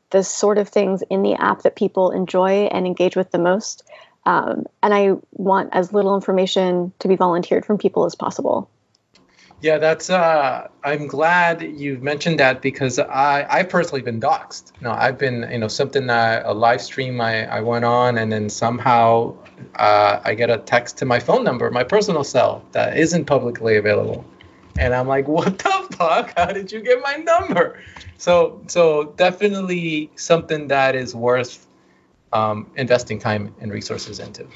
the 0.09 0.23
sort 0.23 0.57
of 0.57 0.67
things 0.67 1.03
in 1.09 1.21
the 1.21 1.35
app 1.35 1.61
that 1.61 1.75
people 1.75 2.11
enjoy 2.11 2.65
and 2.65 2.85
engage 2.85 3.15
with 3.15 3.31
the 3.31 3.37
most 3.37 3.83
um, 4.25 4.65
and 4.83 4.93
I 4.93 5.13
want 5.31 5.69
as 5.73 5.93
little 5.93 6.15
information 6.15 6.93
to 6.99 7.07
be 7.07 7.15
volunteered 7.15 7.65
from 7.65 7.77
people 7.77 8.05
as 8.05 8.15
possible. 8.15 8.69
Yeah, 9.61 9.77
that's. 9.77 10.09
Uh, 10.09 10.69
I'm 10.83 11.07
glad 11.07 11.61
you've 11.61 12.01
mentioned 12.01 12.39
that 12.39 12.61
because 12.61 12.97
I 12.97 13.45
I've 13.49 13.69
personally 13.69 14.01
been 14.01 14.21
doxxed. 14.21 14.71
Know, 14.81 14.91
I've 14.91 15.17
been 15.17 15.49
you 15.51 15.57
know 15.57 15.67
something 15.67 16.09
a 16.09 16.53
live 16.53 16.81
stream 16.81 17.19
I, 17.19 17.45
I 17.45 17.59
went 17.59 17.83
on 17.83 18.17
and 18.17 18.31
then 18.31 18.49
somehow 18.49 19.35
uh, 19.75 20.21
I 20.23 20.33
get 20.35 20.49
a 20.49 20.59
text 20.59 20.97
to 20.99 21.05
my 21.05 21.19
phone 21.19 21.43
number, 21.43 21.69
my 21.71 21.83
personal 21.83 22.23
cell 22.23 22.63
that 22.71 22.97
isn't 22.97 23.25
publicly 23.25 23.75
available, 23.75 24.23
and 24.77 24.93
I'm 24.93 25.07
like, 25.07 25.27
what 25.37 25.57
the 25.59 25.87
fuck? 25.97 26.33
How 26.37 26.53
did 26.53 26.71
you 26.71 26.81
get 26.81 27.01
my 27.01 27.15
number? 27.15 27.81
So 28.17 28.61
so 28.67 29.13
definitely 29.17 30.09
something 30.15 30.69
that 30.69 30.95
is 30.95 31.13
worth 31.13 31.67
um, 32.31 32.71
investing 32.75 33.19
time 33.19 33.53
and 33.59 33.71
resources 33.71 34.19
into. 34.19 34.47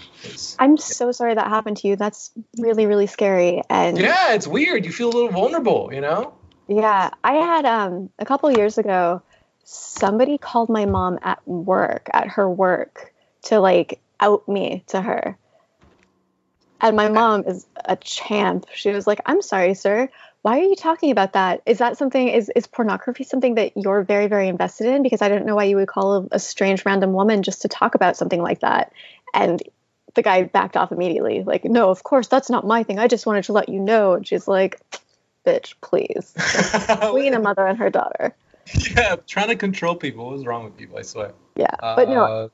I'm 0.60 0.78
so 0.78 1.12
sorry 1.12 1.36
that 1.36 1.48
happened 1.48 1.78
to 1.78 1.88
you. 1.88 1.96
That's 1.96 2.32
really 2.58 2.86
really 2.86 3.08
scary. 3.08 3.62
And 3.70 3.98
yeah, 3.98 4.34
it's 4.34 4.48
weird. 4.48 4.86
You 4.86 4.92
feel 4.92 5.10
a 5.10 5.14
little 5.14 5.32
vulnerable, 5.32 5.92
you 5.94 6.02
know. 6.02 6.34
Yeah, 6.68 7.12
I 7.24 7.34
had 7.34 7.66
um, 7.66 8.10
a 8.20 8.26
couple 8.26 8.52
years 8.52 8.78
ago. 8.78 9.22
Somebody 9.66 10.38
called 10.38 10.70
my 10.70 10.86
mom 10.86 11.20
at 11.22 11.46
work, 11.48 12.10
at 12.12 12.28
her 12.28 12.50
work, 12.50 13.14
to 13.44 13.60
like 13.60 14.02
out 14.20 14.48
me 14.48 14.84
to 14.88 15.02
her. 15.02 15.38
And 16.82 16.98
my 16.98 17.08
mom 17.08 17.46
is 17.48 17.66
a 17.76 17.96
champ. 17.96 18.66
She 18.74 18.92
was 18.92 19.08
like, 19.08 19.22
"I'm 19.26 19.42
sorry, 19.42 19.74
sir 19.74 20.10
why 20.44 20.60
are 20.60 20.64
you 20.64 20.76
talking 20.76 21.10
about 21.10 21.34
that? 21.34 21.62
Is 21.66 21.78
that 21.78 21.98
something, 21.98 22.28
is, 22.28 22.52
is 22.54 22.68
pornography 22.68 23.24
something 23.24 23.56
that 23.56 23.72
you're 23.78 24.04
very, 24.04 24.28
very 24.28 24.50
invested 24.50 24.88
in? 24.88 25.02
Because 25.02 25.22
I 25.22 25.30
don't 25.30 25.46
know 25.46 25.56
why 25.56 25.64
you 25.64 25.78
would 25.78 25.88
call 25.88 26.18
a, 26.18 26.28
a 26.34 26.40
strange 26.40 26.86
random 26.86 27.14
woman 27.14 27.44
just 27.44 27.62
to 27.62 27.70
talk 27.70 27.96
about 27.96 28.18
something 28.18 28.42
like 28.42 28.60
that. 28.60 28.92
And 29.34 29.64
the 30.16 30.22
guy 30.22 30.44
backed 30.44 30.76
off 30.76 30.92
immediately, 30.92 31.44
like, 31.44 31.64
no, 31.64 31.90
of 31.90 32.04
course, 32.04 32.28
that's 32.28 32.50
not 32.50 32.68
my 32.68 32.84
thing. 32.84 33.00
I 33.00 33.08
just 33.08 33.26
wanted 33.26 33.46
to 33.46 33.54
let 33.54 33.70
you 33.70 33.80
know. 33.80 34.14
And 34.14 34.28
she's 34.28 34.46
like, 34.46 34.82
bitch, 35.48 35.76
please. 35.82 36.34
Between 36.88 37.34
a 37.34 37.40
mother 37.40 37.66
and 37.66 37.78
her 37.80 37.90
daughter. 37.90 38.36
Yeah, 38.96 39.16
trying 39.26 39.48
to 39.48 39.56
control 39.56 39.96
people. 39.96 40.30
What's 40.30 40.46
wrong 40.46 40.66
with 40.66 40.76
people? 40.76 41.00
I 41.00 41.04
swear. 41.04 41.32
Yeah, 41.56 41.76
but 41.80 42.10
no, 42.10 42.24
uh, 42.24 42.48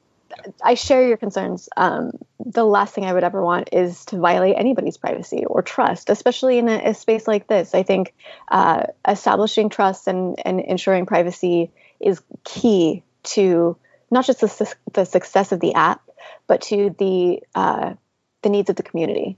I 0.61 0.75
share 0.75 1.07
your 1.07 1.17
concerns. 1.17 1.69
Um, 1.75 2.11
the 2.45 2.63
last 2.63 2.93
thing 2.93 3.05
I 3.05 3.13
would 3.13 3.23
ever 3.23 3.43
want 3.43 3.69
is 3.71 4.05
to 4.05 4.17
violate 4.17 4.55
anybody's 4.57 4.97
privacy 4.97 5.45
or 5.45 5.61
trust, 5.61 6.09
especially 6.09 6.57
in 6.57 6.67
a, 6.67 6.89
a 6.89 6.93
space 6.93 7.27
like 7.27 7.47
this. 7.47 7.73
I 7.73 7.83
think 7.83 8.13
uh, 8.47 8.83
establishing 9.07 9.69
trust 9.69 10.07
and, 10.07 10.39
and 10.45 10.59
ensuring 10.59 11.05
privacy 11.05 11.71
is 11.99 12.21
key 12.43 13.03
to 13.23 13.77
not 14.11 14.25
just 14.25 14.41
the, 14.41 14.75
the 14.93 15.05
success 15.05 15.51
of 15.51 15.59
the 15.59 15.73
app, 15.73 16.01
but 16.47 16.61
to 16.61 16.95
the 16.97 17.41
uh, 17.55 17.93
the 18.41 18.49
needs 18.49 18.69
of 18.69 18.75
the 18.75 18.83
community. 18.83 19.37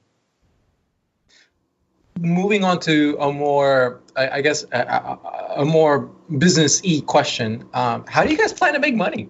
Moving 2.21 2.63
on 2.63 2.79
to 2.81 3.17
a 3.19 3.33
more, 3.33 4.01
I, 4.15 4.29
I 4.29 4.41
guess, 4.41 4.63
a, 4.71 5.17
a, 5.57 5.65
more 5.65 6.11
business 6.37 6.79
e 6.83 7.01
question. 7.01 7.67
Um, 7.73 8.05
how 8.07 8.23
do 8.23 8.31
you 8.31 8.37
guys 8.37 8.53
plan 8.53 8.73
to 8.73 8.79
make 8.79 8.95
money? 8.95 9.29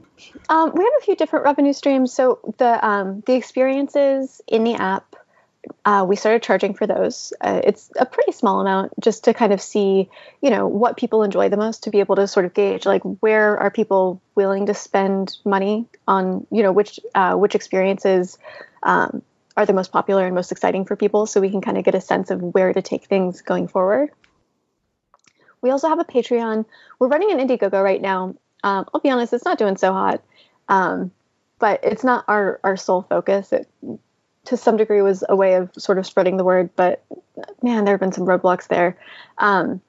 Um, 0.50 0.72
we 0.76 0.84
have 0.84 0.94
a 1.00 1.06
few 1.06 1.16
different 1.16 1.46
revenue 1.46 1.74
streams. 1.74 2.14
So 2.14 2.40
the 2.58 2.86
um, 2.86 3.24
the 3.26 3.34
experiences 3.34 4.42
in 4.48 4.66
the 4.66 4.76
app 4.76 5.16
uh, 5.86 6.06
we 6.08 6.16
started 6.16 6.42
charging 6.42 6.74
for 6.74 6.88
those. 6.88 7.34
Uh, 7.40 7.62
it's 7.64 7.92
a 7.98 8.06
pretty 8.06 8.32
small 8.32 8.62
amount 8.62 8.94
just 9.00 9.26
to 9.26 9.34
kind 9.34 9.54
of 9.54 9.62
see, 9.62 10.10
you 10.42 10.50
know, 10.50 10.68
what 10.68 10.98
people 10.98 11.24
enjoy 11.24 11.50
the 11.50 11.58
most 11.58 11.84
to 11.84 11.92
be 11.92 12.00
able 12.00 12.16
to 12.16 12.28
sort 12.28 12.46
of 12.46 12.54
gauge 12.54 12.86
like 12.86 13.04
where 13.04 13.58
are 13.58 13.70
people 13.70 14.22
willing 14.36 14.68
to 14.68 14.74
spend 14.74 15.38
money 15.46 15.86
on, 16.08 16.46
you 16.52 16.64
know, 16.64 16.72
which 16.72 17.00
uh, 17.14 17.36
which 17.36 17.56
experiences 17.56 18.38
um, 18.84 19.22
are 19.58 19.66
the 19.66 19.74
most 19.74 19.92
popular 19.92 20.26
and 20.26 20.36
most 20.36 20.52
exciting 20.52 20.86
for 20.86 20.96
people, 20.96 21.26
so 21.26 21.42
we 21.42 21.50
can 21.50 21.62
kind 21.62 21.78
of 21.78 21.84
get 21.84 21.96
a 21.96 22.02
sense 22.02 22.32
of 22.32 22.42
where 22.42 22.72
to 22.74 22.82
take 22.82 23.06
things 23.06 23.42
going 23.42 23.68
forward. 23.68 24.10
We 25.62 25.70
also 25.70 25.90
have 25.90 26.00
a 26.00 26.06
Patreon. 26.06 26.66
We're 27.00 27.08
running 27.08 27.32
an 27.32 27.40
Indiegogo 27.46 27.84
right 27.84 28.02
now. 28.02 28.36
Um, 28.64 28.86
I'll 28.94 29.02
be 29.02 29.10
honest, 29.10 29.34
it's 29.34 29.46
not 29.46 29.58
doing 29.58 29.78
so 29.78 29.92
hot, 29.92 30.24
um, 30.70 31.12
but 31.60 31.80
it's 31.84 32.04
not 32.04 32.26
our 32.28 32.60
our 32.64 32.78
sole 32.78 33.04
focus. 33.04 33.52
It, 33.54 33.68
to 34.46 34.58
some 34.58 34.78
degree 34.78 35.02
was 35.02 35.24
a 35.30 35.36
way 35.36 35.54
of 35.54 35.70
sort 35.78 36.00
of 36.00 36.06
spreading 36.06 36.38
the 36.38 36.44
word, 36.44 36.72
but 36.76 37.04
man, 37.62 37.86
there 37.86 37.94
have 37.94 38.00
been 38.00 38.12
some 38.12 38.26
roadblocks 38.26 38.68
there. 38.68 38.98
Um, 39.38 39.82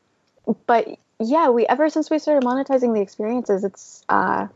but 0.66 0.98
yeah, 1.18 1.48
we 1.48 1.66
ever 1.66 1.88
since 1.88 2.10
we 2.10 2.18
started 2.18 2.46
monetizing 2.46 2.94
the 2.94 3.00
experiences, 3.00 3.64
it's 3.64 4.04
uh, 4.08 4.48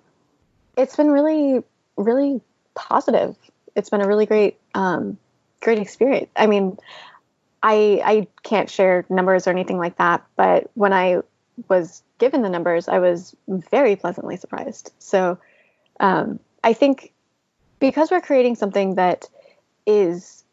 it's 0.76 0.96
been 0.96 1.10
really, 1.10 1.62
really 1.96 2.40
positive. 2.74 3.36
It's 3.74 3.90
been 3.90 4.02
a 4.02 4.08
really 4.08 4.26
great, 4.26 4.58
um, 4.76 5.16
great 5.62 5.78
experience. 5.78 6.30
I 6.36 6.46
mean, 6.46 6.78
I 7.62 8.00
I 8.04 8.28
can't 8.42 8.70
share 8.70 9.06
numbers 9.08 9.46
or 9.46 9.50
anything 9.50 9.78
like 9.78 9.96
that, 9.96 10.24
but 10.36 10.70
when 10.74 10.92
I 10.92 11.22
was 11.68 12.02
given 12.18 12.42
the 12.42 12.50
numbers, 12.50 12.86
I 12.86 12.98
was 12.98 13.34
very 13.48 13.96
pleasantly 13.96 14.36
surprised. 14.36 14.92
So 14.98 15.38
um, 15.98 16.38
I 16.62 16.74
think 16.74 17.12
because 17.78 18.10
we're 18.10 18.20
creating 18.20 18.56
something 18.56 18.96
that 18.96 19.28
is 19.86 20.44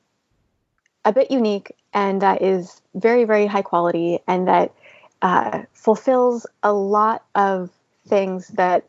a 1.03 1.11
bit 1.11 1.29
unique 1.29 1.75
and 1.93 2.21
that 2.21 2.41
is 2.41 2.81
very, 2.95 3.25
very 3.25 3.45
high 3.45 3.61
quality 3.61 4.19
and 4.25 4.47
that 4.47 4.73
uh, 5.21 5.63
fulfills 5.73 6.45
a 6.63 6.71
lot 6.71 7.25
of 7.35 7.69
things 8.07 8.47
that 8.49 8.85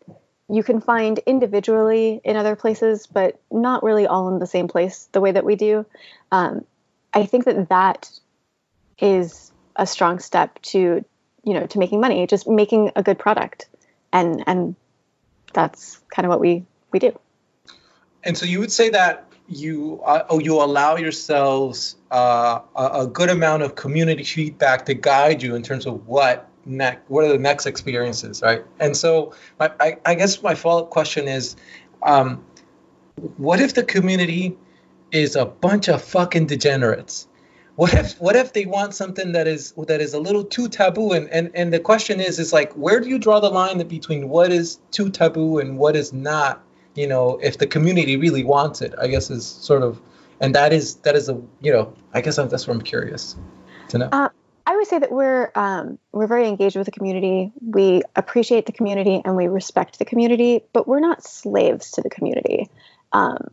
you 0.49 0.63
can 0.63 0.81
find 0.81 1.19
individually 1.21 2.21
in 2.25 2.37
other 2.37 2.57
places, 2.57 3.07
but 3.07 3.41
not 3.51 3.83
really 3.83 4.07
all 4.07 4.29
in 4.29 4.39
the 4.39 4.47
same 4.47 4.69
place 4.69 5.09
the 5.13 5.21
way 5.21 5.33
that 5.33 5.45
we 5.45 5.57
do. 5.57 5.87
Um, 6.31 6.65
I 7.13 7.27
think 7.27 7.45
that 7.47 7.69
that 7.69 8.11
is 8.99 9.53
a 9.77 9.87
strong 9.87 10.19
step 10.19 10.61
to, 10.63 11.05
you 11.45 11.55
know, 11.55 11.67
to 11.67 11.79
making 11.79 12.01
money, 12.01 12.27
just 12.27 12.49
making 12.49 12.93
a 12.97 13.03
good 13.03 13.19
product, 13.19 13.69
and 14.13 14.45
and 14.47 14.77
that's 15.53 16.01
kind 16.15 16.27
of 16.27 16.31
what 16.31 16.41
we 16.41 16.65
we 16.93 16.99
do. 16.99 17.19
And 18.23 18.37
so 18.37 18.47
you 18.47 18.61
would 18.61 18.73
say 18.73 18.91
that 18.91 19.27
you 19.49 20.01
uh, 20.05 20.25
oh, 20.29 20.39
you 20.39 20.63
allow 20.63 20.97
yourselves 20.97 21.97
uh, 22.11 22.61
a, 22.77 23.03
a, 23.03 23.07
good 23.07 23.29
amount 23.31 23.63
of 23.63 23.75
community 23.75 24.25
feedback 24.25 24.87
to 24.87 24.95
guide 24.95 25.43
you 25.43 25.55
in 25.55 25.63
terms 25.63 25.87
of 25.87 26.07
what 26.07 26.49
next 26.67 27.09
what 27.09 27.25
are 27.25 27.29
the 27.29 27.39
next 27.39 27.67
experiences 27.67 28.43
right? 28.43 28.65
And 28.81 28.97
so 28.97 29.35
my, 29.59 29.73
I, 29.81 29.97
I 30.05 30.15
guess 30.15 30.43
my 30.43 30.55
follow-up 30.55 30.91
question 30.91 31.29
is 31.29 31.57
um, 32.03 32.45
what 33.37 33.61
if 33.61 33.75
the 33.75 33.83
community 33.83 34.57
is 35.13 35.37
a 35.37 35.47
bunch 35.47 35.89
of 35.89 36.03
fucking 36.03 36.47
degenerates? 36.47 37.29
What 37.77 37.93
if 37.95 38.21
what 38.21 38.37
if 38.37 38.53
they 38.53 38.67
want 38.67 38.95
something 38.95 39.33
that 39.33 39.49
is 39.49 39.73
that 39.89 40.01
is 40.01 40.15
a 40.15 40.21
little 40.21 40.45
too 40.45 40.69
taboo? 40.69 41.13
And, 41.13 41.29
and 41.31 41.51
and 41.55 41.73
the 41.73 41.81
question 41.81 42.21
is 42.21 42.39
is 42.39 42.53
like 42.53 42.73
where 42.75 43.01
do 43.01 43.09
you 43.09 43.19
draw 43.19 43.41
the 43.41 43.51
line 43.51 43.85
between 43.89 44.29
what 44.29 44.53
is 44.53 44.79
too 44.93 45.11
taboo 45.11 45.59
and 45.59 45.77
what 45.77 45.97
is 45.97 46.13
not 46.13 46.63
you 46.95 47.09
know 47.09 47.39
if 47.43 47.59
the 47.59 47.67
community 47.67 48.17
really 48.17 48.45
wants 48.45 48.81
it? 48.81 48.95
I 49.01 49.09
guess 49.09 49.29
is 49.29 49.45
sort 49.45 49.83
of 49.83 50.01
and 50.41 50.55
that 50.55 50.73
is 50.73 50.97
that 50.97 51.17
is 51.17 51.29
a 51.29 51.41
you 51.61 51.73
know 51.73 51.93
i 52.13 52.21
guess 52.21 52.37
that's 52.37 52.67
what 52.67 52.75
i'm 52.75 52.83
curious 52.83 53.37
to 53.89 53.99
know. 53.99 54.09
Uh, 54.13 54.29
i 54.67 54.77
would 54.77 54.87
say 54.87 54.99
that 54.99 55.13
we're 55.13 55.51
um, 55.55 55.99
we're 56.13 56.27
very 56.27 56.49
engaged 56.49 56.77
with 56.77 56.87
the 56.87 56.93
community. 56.93 57.53
We 57.61 58.03
appreciate 58.17 58.67
the 58.67 58.73
community 58.73 59.21
and 59.25 59.37
we 59.37 59.49
respect 59.49 59.99
the 59.99 60.05
community 60.05 60.63
but 60.73 60.87
we're 60.89 61.01
not 61.01 61.23
slaves 61.23 61.93
to 61.93 62.03
the 62.03 62.11
community. 62.11 62.69
Um, 63.13 63.49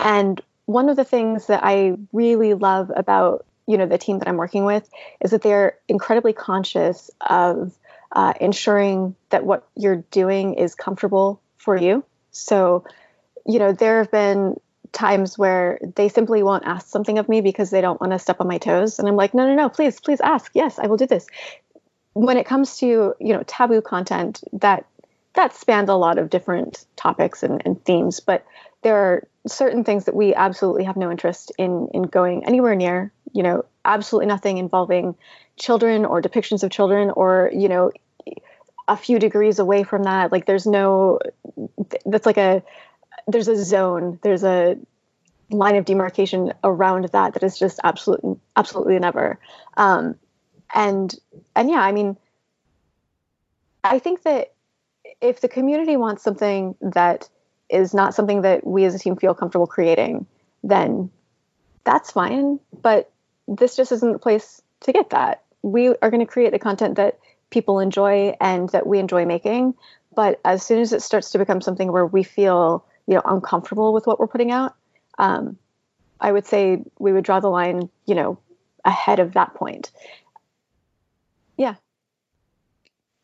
and 0.00 0.40
one 0.66 0.88
of 0.88 0.96
the 0.96 1.04
things 1.04 1.46
that 1.46 1.60
i 1.62 1.96
really 2.12 2.54
love 2.54 2.90
about 2.94 3.46
you 3.66 3.78
know 3.78 3.86
the 3.86 3.98
team 3.98 4.18
that 4.18 4.28
i'm 4.28 4.36
working 4.36 4.64
with 4.64 4.88
is 5.20 5.30
that 5.30 5.42
they're 5.42 5.78
incredibly 5.88 6.32
conscious 6.32 7.10
of 7.20 7.72
uh, 8.12 8.32
ensuring 8.40 9.14
that 9.30 9.44
what 9.44 9.66
you're 9.74 10.04
doing 10.10 10.54
is 10.54 10.74
comfortable 10.74 11.40
for 11.58 11.76
you. 11.76 12.04
So, 12.30 12.84
you 13.44 13.58
know, 13.58 13.72
there 13.72 13.98
have 13.98 14.10
been 14.10 14.58
times 14.96 15.38
where 15.38 15.78
they 15.94 16.08
simply 16.08 16.42
won't 16.42 16.64
ask 16.64 16.88
something 16.88 17.18
of 17.18 17.28
me 17.28 17.42
because 17.42 17.70
they 17.70 17.82
don't 17.82 18.00
want 18.00 18.12
to 18.12 18.18
step 18.18 18.40
on 18.40 18.48
my 18.48 18.58
toes. 18.58 18.98
And 18.98 19.06
I'm 19.06 19.14
like, 19.14 19.34
no, 19.34 19.46
no, 19.46 19.54
no, 19.54 19.68
please, 19.68 20.00
please 20.00 20.20
ask. 20.20 20.50
Yes, 20.54 20.78
I 20.78 20.86
will 20.86 20.96
do 20.96 21.06
this. 21.06 21.26
When 22.14 22.38
it 22.38 22.46
comes 22.46 22.78
to, 22.78 23.14
you 23.20 23.32
know, 23.34 23.42
taboo 23.46 23.82
content, 23.82 24.42
that 24.54 24.86
that 25.34 25.54
spans 25.54 25.90
a 25.90 25.94
lot 25.94 26.16
of 26.16 26.30
different 26.30 26.86
topics 26.96 27.42
and, 27.42 27.60
and 27.66 27.84
themes, 27.84 28.20
but 28.20 28.46
there 28.82 28.96
are 28.96 29.28
certain 29.46 29.84
things 29.84 30.06
that 30.06 30.16
we 30.16 30.34
absolutely 30.34 30.84
have 30.84 30.96
no 30.96 31.10
interest 31.10 31.52
in 31.58 31.88
in 31.92 32.04
going 32.04 32.46
anywhere 32.46 32.74
near, 32.74 33.12
you 33.32 33.42
know, 33.42 33.66
absolutely 33.84 34.26
nothing 34.26 34.56
involving 34.56 35.14
children 35.58 36.06
or 36.06 36.22
depictions 36.22 36.62
of 36.62 36.70
children 36.70 37.10
or, 37.10 37.50
you 37.54 37.68
know, 37.68 37.92
a 38.88 38.96
few 38.96 39.18
degrees 39.18 39.58
away 39.58 39.82
from 39.82 40.04
that 40.04 40.30
like 40.30 40.46
there's 40.46 40.66
no 40.66 41.18
that's 42.06 42.24
like 42.24 42.38
a 42.38 42.62
there's 43.26 43.48
a 43.48 43.62
zone 43.62 44.18
there's 44.22 44.44
a 44.44 44.76
line 45.50 45.76
of 45.76 45.84
demarcation 45.84 46.52
around 46.64 47.08
that 47.12 47.34
that 47.34 47.42
is 47.42 47.58
just 47.58 47.78
absolutely 47.84 48.36
absolutely 48.56 48.98
never. 48.98 49.38
Um 49.76 50.16
and 50.74 51.14
and 51.54 51.70
yeah 51.70 51.80
i 51.80 51.92
mean 51.92 52.16
i 53.84 54.00
think 54.00 54.24
that 54.24 54.52
if 55.20 55.40
the 55.40 55.48
community 55.48 55.96
wants 55.96 56.24
something 56.24 56.74
that 56.80 57.28
is 57.68 57.94
not 57.94 58.14
something 58.14 58.42
that 58.42 58.66
we 58.66 58.84
as 58.84 58.96
a 58.96 58.98
team 58.98 59.14
feel 59.14 59.32
comfortable 59.32 59.68
creating 59.68 60.26
then 60.64 61.08
that's 61.86 62.10
fine. 62.10 62.60
But 62.82 63.10
this 63.48 63.76
just 63.76 63.92
isn't 63.92 64.12
the 64.12 64.18
place 64.18 64.60
to 64.80 64.92
get 64.92 65.10
that. 65.10 65.42
We 65.62 65.88
are 65.88 66.10
going 66.10 66.20
to 66.20 66.26
create 66.26 66.52
the 66.52 66.58
content 66.58 66.96
that 66.96 67.18
people 67.50 67.80
enjoy 67.80 68.34
and 68.40 68.68
that 68.70 68.86
we 68.86 68.98
enjoy 68.98 69.24
making. 69.24 69.74
But 70.14 70.40
as 70.44 70.62
soon 70.62 70.80
as 70.80 70.92
it 70.92 71.02
starts 71.02 71.30
to 71.30 71.38
become 71.38 71.60
something 71.60 71.90
where 71.90 72.06
we 72.06 72.22
feel, 72.24 72.84
you 73.06 73.14
know, 73.14 73.22
uncomfortable 73.24 73.92
with 73.92 74.06
what 74.06 74.18
we're 74.18 74.26
putting 74.26 74.50
out, 74.50 74.74
um, 75.18 75.56
I 76.20 76.32
would 76.32 76.46
say 76.46 76.82
we 76.98 77.12
would 77.12 77.24
draw 77.24 77.40
the 77.40 77.48
line, 77.48 77.88
you 78.06 78.14
know, 78.14 78.38
ahead 78.84 79.18
of 79.18 79.34
that 79.34 79.54
point. 79.54 79.90
Yeah. 81.56 81.74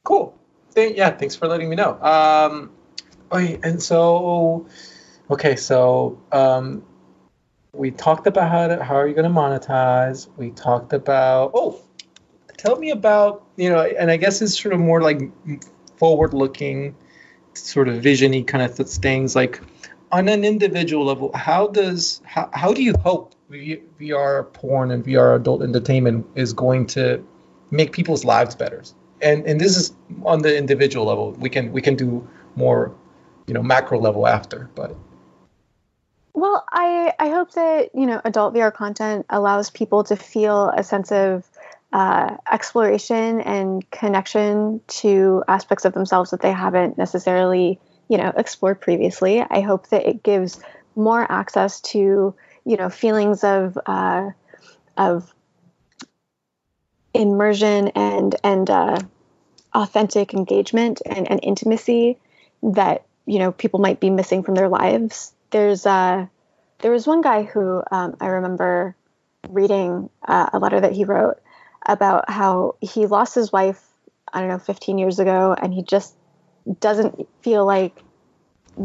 Cool. 0.04 0.38
Yeah. 0.76 1.10
Thanks 1.10 1.34
for 1.34 1.48
letting 1.48 1.68
me 1.68 1.76
know. 1.76 2.00
Um, 2.00 2.70
okay, 3.30 3.58
and 3.62 3.82
so, 3.82 4.66
okay, 5.30 5.56
so 5.56 6.20
um, 6.32 6.82
we 7.72 7.90
talked 7.90 8.26
about 8.26 8.50
how 8.50 8.68
to, 8.68 8.82
how 8.82 8.96
are 8.96 9.08
you 9.08 9.14
going 9.14 9.30
to 9.30 9.40
monetize? 9.40 10.28
We 10.36 10.50
talked 10.50 10.92
about 10.92 11.52
oh 11.54 11.80
tell 12.62 12.76
me 12.76 12.90
about 12.90 13.44
you 13.56 13.68
know, 13.68 13.80
and 13.80 14.10
I 14.10 14.16
guess 14.16 14.40
it's 14.40 14.60
sort 14.60 14.74
of 14.74 14.80
more 14.80 15.02
like 15.02 15.20
forward-looking, 15.96 16.94
sort 17.55 17.88
of 17.88 18.03
visiony 18.03 18.46
kind 18.46 18.62
of 18.64 18.74
things. 18.76 19.34
Like 19.36 19.61
on 20.11 20.28
an 20.28 20.44
individual 20.44 21.05
level, 21.05 21.30
how 21.34 21.68
does 21.68 22.20
how, 22.24 22.50
how 22.53 22.72
do 22.72 22.82
you 22.82 22.94
hope 23.03 23.34
VR 23.50 24.53
porn 24.53 24.90
and 24.90 25.05
VR 25.05 25.36
adult 25.36 25.62
entertainment 25.62 26.26
is 26.34 26.53
going 26.53 26.86
to 26.88 27.24
make 27.70 27.92
people's 27.92 28.24
lives 28.24 28.55
better? 28.55 28.82
And 29.20 29.46
and 29.46 29.61
this 29.61 29.76
is 29.76 29.92
on 30.24 30.42
the 30.42 30.57
individual 30.57 31.07
level. 31.07 31.32
We 31.32 31.48
can 31.48 31.72
we 31.72 31.80
can 31.80 31.96
do 31.96 32.28
more, 32.57 32.94
you 33.46 33.55
know, 33.55 33.62
macro 33.62 33.98
level 33.98 34.26
after, 34.26 34.70
but. 34.74 34.94
Well, 36.34 36.64
I, 36.72 37.12
I 37.18 37.28
hope 37.28 37.53
that 37.53 37.90
you 37.94 38.07
know 38.07 38.20
adult 38.24 38.55
VR 38.55 38.72
content 38.72 39.26
allows 39.28 39.68
people 39.68 40.05
to 40.05 40.16
feel 40.16 40.70
a 40.70 40.82
sense 40.82 41.12
of 41.12 41.46
uh, 41.93 42.36
exploration 42.51 43.40
and 43.40 43.88
connection 43.90 44.80
to 44.86 45.45
aspects 45.47 45.84
of 45.84 45.93
themselves 45.93 46.30
that 46.30 46.40
they 46.40 46.53
haven't 46.53 46.97
necessarily, 46.97 47.78
you 48.09 48.18
know, 48.18 48.32
explored 48.36 48.80
previously. 48.80 49.40
I 49.43 49.61
hope 49.61 49.88
that 49.88 50.07
it 50.07 50.22
gives 50.22 50.61
more 50.97 51.30
access 51.30 51.80
to, 51.80 52.34
you 52.64 52.76
know, 52.76 52.88
feelings 52.88 53.45
of 53.45 53.78
uh, 53.86 54.30
of 54.97 55.32
immersion 57.14 57.88
and 57.88 58.36
and 58.43 58.70
uh, 58.70 58.99
authentic 59.74 60.34
engagement 60.34 61.03
and, 61.05 61.30
and 61.30 61.40
intimacy 61.43 62.18
that 62.62 63.05
you 63.26 63.38
know 63.38 63.53
people 63.53 63.80
might 63.80 64.01
be 64.01 64.11
missing 64.11 64.43
from 64.43 64.55
their 64.55 64.68
lives. 64.68 65.34
There's 65.51 65.84
uh, 65.84 66.26
there 66.78 66.90
was 66.90 67.07
one 67.07 67.20
guy 67.20 67.43
who 67.43 67.82
um, 67.90 68.16
I 68.20 68.26
remember 68.28 68.97
reading 69.49 70.09
uh, 70.26 70.51
a 70.53 70.59
letter 70.59 70.80
that 70.80 70.93
he 70.93 71.05
wrote 71.05 71.38
about 71.86 72.30
how 72.30 72.76
he 72.80 73.06
lost 73.06 73.34
his 73.34 73.52
wife 73.52 73.82
I 74.32 74.40
don't 74.40 74.48
know 74.48 74.58
15 74.58 74.98
years 74.98 75.18
ago 75.18 75.54
and 75.60 75.74
he 75.74 75.82
just 75.82 76.14
doesn't 76.80 77.28
feel 77.42 77.66
like 77.66 78.02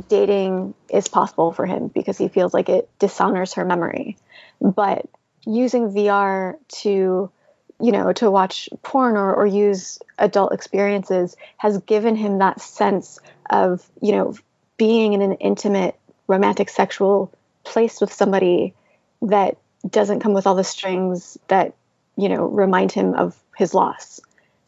dating 0.10 0.74
is 0.90 1.08
possible 1.08 1.52
for 1.52 1.66
him 1.66 1.88
because 1.88 2.18
he 2.18 2.28
feels 2.28 2.54
like 2.54 2.70
it 2.70 2.90
dishonors 3.00 3.54
her 3.54 3.66
memory. 3.66 4.18
But 4.60 5.06
using 5.46 5.92
VR 5.92 6.56
to, 6.82 7.32
you 7.80 7.92
know, 7.92 8.12
to 8.14 8.30
watch 8.30 8.70
porn 8.84 9.16
or, 9.16 9.34
or 9.34 9.46
use 9.46 10.00
adult 10.18 10.54
experiences 10.54 11.38
has 11.58 11.78
given 11.80 12.16
him 12.16 12.40
that 12.40 12.60
sense 12.60 13.20
of, 13.50 13.88
you 14.02 14.12
know, 14.12 14.36
being 14.78 15.14
in 15.14 15.22
an 15.22 15.34
intimate, 15.34 15.98
romantic, 16.28 16.70
sexual 16.70 17.32
place 17.64 18.02
with 18.02 18.12
somebody 18.12 18.74
that 19.22 19.58
doesn't 19.90 20.20
come 20.20 20.34
with 20.34 20.46
all 20.46 20.56
the 20.56 20.64
strings 20.64 21.38
that, 21.48 21.74
you 22.18 22.30
know, 22.30 22.46
remind 22.46 22.92
him 22.92 23.14
of 23.14 23.38
his 23.56 23.74
loss. 23.74 24.20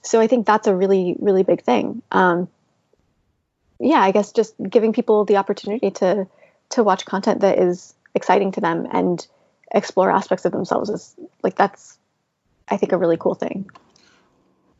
So 0.01 0.21
I 0.21 0.27
think 0.27 0.45
that's 0.45 0.67
a 0.67 0.75
really, 0.75 1.15
really 1.19 1.43
big 1.43 1.63
thing. 1.63 2.01
Um, 2.11 2.47
yeah, 3.79 3.99
I 3.99 4.11
guess 4.11 4.31
just 4.31 4.55
giving 4.61 4.93
people 4.93 5.25
the 5.25 5.37
opportunity 5.37 5.91
to 5.91 6.27
to 6.69 6.83
watch 6.83 7.05
content 7.05 7.41
that 7.41 7.57
is 7.57 7.93
exciting 8.13 8.51
to 8.51 8.61
them 8.61 8.87
and 8.91 9.25
explore 9.71 10.11
aspects 10.11 10.45
of 10.45 10.51
themselves 10.51 10.89
is 10.89 11.15
like 11.43 11.55
that's 11.55 11.97
I 12.67 12.77
think 12.77 12.91
a 12.91 12.97
really 12.97 13.17
cool 13.17 13.35
thing. 13.35 13.69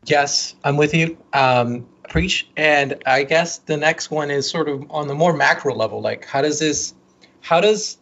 Yes, 0.06 0.56
I'm 0.64 0.78
with 0.78 0.94
you. 0.94 1.18
Um, 1.34 1.88
preach. 2.10 2.48
And 2.58 3.02
I 3.06 3.24
guess 3.24 3.60
the 3.60 3.78
next 3.78 4.12
one 4.12 4.32
is 4.32 4.50
sort 4.50 4.68
of 4.68 4.92
on 4.92 5.08
the 5.08 5.16
more 5.16 5.34
macro 5.34 5.76
level. 5.76 6.02
Like, 6.02 6.26
how 6.26 6.42
does 6.42 6.60
this, 6.60 6.94
how 7.42 7.62
does, 7.62 7.98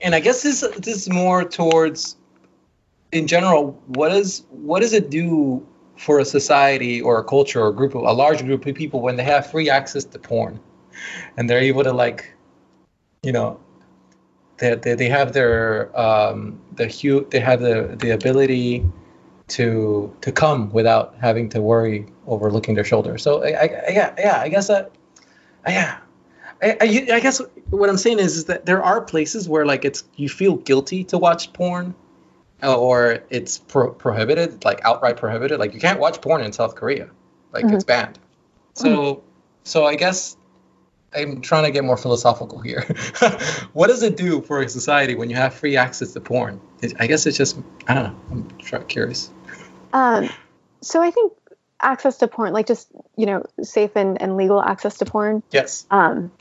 and 0.00 0.14
I 0.14 0.20
guess 0.20 0.42
this 0.42 0.60
this 0.78 0.96
is 0.96 1.08
more 1.08 1.44
towards, 1.44 2.16
in 3.16 3.26
general, 3.26 3.72
what 3.86 4.10
does 4.10 4.44
what 4.50 4.80
does 4.80 4.92
it 4.92 5.10
do 5.10 5.66
for 5.96 6.18
a 6.20 6.24
society 6.24 7.00
or 7.00 7.18
a 7.18 7.24
culture 7.24 7.62
or 7.62 7.68
a 7.68 7.74
group 7.74 7.94
of 7.94 8.02
a 8.02 8.12
large 8.12 8.44
group 8.44 8.66
of 8.66 8.74
people 8.74 9.00
when 9.00 9.16
they 9.16 9.24
have 9.24 9.50
free 9.50 9.70
access 9.70 10.04
to 10.04 10.18
porn? 10.18 10.60
And 11.36 11.48
they're 11.48 11.60
able 11.60 11.84
to 11.84 11.92
like 11.92 12.36
you 13.22 13.32
know 13.32 13.60
they, 14.58 14.74
they, 14.76 14.94
they 14.94 15.08
have 15.08 15.32
their 15.32 15.90
um 15.98 16.58
the 16.76 16.86
hue 16.86 17.26
they 17.30 17.40
have 17.40 17.60
the 17.60 17.96
the 17.98 18.10
ability 18.10 18.84
to 19.48 20.14
to 20.20 20.32
come 20.32 20.70
without 20.72 21.14
having 21.20 21.48
to 21.50 21.60
worry 21.60 22.06
over 22.26 22.50
looking 22.50 22.74
their 22.74 22.84
shoulder 22.84 23.18
so 23.18 23.42
I, 23.42 23.48
I 23.48 23.64
yeah 23.88 24.14
yeah 24.18 24.40
i 24.40 24.48
guess 24.48 24.68
that 24.68 24.92
yeah. 25.66 25.98
I, 26.62 26.70
I, 26.80 27.06
I 27.16 27.20
guess 27.20 27.42
what 27.70 27.90
i'm 27.90 27.98
saying 27.98 28.18
is, 28.18 28.36
is 28.36 28.44
that 28.46 28.64
there 28.64 28.82
are 28.82 29.00
places 29.00 29.48
where 29.48 29.66
like 29.66 29.84
it's 29.84 30.04
you 30.16 30.28
feel 30.28 30.56
guilty 30.56 31.04
to 31.04 31.18
watch 31.18 31.52
porn 31.52 31.94
or 32.62 33.24
it's 33.30 33.58
pro- 33.58 33.92
prohibited, 33.92 34.64
like 34.64 34.80
outright 34.84 35.16
prohibited. 35.16 35.58
Like 35.58 35.74
you 35.74 35.80
can't 35.80 36.00
watch 36.00 36.20
porn 36.20 36.42
in 36.42 36.52
South 36.52 36.74
Korea, 36.74 37.10
like 37.52 37.64
mm-hmm. 37.64 37.74
it's 37.74 37.84
banned. 37.84 38.18
So, 38.74 38.88
mm-hmm. 38.88 39.26
so 39.64 39.84
I 39.84 39.96
guess 39.96 40.36
I'm 41.14 41.40
trying 41.40 41.64
to 41.64 41.70
get 41.70 41.84
more 41.84 41.96
philosophical 41.96 42.58
here. 42.60 42.82
what 43.72 43.88
does 43.88 44.02
it 44.02 44.16
do 44.16 44.42
for 44.42 44.60
a 44.60 44.68
society 44.68 45.14
when 45.14 45.30
you 45.30 45.36
have 45.36 45.54
free 45.54 45.76
access 45.76 46.12
to 46.12 46.20
porn? 46.20 46.60
I 46.98 47.06
guess 47.06 47.26
it's 47.26 47.36
just 47.36 47.58
I 47.86 47.94
don't 47.94 48.04
know. 48.04 48.46
I'm 48.72 48.84
curious. 48.86 49.30
Um, 49.92 50.28
so 50.82 51.02
I 51.02 51.10
think 51.10 51.32
access 51.80 52.18
to 52.18 52.28
porn, 52.28 52.52
like 52.52 52.66
just 52.66 52.88
you 53.16 53.26
know, 53.26 53.44
safe 53.62 53.92
and, 53.96 54.20
and 54.20 54.36
legal 54.36 54.60
access 54.60 54.98
to 54.98 55.04
porn. 55.04 55.42
Yes. 55.50 55.86
Um, 55.90 56.32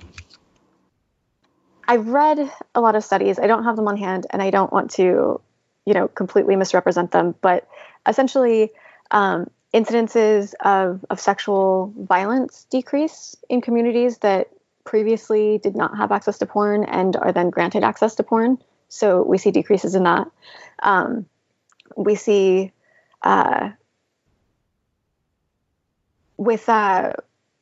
I've 1.88 2.08
read 2.08 2.52
a 2.74 2.82
lot 2.82 2.96
of 2.96 3.04
studies. 3.04 3.38
I 3.38 3.48
don't 3.48 3.64
have 3.64 3.76
them 3.76 3.88
on 3.88 3.96
hand, 3.96 4.26
and 4.32 4.42
I 4.42 4.50
don't 4.50 4.74
want 4.74 4.92
to 4.92 5.40
you 5.86 5.94
know 5.94 6.08
completely 6.08 6.56
misrepresent 6.56 7.12
them. 7.12 7.36
But 7.42 7.68
essentially 8.08 8.72
um, 9.12 9.50
incidences 9.74 10.54
of, 10.64 11.06
of 11.10 11.20
sexual 11.20 11.94
violence 11.98 12.66
decrease 12.70 13.36
in 13.50 13.62
communities 13.62 14.20
that 14.20 14.50
previously 14.84 15.58
did 15.58 15.76
not 15.76 15.98
have 15.98 16.12
access 16.12 16.38
to 16.38 16.46
porn 16.46 16.84
and 16.84 17.16
are 17.16 17.32
then 17.32 17.50
granted 17.50 17.84
access 17.84 18.16
to 18.16 18.24
porn. 18.24 18.58
So 18.88 19.24
we 19.24 19.38
see 19.38 19.52
decreases 19.52 19.96
in 19.96 20.04
that. 20.04 20.28
Um, 20.84 21.26
we 21.98 22.16
see 22.16 22.72
uh, 23.24 23.72
with 26.38 26.70
uh, 26.70 27.14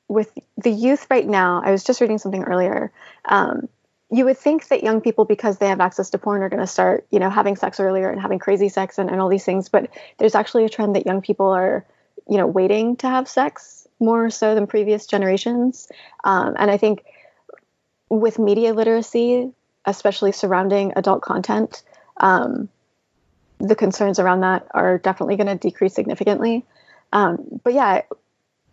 with 0.08 0.38
the 0.58 0.70
youth 0.70 1.08
right 1.10 1.28
now 1.28 1.62
i 1.64 1.72
was 1.72 1.84
just 1.84 2.00
reading 2.02 2.18
something 2.18 2.44
earlier 2.44 2.92
um, 3.26 3.68
you 4.14 4.26
would 4.26 4.38
think 4.38 4.68
that 4.68 4.84
young 4.84 5.02
people, 5.02 5.26
because 5.26 5.58
they 5.58 5.68
have 5.68 5.80
access 5.80 6.12
to 6.12 6.20
porn, 6.20 6.44
are 6.44 6.50
going 6.50 6.60
to 6.60 6.68
start, 6.68 7.08
you 7.10 7.18
know, 7.18 7.32
having 7.32 7.56
sex 7.56 7.80
earlier 7.80 8.12
and 8.12 8.22
having 8.22 8.38
crazy 8.38 8.70
sex 8.70 9.00
and, 9.00 9.10
and 9.10 9.20
all 9.20 9.28
these 9.28 9.44
things. 9.44 9.70
But 9.70 9.90
there's 10.20 10.36
actually 10.36 10.66
a 10.66 10.70
trend 10.70 10.96
that 10.96 11.08
young 11.08 11.20
people 11.20 11.48
are, 11.48 11.84
you 12.30 12.38
know, 12.38 12.46
waiting 12.46 12.96
to 12.98 13.08
have 13.08 13.28
sex 13.28 13.88
more 14.00 14.30
so 14.30 14.54
than 14.54 14.68
previous 14.68 15.08
generations. 15.08 15.90
Um, 16.24 16.56
and 16.60 16.70
I 16.70 16.78
think 16.78 17.04
with 18.08 18.38
media 18.38 18.76
literacy, 18.76 19.52
especially 19.86 20.32
surrounding 20.32 20.94
adult 20.96 21.24
content, 21.24 21.82
um, 22.18 22.70
the 23.58 23.76
concerns 23.76 24.20
around 24.20 24.42
that 24.42 24.68
are 24.76 25.00
definitely 25.00 25.38
going 25.38 25.48
to 25.48 25.56
decrease 25.56 25.96
significantly. 25.96 26.66
Um, 27.12 27.60
but 27.64 27.74
yeah, 27.74 28.02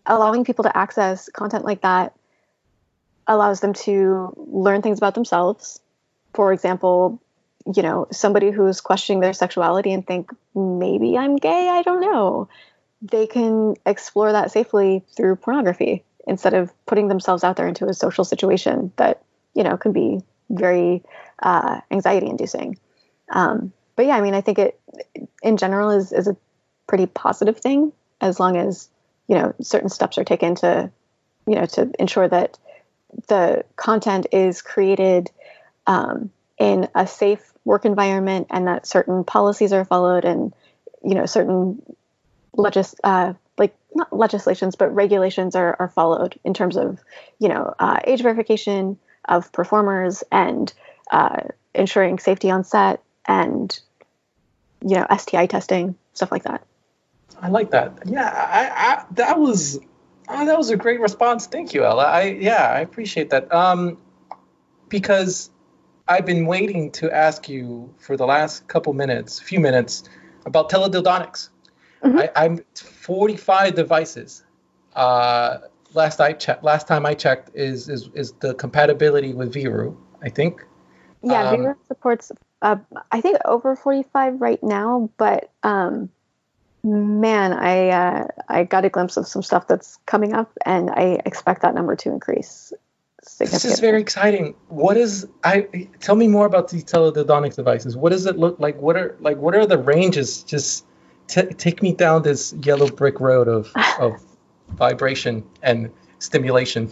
allowing 0.05 0.45
people 0.45 0.65
to 0.65 0.77
access 0.77 1.31
content 1.31 1.65
like 1.65 1.81
that 1.81 2.13
allows 3.27 3.61
them 3.61 3.73
to 3.73 4.33
learn 4.37 4.83
things 4.83 4.99
about 4.99 5.15
themselves. 5.15 5.81
For 6.35 6.53
example, 6.53 7.21
you 7.75 7.83
know, 7.83 8.07
somebody 8.11 8.51
who's 8.51 8.81
questioning 8.81 9.21
their 9.21 9.33
sexuality 9.33 9.93
and 9.93 10.07
think 10.07 10.31
maybe 10.55 11.17
I'm 11.17 11.37
gay, 11.37 11.69
I 11.69 11.83
don't 11.83 12.01
know. 12.01 12.49
They 13.03 13.27
can 13.27 13.75
explore 13.87 14.33
that 14.33 14.51
safely 14.51 15.05
through 15.17 15.37
pornography 15.37 16.05
instead 16.27 16.55
of 16.55 16.73
putting 16.87 17.09
themselves 17.09 17.45
out 17.45 17.57
there 17.57 17.69
into 17.69 17.87
a 17.87 17.95
social 17.95 18.25
situation 18.25 18.93
that 18.97 19.23
you 19.55 19.63
know 19.63 19.77
can 19.77 19.93
be 19.93 20.21
very 20.51 21.03
uh, 21.43 21.81
anxiety 21.91 22.29
inducing. 22.29 22.79
Um, 23.31 23.73
but 23.97 24.07
yeah, 24.07 24.17
I 24.17 24.21
mean, 24.21 24.35
I 24.35 24.41
think 24.41 24.59
it 24.59 24.81
in 25.43 25.57
general 25.57 25.91
is 25.91 26.13
is 26.13 26.29
a 26.29 26.37
pretty 26.87 27.07
positive 27.07 27.59
thing 27.59 27.93
as 28.21 28.41
long 28.41 28.57
as 28.57 28.89
you 29.29 29.37
know 29.37 29.55
certain 29.61 29.89
steps 29.89 30.19
are 30.19 30.25
taken 30.25 30.55
to 30.57 30.91
you 31.47 31.55
know 31.55 31.67
to 31.67 31.91
ensure 31.99 32.29
that 32.29 32.59
the 33.29 33.65
content 33.77 34.27
is 34.33 34.63
created 34.63 35.31
um, 35.87 36.31
in 36.59 36.89
a 36.95 37.07
safe 37.07 37.53
work 37.65 37.85
environment 37.85 38.47
and 38.51 38.67
that 38.67 38.87
certain 38.87 39.25
policies 39.25 39.73
are 39.73 39.85
followed 39.85 40.25
and 40.25 40.53
you 41.03 41.15
know 41.15 41.27
certain 41.27 41.83
legis 42.55 42.95
uh, 43.05 43.33
like 43.59 43.75
not 43.95 44.17
legislations 44.17 44.77
but 44.77 44.95
regulations 44.95 45.55
are, 45.55 45.77
are 45.79 45.89
followed 45.89 46.39
in 46.45 46.55
terms 46.55 46.77
of 46.77 46.99
you 47.39 47.49
know 47.49 47.75
uh, 47.79 47.99
age 48.05 48.23
verification 48.23 48.99
of 49.27 49.53
performers 49.53 50.25
and 50.33 50.73
uh, 51.11 51.41
ensuring 51.75 52.19
safety 52.19 52.51
on 52.51 52.65
set 52.65 53.03
and 53.27 53.81
you 54.83 54.97
know 54.97 55.07
STI 55.17 55.47
testing 55.47 55.97
stuff 56.15 56.33
like 56.33 56.45
that. 56.45 56.63
I 57.41 57.49
like 57.49 57.71
that. 57.71 57.95
Yeah, 58.05 58.29
I, 58.29 58.69
I 58.69 59.05
that 59.13 59.39
was 59.39 59.79
Oh, 60.33 60.47
that 60.47 60.57
was 60.57 60.71
a 60.71 60.77
great 60.77 61.01
response. 61.01 61.47
Thank 61.47 61.75
you, 61.75 61.85
Ella. 61.85 62.05
I 62.05 62.23
yeah, 62.23 62.73
I 62.73 62.81
appreciate 62.81 63.31
that. 63.31 63.53
Um, 63.53 63.99
because 64.89 65.51
I've 66.07 66.25
been 66.25 66.47
waiting 66.47 66.91
to 66.93 67.11
ask 67.11 67.49
you 67.49 67.93
for 67.99 68.17
the 68.17 68.27
last 68.27 68.69
couple 68.69 68.93
minutes, 68.93 69.41
few 69.41 69.61
minutes, 69.61 70.05
about 70.47 70.71
teledildonics. 70.71 71.51
Mm-hmm. 72.05 72.19
I, 72.35 72.45
am 72.45 72.65
45 72.75 73.75
devices. 73.75 74.45
Uh, 74.95 75.59
last 75.95 76.21
I 76.21 76.33
checked, 76.33 76.65
last 76.65 76.87
time 76.87 77.07
I 77.07 77.15
checked, 77.15 77.51
is 77.55 77.89
is 77.89 78.09
is 78.15 78.33
the 78.41 78.55
compatibility 78.55 79.35
with 79.35 79.53
Viro. 79.53 79.97
I 80.23 80.29
think. 80.29 80.65
Yeah, 81.23 81.51
um, 81.51 81.57
Viro 81.57 81.77
supports. 81.89 82.31
Uh, 82.63 82.77
I 83.11 83.21
think 83.21 83.39
over 83.45 83.75
45 83.75 84.41
right 84.41 84.63
now, 84.63 85.11
but 85.17 85.51
um, 85.63 86.11
man, 86.83 87.53
I 87.53 87.89
uh, 87.89 88.27
I 88.49 88.65
got 88.65 88.85
a 88.85 88.89
glimpse 88.89 89.17
of 89.17 89.27
some 89.27 89.43
stuff 89.43 89.67
that's 89.67 89.99
coming 90.07 90.33
up, 90.33 90.51
and 90.65 90.91
I 90.91 91.21
expect 91.25 91.63
that 91.63 91.75
number 91.75 91.97
to 91.97 92.11
increase. 92.11 92.73
This 93.39 93.65
is 93.65 93.81
very 93.81 94.01
exciting. 94.01 94.55
What 94.69 94.97
is 94.97 95.27
I? 95.45 95.89
Tell 96.01 96.15
me 96.15 96.27
more 96.29 96.47
about 96.47 96.69
these 96.69 96.85
teledildonic 96.85 97.55
devices. 97.55 97.97
What 97.97 98.13
does 98.13 98.27
it 98.27 98.39
look 98.39 98.59
like? 98.59 98.77
What 98.81 98.97
are 98.97 99.17
like? 99.21 99.37
What 99.37 99.55
are 99.55 99.67
the 99.67 99.79
ranges? 99.79 100.43
Just 100.43 100.87
t- 101.27 101.43
take 101.43 101.83
me 101.83 101.93
down 101.93 102.23
this 102.23 102.55
yellow 102.63 102.89
brick 102.89 103.21
road 103.21 103.49
of 103.49 103.71
of 103.99 104.23
vibration 104.69 105.45
and 105.63 105.91
stimulation. 106.19 106.91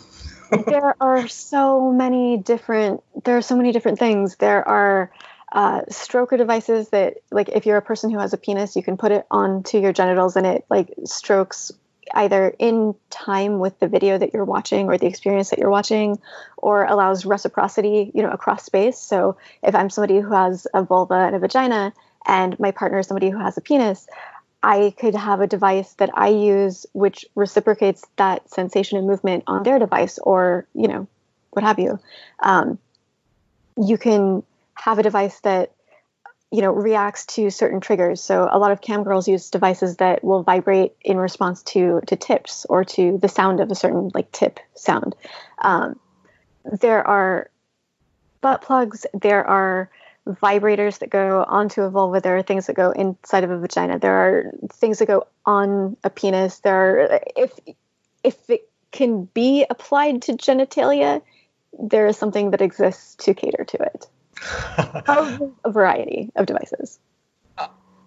there 0.66 0.94
are 1.00 1.28
so 1.28 1.90
many 1.90 2.36
different. 2.36 3.02
There 3.24 3.36
are 3.38 3.42
so 3.42 3.56
many 3.56 3.72
different 3.72 3.98
things. 3.98 4.36
There 4.36 4.66
are 4.66 5.10
uh, 5.52 5.82
stroker 5.90 6.36
devices 6.36 6.90
that 6.90 7.18
like 7.30 7.48
if 7.48 7.66
you're 7.66 7.76
a 7.76 7.82
person 7.82 8.10
who 8.10 8.18
has 8.18 8.32
a 8.32 8.36
penis 8.36 8.76
you 8.76 8.82
can 8.82 8.96
put 8.96 9.12
it 9.12 9.26
onto 9.30 9.78
your 9.78 9.92
genitals 9.92 10.36
and 10.36 10.46
it 10.46 10.64
like 10.68 10.92
strokes 11.04 11.72
either 12.14 12.54
in 12.58 12.94
time 13.10 13.58
with 13.58 13.78
the 13.80 13.88
video 13.88 14.16
that 14.16 14.32
you're 14.32 14.44
watching 14.44 14.86
or 14.86 14.96
the 14.96 15.06
experience 15.06 15.50
that 15.50 15.58
you're 15.58 15.70
watching 15.70 16.18
or 16.56 16.84
allows 16.84 17.26
reciprocity 17.26 18.10
you 18.14 18.22
know 18.22 18.30
across 18.30 18.64
space. 18.64 18.98
So 18.98 19.36
if 19.62 19.74
i'm 19.74 19.90
somebody 19.90 20.18
who 20.20 20.32
has 20.32 20.66
a 20.74 20.82
vulva 20.82 21.14
and 21.14 21.36
a 21.36 21.38
vagina 21.38 21.92
and 22.26 22.58
my 22.58 22.70
partner 22.70 22.98
is 22.98 23.06
somebody 23.06 23.30
who 23.30 23.38
has 23.38 23.56
a 23.56 23.60
penis 23.60 24.06
i 24.62 24.92
could 24.98 25.14
have 25.14 25.40
a 25.40 25.46
device 25.46 25.94
that 25.94 26.10
i 26.14 26.28
use 26.28 26.84
which 26.92 27.24
reciprocates 27.34 28.04
that 28.16 28.50
sensation 28.50 28.98
and 28.98 29.06
movement 29.06 29.44
on 29.46 29.62
their 29.62 29.78
device 29.78 30.18
or 30.18 30.66
you 30.74 30.88
know 30.88 31.06
what 31.50 31.64
have 31.64 31.78
you. 31.78 31.98
Um, 32.40 32.78
you 33.76 33.98
can 33.98 34.42
have 34.80 34.98
a 34.98 35.02
device 35.02 35.40
that 35.40 35.72
you 36.50 36.62
know 36.62 36.72
reacts 36.72 37.26
to 37.26 37.50
certain 37.50 37.80
triggers. 37.80 38.22
So 38.22 38.48
a 38.50 38.58
lot 38.58 38.72
of 38.72 38.80
cam 38.80 39.04
girls 39.04 39.28
use 39.28 39.50
devices 39.50 39.96
that 39.96 40.24
will 40.24 40.42
vibrate 40.42 40.94
in 41.02 41.18
response 41.18 41.62
to 41.64 42.00
to 42.06 42.16
tips 42.16 42.66
or 42.68 42.84
to 42.84 43.18
the 43.18 43.28
sound 43.28 43.60
of 43.60 43.70
a 43.70 43.74
certain 43.74 44.10
like 44.14 44.32
tip 44.32 44.60
sound. 44.74 45.14
Um, 45.58 45.98
there 46.64 47.06
are 47.06 47.50
butt 48.40 48.62
plugs 48.62 49.06
there 49.14 49.44
are 49.44 49.90
vibrators 50.26 50.98
that 50.98 51.10
go 51.10 51.44
onto 51.48 51.82
a 51.82 51.90
vulva 51.90 52.20
there 52.20 52.36
are 52.36 52.42
things 52.42 52.66
that 52.66 52.76
go 52.76 52.90
inside 52.90 53.44
of 53.44 53.50
a 53.50 53.58
vagina 53.58 53.98
there 53.98 54.14
are 54.14 54.52
things 54.72 54.98
that 54.98 55.06
go 55.06 55.26
on 55.46 55.96
a 56.04 56.10
penis 56.10 56.58
there 56.60 57.00
are 57.00 57.20
if 57.36 57.58
if 58.22 58.50
it 58.50 58.68
can 58.92 59.24
be 59.24 59.64
applied 59.70 60.22
to 60.22 60.32
genitalia 60.32 61.22
there 61.78 62.06
is 62.06 62.16
something 62.16 62.50
that 62.50 62.60
exists 62.60 63.14
to 63.16 63.34
cater 63.34 63.64
to 63.64 63.78
it 63.82 64.06
Probably 65.04 65.52
a 65.64 65.70
variety 65.70 66.30
of 66.36 66.46
devices. 66.46 66.98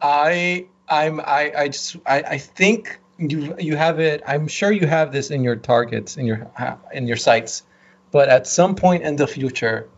I 0.02 0.68
I'm 0.88 1.20
I 1.20 1.52
I 1.56 1.68
just 1.68 1.98
I, 2.06 2.22
I 2.22 2.38
think 2.38 3.00
you 3.18 3.56
you 3.60 3.76
have 3.76 4.00
it. 4.00 4.24
I'm 4.26 4.48
sure 4.48 4.72
you 4.72 4.88
have 4.88 5.12
this 5.12 5.32
in 5.32 5.44
your 5.44 5.56
targets 5.56 6.18
in 6.18 6.26
your 6.26 6.52
in 6.92 7.08
your 7.08 7.18
sights, 7.18 7.64
but 8.12 8.30
at 8.30 8.48
some 8.48 8.76
point 8.76 9.04
in 9.04 9.16
the 9.16 9.28
future, 9.28 9.90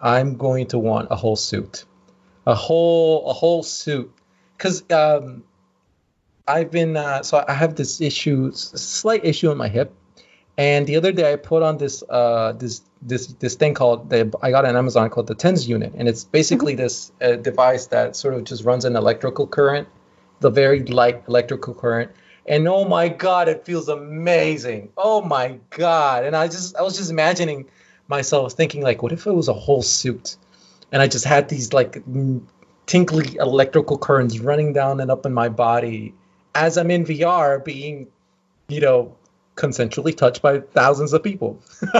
I'm 0.00 0.36
going 0.36 0.68
to 0.68 0.78
want 0.78 1.08
a 1.10 1.16
whole 1.16 1.36
suit, 1.36 1.84
a 2.46 2.54
whole 2.54 3.28
a 3.28 3.32
whole 3.32 3.62
suit, 3.62 4.12
because 4.56 4.88
um, 4.90 5.42
I've 6.46 6.70
been 6.70 6.96
uh, 6.96 7.22
so 7.22 7.44
I 7.46 7.52
have 7.52 7.74
this 7.74 8.00
issue, 8.00 8.52
slight 8.52 9.24
issue 9.24 9.50
in 9.50 9.58
my 9.58 9.68
hip, 9.68 9.92
and 10.58 10.88
the 10.88 10.96
other 10.96 11.12
day 11.12 11.32
I 11.32 11.36
put 11.36 11.62
on 11.62 11.78
this 11.78 12.02
uh 12.10 12.52
this 12.52 12.82
this 13.00 13.28
this 13.28 13.54
thing 13.54 13.74
called 13.74 14.10
the 14.10 14.30
I 14.42 14.50
got 14.50 14.66
on 14.66 14.76
Amazon 14.76 15.08
called 15.08 15.28
the 15.28 15.34
TENS 15.34 15.68
unit, 15.68 15.94
and 15.96 16.08
it's 16.08 16.24
basically 16.24 16.72
mm-hmm. 16.72 16.82
this 16.82 17.12
uh, 17.22 17.36
device 17.36 17.86
that 17.86 18.16
sort 18.16 18.34
of 18.34 18.44
just 18.44 18.64
runs 18.64 18.84
an 18.84 18.96
electrical 18.96 19.46
current, 19.46 19.88
the 20.40 20.50
very 20.50 20.82
light 20.84 21.22
electrical 21.28 21.74
current. 21.74 22.10
And 22.44 22.66
oh 22.66 22.84
my 22.84 23.08
god, 23.08 23.48
it 23.48 23.64
feels 23.64 23.88
amazing. 23.88 24.90
Oh 24.96 25.22
my 25.22 25.58
god. 25.70 26.24
And 26.24 26.34
I 26.34 26.48
just 26.48 26.76
I 26.76 26.82
was 26.82 26.96
just 26.96 27.10
imagining 27.10 27.66
myself 28.08 28.54
thinking 28.54 28.82
like, 28.82 29.02
what 29.02 29.12
if 29.12 29.26
it 29.26 29.32
was 29.32 29.48
a 29.48 29.54
whole 29.54 29.82
suit, 29.82 30.36
and 30.90 31.00
I 31.00 31.06
just 31.06 31.24
had 31.24 31.48
these 31.48 31.72
like 31.72 32.02
tinkly 32.86 33.36
electrical 33.36 33.96
currents 33.96 34.40
running 34.40 34.72
down 34.72 34.98
and 34.98 35.10
up 35.10 35.24
in 35.24 35.32
my 35.32 35.50
body 35.50 36.14
as 36.54 36.76
I'm 36.76 36.90
in 36.90 37.04
VR, 37.04 37.64
being 37.64 38.08
you 38.68 38.80
know 38.80 39.14
consensually 39.58 40.16
touched 40.16 40.40
by 40.40 40.60
thousands 40.60 41.12
of 41.12 41.22
people. 41.22 41.60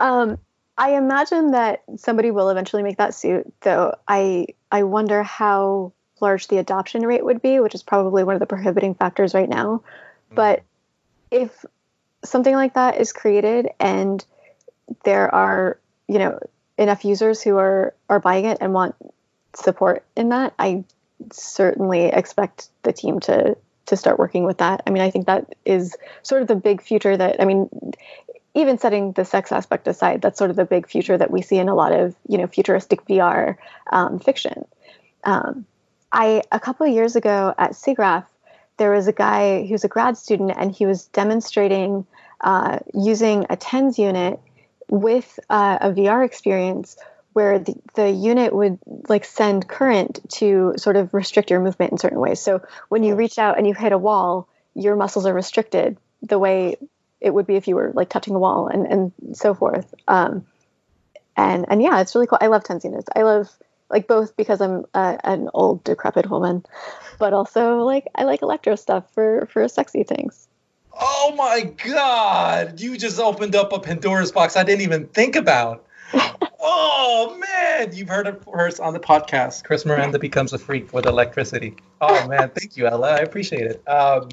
um, 0.00 0.38
I 0.78 0.92
imagine 0.92 1.50
that 1.50 1.82
somebody 1.96 2.30
will 2.30 2.48
eventually 2.48 2.82
make 2.82 2.98
that 2.98 3.14
suit, 3.14 3.52
though. 3.60 3.96
I 4.06 4.46
I 4.70 4.84
wonder 4.84 5.22
how 5.22 5.92
large 6.20 6.48
the 6.48 6.58
adoption 6.58 7.02
rate 7.04 7.24
would 7.24 7.42
be, 7.42 7.60
which 7.60 7.74
is 7.74 7.82
probably 7.82 8.24
one 8.24 8.34
of 8.34 8.40
the 8.40 8.46
prohibiting 8.46 8.94
factors 8.94 9.34
right 9.34 9.48
now. 9.48 9.82
Mm-hmm. 10.28 10.36
But 10.36 10.62
if 11.30 11.64
something 12.24 12.54
like 12.54 12.74
that 12.74 13.00
is 13.00 13.12
created 13.12 13.68
and 13.80 14.24
there 15.04 15.34
are, 15.34 15.78
you 16.08 16.18
know, 16.18 16.38
enough 16.78 17.04
users 17.04 17.42
who 17.42 17.56
are 17.56 17.94
are 18.08 18.20
buying 18.20 18.44
it 18.44 18.58
and 18.60 18.72
want 18.72 18.94
support 19.54 20.04
in 20.16 20.28
that, 20.28 20.54
I 20.58 20.84
certainly 21.32 22.04
expect 22.06 22.68
the 22.82 22.92
team 22.92 23.20
to 23.20 23.56
to 23.86 23.96
start 23.96 24.18
working 24.18 24.44
with 24.44 24.58
that. 24.58 24.82
I 24.86 24.90
mean, 24.90 25.02
I 25.02 25.10
think 25.10 25.26
that 25.26 25.54
is 25.64 25.96
sort 26.22 26.42
of 26.42 26.48
the 26.48 26.56
big 26.56 26.82
future 26.82 27.16
that 27.16 27.40
I 27.40 27.44
mean, 27.44 27.68
even 28.54 28.78
setting 28.78 29.12
the 29.12 29.24
sex 29.24 29.52
aspect 29.52 29.86
aside, 29.88 30.22
that's 30.22 30.38
sort 30.38 30.50
of 30.50 30.56
the 30.56 30.64
big 30.64 30.88
future 30.88 31.16
that 31.16 31.30
we 31.30 31.42
see 31.42 31.58
in 31.58 31.68
a 31.68 31.74
lot 31.74 31.92
of 31.92 32.14
you 32.28 32.38
know 32.38 32.46
futuristic 32.46 33.04
VR 33.06 33.56
um, 33.92 34.18
fiction. 34.18 34.64
Um, 35.24 35.66
I 36.12 36.42
a 36.52 36.60
couple 36.60 36.86
of 36.86 36.92
years 36.92 37.16
ago 37.16 37.54
at 37.58 37.72
SIGGRAPH, 37.72 38.26
there 38.76 38.92
was 38.92 39.08
a 39.08 39.12
guy 39.12 39.64
who 39.66 39.72
was 39.72 39.84
a 39.84 39.88
grad 39.88 40.16
student, 40.16 40.52
and 40.56 40.72
he 40.72 40.86
was 40.86 41.06
demonstrating 41.06 42.06
uh, 42.40 42.78
using 42.94 43.46
a 43.50 43.56
TENS 43.56 43.98
unit 43.98 44.40
with 44.88 45.38
uh, 45.50 45.78
a 45.80 45.90
VR 45.90 46.24
experience 46.24 46.96
where 47.36 47.58
the, 47.58 47.74
the 47.92 48.10
unit 48.10 48.50
would 48.54 48.78
like 49.10 49.26
send 49.26 49.68
current 49.68 50.20
to 50.30 50.72
sort 50.78 50.96
of 50.96 51.12
restrict 51.12 51.50
your 51.50 51.60
movement 51.60 51.92
in 51.92 51.98
certain 51.98 52.18
ways. 52.18 52.40
So 52.40 52.62
when 52.88 53.02
you 53.02 53.14
reach 53.14 53.38
out 53.38 53.58
and 53.58 53.66
you 53.66 53.74
hit 53.74 53.92
a 53.92 53.98
wall, 53.98 54.48
your 54.72 54.96
muscles 54.96 55.26
are 55.26 55.34
restricted 55.34 55.98
the 56.22 56.38
way 56.38 56.78
it 57.20 57.34
would 57.34 57.46
be 57.46 57.56
if 57.56 57.68
you 57.68 57.76
were 57.76 57.92
like 57.92 58.08
touching 58.08 58.34
a 58.34 58.38
wall 58.38 58.68
and, 58.68 58.86
and 58.86 59.36
so 59.36 59.52
forth. 59.52 59.94
Um, 60.08 60.46
and 61.36 61.66
and 61.68 61.82
yeah, 61.82 62.00
it's 62.00 62.14
really 62.14 62.26
cool. 62.26 62.38
I 62.40 62.46
love 62.46 62.64
TENS 62.64 62.84
units. 62.84 63.08
I 63.14 63.20
love 63.20 63.50
like 63.90 64.08
both 64.08 64.34
because 64.34 64.62
I'm 64.62 64.86
a, 64.94 65.20
an 65.22 65.50
old 65.52 65.84
decrepit 65.84 66.30
woman, 66.30 66.64
but 67.18 67.34
also 67.34 67.80
like 67.80 68.06
I 68.14 68.24
like 68.24 68.40
electro 68.40 68.76
stuff 68.76 69.12
for 69.12 69.46
for 69.52 69.68
sexy 69.68 70.04
things. 70.04 70.48
Oh 70.98 71.34
my 71.36 71.70
god! 71.84 72.80
You 72.80 72.96
just 72.96 73.20
opened 73.20 73.54
up 73.54 73.74
a 73.74 73.78
Pandora's 73.78 74.32
box 74.32 74.56
I 74.56 74.64
didn't 74.64 74.80
even 74.80 75.08
think 75.08 75.36
about. 75.36 75.85
Oh 76.14 77.36
man, 77.38 77.94
you've 77.94 78.08
heard 78.08 78.26
it 78.26 78.42
first 78.44 78.80
on 78.80 78.92
the 78.92 79.00
podcast. 79.00 79.64
Chris 79.64 79.84
Miranda 79.84 80.18
becomes 80.18 80.52
a 80.52 80.58
freak 80.58 80.92
with 80.92 81.06
electricity. 81.06 81.76
Oh 82.00 82.26
man, 82.28 82.50
thank 82.50 82.76
you, 82.76 82.86
Ella. 82.86 83.12
I 83.12 83.18
appreciate 83.18 83.62
it. 83.62 83.88
Um, 83.88 84.28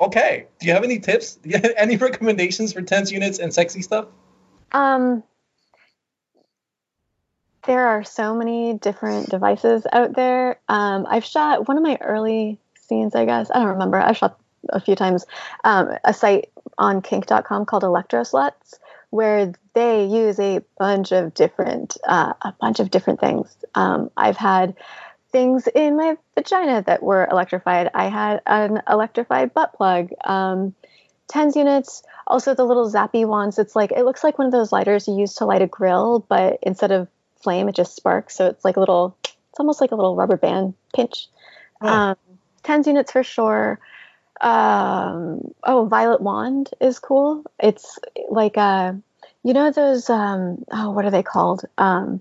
okay, 0.00 0.46
do 0.58 0.66
you 0.66 0.72
have 0.72 0.84
any 0.84 0.98
tips? 0.98 1.38
any 1.76 1.96
recommendations 1.96 2.72
for 2.72 2.82
TENS 2.82 3.12
units 3.12 3.38
and 3.38 3.52
sexy 3.52 3.82
stuff? 3.82 4.06
Um, 4.72 5.22
there 7.66 7.86
are 7.88 8.04
so 8.04 8.34
many 8.34 8.74
different 8.74 9.28
devices 9.28 9.86
out 9.92 10.14
there. 10.14 10.60
Um, 10.68 11.06
I've 11.08 11.24
shot 11.24 11.68
one 11.68 11.76
of 11.76 11.82
my 11.82 11.98
early 12.00 12.58
scenes, 12.74 13.14
I 13.14 13.24
guess. 13.24 13.50
I 13.50 13.58
don't 13.58 13.68
remember. 13.68 13.98
I've 13.98 14.16
shot 14.16 14.38
a 14.70 14.80
few 14.80 14.94
times. 14.94 15.26
Um, 15.64 15.90
a 16.04 16.14
site 16.14 16.50
on 16.78 17.02
kink.com 17.02 17.66
called 17.66 17.84
Electro 17.84 18.22
Sluts 18.22 18.78
where 19.10 19.52
they 19.74 20.04
use 20.04 20.38
a 20.38 20.60
bunch 20.78 21.12
of 21.12 21.34
different 21.34 21.96
uh, 22.06 22.32
a 22.42 22.52
bunch 22.60 22.80
of 22.80 22.90
different 22.90 23.20
things. 23.20 23.54
Um, 23.74 24.10
I've 24.16 24.36
had 24.36 24.76
things 25.30 25.68
in 25.68 25.96
my 25.96 26.16
vagina 26.34 26.82
that 26.86 27.02
were 27.02 27.28
electrified. 27.30 27.90
I 27.94 28.08
had 28.08 28.40
an 28.46 28.82
electrified 28.88 29.52
butt 29.54 29.74
plug. 29.74 30.10
Um, 30.24 30.74
TENS 31.28 31.54
units, 31.54 32.02
also 32.26 32.54
the 32.54 32.64
little 32.64 32.90
zappy 32.90 33.26
ones. 33.26 33.58
It's 33.58 33.76
like 33.76 33.92
it 33.92 34.04
looks 34.04 34.24
like 34.24 34.38
one 34.38 34.46
of 34.46 34.52
those 34.52 34.72
lighters 34.72 35.06
you 35.06 35.16
use 35.16 35.34
to 35.34 35.44
light 35.44 35.62
a 35.62 35.66
grill, 35.66 36.24
but 36.28 36.58
instead 36.62 36.90
of 36.90 37.08
flame, 37.40 37.68
it 37.68 37.74
just 37.74 37.94
sparks. 37.94 38.36
So 38.36 38.46
it's 38.46 38.64
like 38.64 38.76
a 38.76 38.80
little. 38.80 39.16
It's 39.24 39.58
almost 39.58 39.80
like 39.80 39.90
a 39.90 39.96
little 39.96 40.16
rubber 40.16 40.36
band 40.36 40.74
pinch. 40.94 41.26
Oh. 41.80 41.88
Um, 41.88 42.16
TENS 42.62 42.86
units 42.86 43.12
for 43.12 43.22
sure 43.22 43.80
um, 44.40 45.52
oh, 45.64 45.86
Violet 45.86 46.20
Wand 46.20 46.70
is 46.80 46.98
cool. 46.98 47.44
It's 47.58 47.98
like 48.28 48.56
a, 48.56 48.60
uh, 48.60 48.92
you 49.42 49.54
know 49.54 49.70
those 49.70 50.10
um, 50.10 50.64
oh, 50.70 50.90
what 50.90 51.04
are 51.04 51.10
they 51.10 51.22
called? 51.22 51.64
Um, 51.78 52.20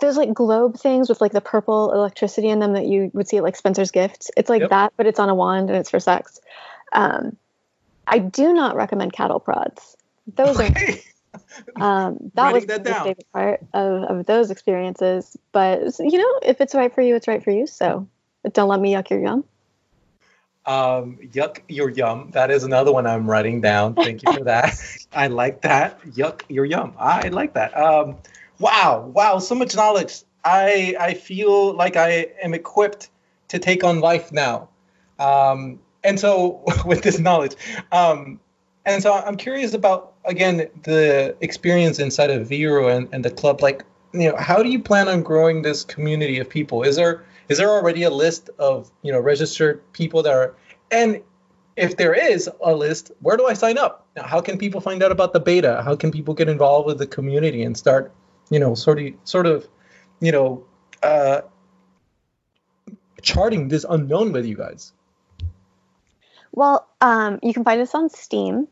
those 0.00 0.16
like 0.16 0.34
globe 0.34 0.78
things 0.78 1.08
with 1.08 1.20
like 1.20 1.32
the 1.32 1.40
purple 1.40 1.92
electricity 1.92 2.48
in 2.48 2.58
them 2.58 2.74
that 2.74 2.86
you 2.86 3.10
would 3.14 3.28
see 3.28 3.38
at 3.38 3.42
like 3.42 3.56
Spencer's 3.56 3.90
Gifts. 3.90 4.30
It's 4.36 4.50
like 4.50 4.60
yep. 4.60 4.70
that, 4.70 4.92
but 4.96 5.06
it's 5.06 5.18
on 5.18 5.28
a 5.28 5.34
wand 5.34 5.70
and 5.70 5.78
it's 5.78 5.90
for 5.90 6.00
sex. 6.00 6.40
Um, 6.92 7.36
I 8.06 8.18
do 8.18 8.52
not 8.52 8.76
recommend 8.76 9.12
cattle 9.12 9.40
prods. 9.40 9.96
Those 10.34 10.60
are 10.60 10.66
um, 11.80 12.30
that 12.34 12.52
was 12.52 12.66
that 12.66 12.84
my 12.84 12.98
favorite 12.98 13.32
part 13.32 13.60
of, 13.72 14.02
of 14.02 14.26
those 14.26 14.50
experiences. 14.50 15.36
But 15.52 15.98
you 15.98 16.18
know, 16.18 16.40
if 16.42 16.60
it's 16.60 16.74
right 16.74 16.94
for 16.94 17.00
you, 17.00 17.14
it's 17.14 17.28
right 17.28 17.42
for 17.42 17.50
you. 17.50 17.66
So 17.66 18.08
don't 18.52 18.68
let 18.68 18.80
me 18.80 18.92
yuck 18.92 19.08
your 19.10 19.20
yum. 19.20 19.44
Um, 20.64 21.18
yuck, 21.32 21.60
your 21.68 21.90
yum. 21.90 22.30
That 22.32 22.50
is 22.50 22.62
another 22.62 22.92
one 22.92 23.06
I'm 23.06 23.28
writing 23.28 23.60
down. 23.60 23.94
Thank 23.94 24.22
you 24.22 24.32
for 24.32 24.44
that. 24.44 24.74
I 25.12 25.26
like 25.26 25.62
that. 25.62 26.00
Yuck, 26.02 26.42
your 26.48 26.64
yum. 26.64 26.94
I 26.98 27.28
like 27.28 27.54
that. 27.54 27.76
Um, 27.76 28.16
wow, 28.58 29.10
wow, 29.12 29.38
so 29.38 29.54
much 29.54 29.74
knowledge. 29.74 30.22
I 30.44 30.94
I 30.98 31.14
feel 31.14 31.74
like 31.74 31.96
I 31.96 32.28
am 32.42 32.54
equipped 32.54 33.10
to 33.48 33.58
take 33.58 33.84
on 33.84 34.00
life 34.00 34.32
now. 34.32 34.68
Um, 35.18 35.80
and 36.04 36.18
so 36.18 36.64
with 36.86 37.02
this 37.02 37.18
knowledge, 37.18 37.56
um, 37.90 38.40
and 38.84 39.02
so 39.02 39.12
I'm 39.12 39.36
curious 39.36 39.74
about 39.74 40.14
again 40.24 40.68
the 40.84 41.36
experience 41.40 41.98
inside 41.98 42.30
of 42.30 42.48
Vero 42.48 42.88
and, 42.88 43.08
and 43.12 43.24
the 43.24 43.30
club. 43.30 43.62
Like, 43.62 43.84
you 44.12 44.30
know, 44.30 44.36
how 44.36 44.62
do 44.62 44.68
you 44.68 44.80
plan 44.80 45.08
on 45.08 45.22
growing 45.22 45.62
this 45.62 45.84
community 45.84 46.38
of 46.38 46.48
people? 46.48 46.82
Is 46.84 46.96
there 46.96 47.24
is 47.48 47.58
there 47.58 47.70
already 47.70 48.02
a 48.02 48.10
list 48.10 48.50
of 48.58 48.90
you 49.02 49.12
know 49.12 49.20
registered 49.20 49.82
people 49.92 50.22
that 50.22 50.32
are 50.32 50.54
and 50.90 51.22
if 51.76 51.96
there 51.96 52.14
is 52.14 52.50
a 52.60 52.74
list, 52.74 53.12
where 53.20 53.36
do 53.36 53.46
I 53.46 53.54
sign 53.54 53.78
up? 53.78 54.06
Now, 54.16 54.24
how 54.24 54.40
can 54.40 54.58
people 54.58 54.80
find 54.80 55.02
out 55.02 55.10
about 55.10 55.32
the 55.32 55.40
beta? 55.40 55.82
How 55.82 55.96
can 55.96 56.10
people 56.10 56.34
get 56.34 56.48
involved 56.48 56.86
with 56.86 56.98
the 56.98 57.06
community 57.06 57.62
and 57.62 57.76
start, 57.76 58.12
you 58.50 58.58
know, 58.58 58.74
sort 58.74 59.00
of, 59.00 59.14
sort 59.24 59.46
of, 59.46 59.66
you 60.20 60.32
know, 60.32 60.64
uh, 61.02 61.40
charting 63.22 63.68
this 63.68 63.86
unknown 63.88 64.32
with 64.32 64.44
you 64.44 64.56
guys? 64.56 64.92
Well, 66.52 66.86
um, 67.00 67.38
you 67.42 67.54
can 67.54 67.64
find 67.64 67.80
us 67.80 67.94
on 67.94 68.10
Steam. 68.10 68.68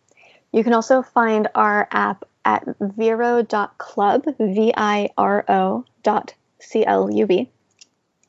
You 0.53 0.62
can 0.62 0.75
also 0.75 1.01
find 1.01 1.49
our 1.55 1.89
app 1.91 2.25
at 2.45 2.64
viro.club, 2.81 4.25
V 4.39 4.73
I 4.77 5.09
R 5.16 5.45
O 5.49 5.85
dot 6.03 6.35
C 6.59 6.85
L 6.85 7.11
U 7.11 7.27
B. 7.27 7.49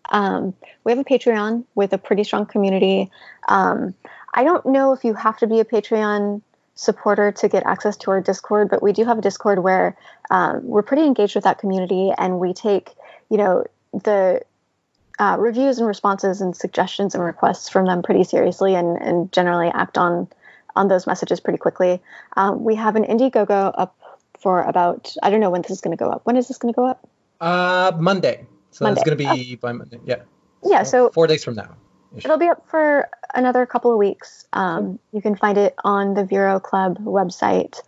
Um, 0.10 0.54
we 0.84 0.91
have 0.91 0.99
a 0.99 1.04
Patreon 1.04 1.66
with 1.76 1.93
a 1.93 1.97
pretty 1.97 2.24
strong 2.24 2.45
community. 2.45 3.10
Um, 3.47 3.93
I 4.34 4.43
don't 4.43 4.66
know 4.66 4.93
if 4.93 5.04
you 5.04 5.14
have 5.14 5.38
to 5.38 5.47
be 5.47 5.60
a 5.60 5.66
Patreon 5.66 6.41
supporter 6.76 7.32
to 7.32 7.47
get 7.47 7.64
access 7.66 7.97
to 7.97 8.12
our 8.12 8.22
Discord, 8.22 8.70
but 8.70 8.82
we 8.82 8.93
do 8.93 9.06
have 9.06 9.18
a 9.18 9.22
Discord 9.22 9.64
where 9.64 9.95
um, 10.30 10.66
we're 10.66 10.82
pretty 10.82 11.04
engaged 11.04 11.36
with 11.36 11.43
that 11.43 11.60
community, 11.60 12.12
and 12.18 12.39
we 12.39 12.54
take, 12.54 12.91
you 13.30 13.38
know, 13.38 13.66
the 13.93 14.41
uh, 15.20 15.36
reviews 15.38 15.78
and 15.78 15.88
responses 15.88 16.41
and 16.41 16.56
suggestions 16.56 17.14
and 17.14 17.24
requests 17.24 17.70
from 17.70 17.86
them 17.86 18.02
pretty 18.02 18.24
seriously, 18.24 18.76
and, 18.76 18.97
and 19.02 19.32
generally 19.32 19.70
act 19.74 19.97
on 19.97 20.28
on 20.76 20.88
those 20.88 21.06
messages 21.06 21.41
pretty 21.41 21.58
quickly. 21.58 22.02
Um, 22.38 22.64
we 22.64 22.76
have 22.76 22.95
an 22.95 23.04
Indiegogo 23.04 23.74
up 23.78 23.95
for 24.39 24.62
about 24.64 25.14
I 25.22 25.30
don't 25.30 25.39
know 25.39 25.49
when 25.49 25.62
this 25.62 25.72
is 25.72 25.82
going 25.82 25.95
to 25.95 26.02
go 26.02 26.10
up. 26.10 26.22
When 26.24 26.38
is 26.38 26.47
this 26.47 26.58
going 26.58 26.74
to 26.74 26.76
go 26.76 26.86
up? 26.86 27.08
Uh, 27.39 27.91
Monday. 27.97 28.45
So 28.72 28.86
Monday. 28.86 29.02
it's 29.02 29.10
going 29.10 29.18
to 29.18 29.36
be 29.36 29.56
oh. 29.56 29.60
by 29.62 29.72
Monday. 29.74 30.00
Yeah. 30.06 30.24
Yeah. 30.64 30.84
So, 30.84 31.08
so 31.08 31.12
four 31.12 31.28
days 31.28 31.44
from 31.44 31.56
now. 31.56 31.76
It'll 32.18 32.38
be 32.38 32.48
up 32.48 32.68
for 32.70 33.10
another 33.34 33.66
couple 33.66 33.92
of 33.92 33.98
weeks. 33.98 34.46
Um, 34.52 35.00
you 35.14 35.22
can 35.22 35.36
find 35.36 35.58
it 35.58 35.76
on 35.84 36.14
the 36.14 36.26
Viro 36.26 36.60
Club 36.60 36.98
website. 37.00 37.80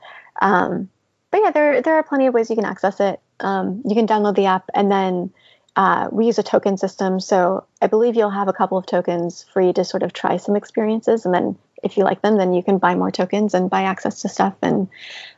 Um, 0.42 0.90
but 1.30 1.42
yeah, 1.44 1.52
there 1.52 1.82
there 1.82 1.96
are 1.96 2.04
plenty 2.04 2.28
of 2.28 2.34
ways 2.34 2.50
you 2.50 2.56
can 2.56 2.66
access 2.66 3.00
it. 3.00 3.20
Um, 3.40 3.82
you 3.86 3.96
can 3.96 4.08
download 4.08 4.36
the 4.36 4.46
app, 4.46 4.70
and 4.74 4.92
then 4.92 5.32
uh, 5.76 6.08
we 6.12 6.28
use 6.28 6.40
a 6.40 6.44
token 6.44 6.78
system. 6.78 7.20
So 7.20 7.66
I 7.82 7.88
believe 7.88 8.16
you'll 8.16 8.30
have 8.30 8.48
a 8.48 8.54
couple 8.54 8.78
of 8.78 8.86
tokens 8.86 9.44
free 9.52 9.74
to 9.74 9.84
sort 9.84 10.04
of 10.04 10.14
try 10.14 10.38
some 10.38 10.56
experiences, 10.56 11.26
and 11.26 11.34
then 11.34 11.58
if 11.84 11.98
you 11.98 12.04
like 12.04 12.22
them, 12.22 12.38
then 12.38 12.54
you 12.54 12.64
can 12.64 12.78
buy 12.78 12.96
more 12.96 13.12
tokens 13.12 13.54
and 13.54 13.70
buy 13.70 13.84
access 13.84 14.22
to 14.22 14.30
stuff. 14.30 14.56
And 14.62 14.88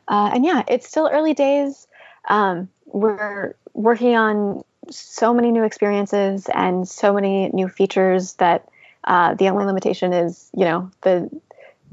uh, 0.07 0.31
and 0.33 0.45
yeah, 0.45 0.63
it's 0.67 0.87
still 0.87 1.09
early 1.11 1.33
days. 1.33 1.87
Um, 2.29 2.69
we're 2.85 3.55
working 3.73 4.15
on 4.15 4.63
so 4.89 5.33
many 5.33 5.51
new 5.51 5.63
experiences 5.63 6.47
and 6.53 6.87
so 6.87 7.13
many 7.13 7.49
new 7.49 7.67
features 7.67 8.33
that 8.35 8.67
uh, 9.03 9.35
the 9.35 9.49
only 9.49 9.65
limitation 9.65 10.13
is, 10.13 10.49
you 10.55 10.65
know, 10.65 10.91
the 11.01 11.29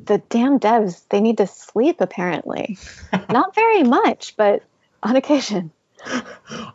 the 0.05 0.18
damn 0.30 0.59
devs 0.59 1.03
they 1.11 1.20
need 1.20 1.38
to 1.38 1.47
sleep 1.47 2.01
apparently. 2.01 2.78
Not 3.30 3.55
very 3.55 3.82
much, 3.82 4.36
but 4.36 4.62
on 5.03 5.16
occasion. 5.16 5.72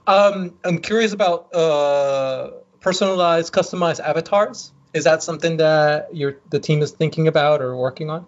Um, 0.08 0.58
I'm 0.64 0.80
curious 0.80 1.12
about 1.12 1.54
uh, 1.54 2.52
personalized, 2.80 3.52
customized 3.52 4.00
avatars. 4.00 4.72
Is 4.94 5.04
that 5.04 5.22
something 5.22 5.58
that 5.58 6.16
your 6.16 6.38
the 6.50 6.60
team 6.60 6.82
is 6.82 6.92
thinking 6.92 7.28
about 7.28 7.62
or 7.62 7.76
working 7.76 8.10
on? 8.10 8.26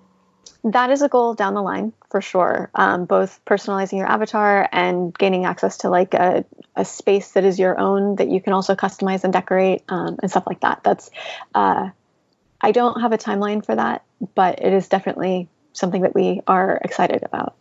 That 0.64 0.90
is 0.90 1.02
a 1.02 1.08
goal 1.08 1.36
down 1.36 1.54
the 1.54 1.62
line 1.62 1.94
for 2.10 2.22
sure. 2.22 2.70
Um, 2.76 3.06
both 3.06 3.40
personalizing 3.46 3.98
your 3.98 4.08
avatar 4.08 4.68
and 4.72 5.18
gaining 5.18 5.46
access 5.46 5.78
to 5.80 5.90
like 5.90 6.14
a, 6.14 6.44
a 6.76 6.84
space 6.84 7.32
that 7.32 7.46
is 7.46 7.58
your 7.58 7.80
own 7.80 8.18
that 8.18 8.30
you 8.30 8.42
can 8.42 8.52
also 8.52 8.76
customize 8.76 9.24
and 9.24 9.32
decorate 9.32 9.84
um, 9.88 10.18
and 10.22 10.30
stuff 10.30 10.44
like 10.46 10.60
that. 10.62 10.82
That's 10.84 11.10
uh, 11.56 11.90
I 12.62 12.72
don't 12.72 13.00
have 13.00 13.14
a 13.14 13.18
timeline 13.18 13.66
for 13.66 13.76
that, 13.76 14.04
but 14.36 14.62
it 14.62 14.74
is 14.74 14.90
definitely 14.90 15.48
something 15.72 16.02
that 16.02 16.14
we 16.14 16.42
are 16.46 16.82
excited 16.84 17.24
about. 17.24 17.56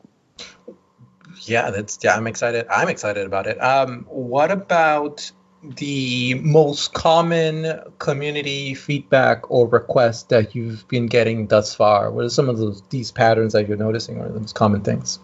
Yeah, 1.42 1.70
that's 1.70 1.98
yeah. 2.02 2.16
I'm 2.16 2.26
excited. 2.26 2.66
I'm 2.68 2.88
excited 2.88 3.26
about 3.26 3.46
it. 3.46 3.62
Um, 3.62 4.06
what 4.08 4.50
about 4.50 5.30
the 5.62 6.34
most 6.34 6.94
common 6.94 7.80
community 7.98 8.74
feedback 8.74 9.50
or 9.50 9.66
request 9.68 10.28
that 10.28 10.54
you've 10.54 10.86
been 10.88 11.06
getting 11.06 11.48
thus 11.48 11.74
far? 11.74 12.10
What 12.10 12.24
are 12.24 12.30
some 12.30 12.48
of 12.48 12.58
those 12.58 12.82
these 12.90 13.10
patterns 13.10 13.52
that 13.52 13.68
you're 13.68 13.76
noticing, 13.76 14.18
or 14.18 14.28
those 14.28 14.52
common 14.52 14.82
things? 14.82 15.18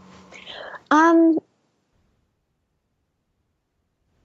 Um, 0.91 1.39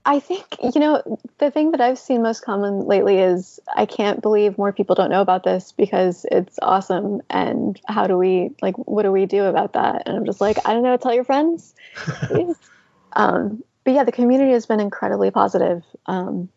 I 0.04 0.18
think, 0.18 0.44
you 0.74 0.80
know, 0.80 1.18
the 1.38 1.50
thing 1.50 1.72
that 1.72 1.80
I've 1.80 1.98
seen 1.98 2.22
most 2.22 2.42
common 2.42 2.86
lately 2.86 3.18
is 3.18 3.60
I 3.76 3.84
can't 3.86 4.22
believe 4.22 4.56
more 4.56 4.72
people 4.72 4.94
don't 4.94 5.10
know 5.10 5.20
about 5.20 5.44
this 5.44 5.72
because 5.72 6.24
it's 6.32 6.58
awesome. 6.62 7.20
And 7.28 7.78
how 7.86 8.06
do 8.06 8.16
we, 8.16 8.50
like, 8.62 8.76
what 8.76 9.02
do 9.02 9.12
we 9.12 9.26
do 9.26 9.44
about 9.44 9.74
that? 9.74 10.04
And 10.06 10.16
I'm 10.16 10.24
just 10.24 10.40
like, 10.40 10.56
I 10.64 10.72
don't 10.72 10.82
know, 10.82 10.96
tell 10.96 11.14
your 11.14 11.24
friends. 11.24 11.74
um, 13.12 13.62
but 13.84 13.94
yeah, 13.94 14.04
the 14.04 14.12
community 14.12 14.52
has 14.52 14.66
been 14.66 14.80
incredibly 14.80 15.30
positive. 15.30 15.84
Um, 16.06 16.48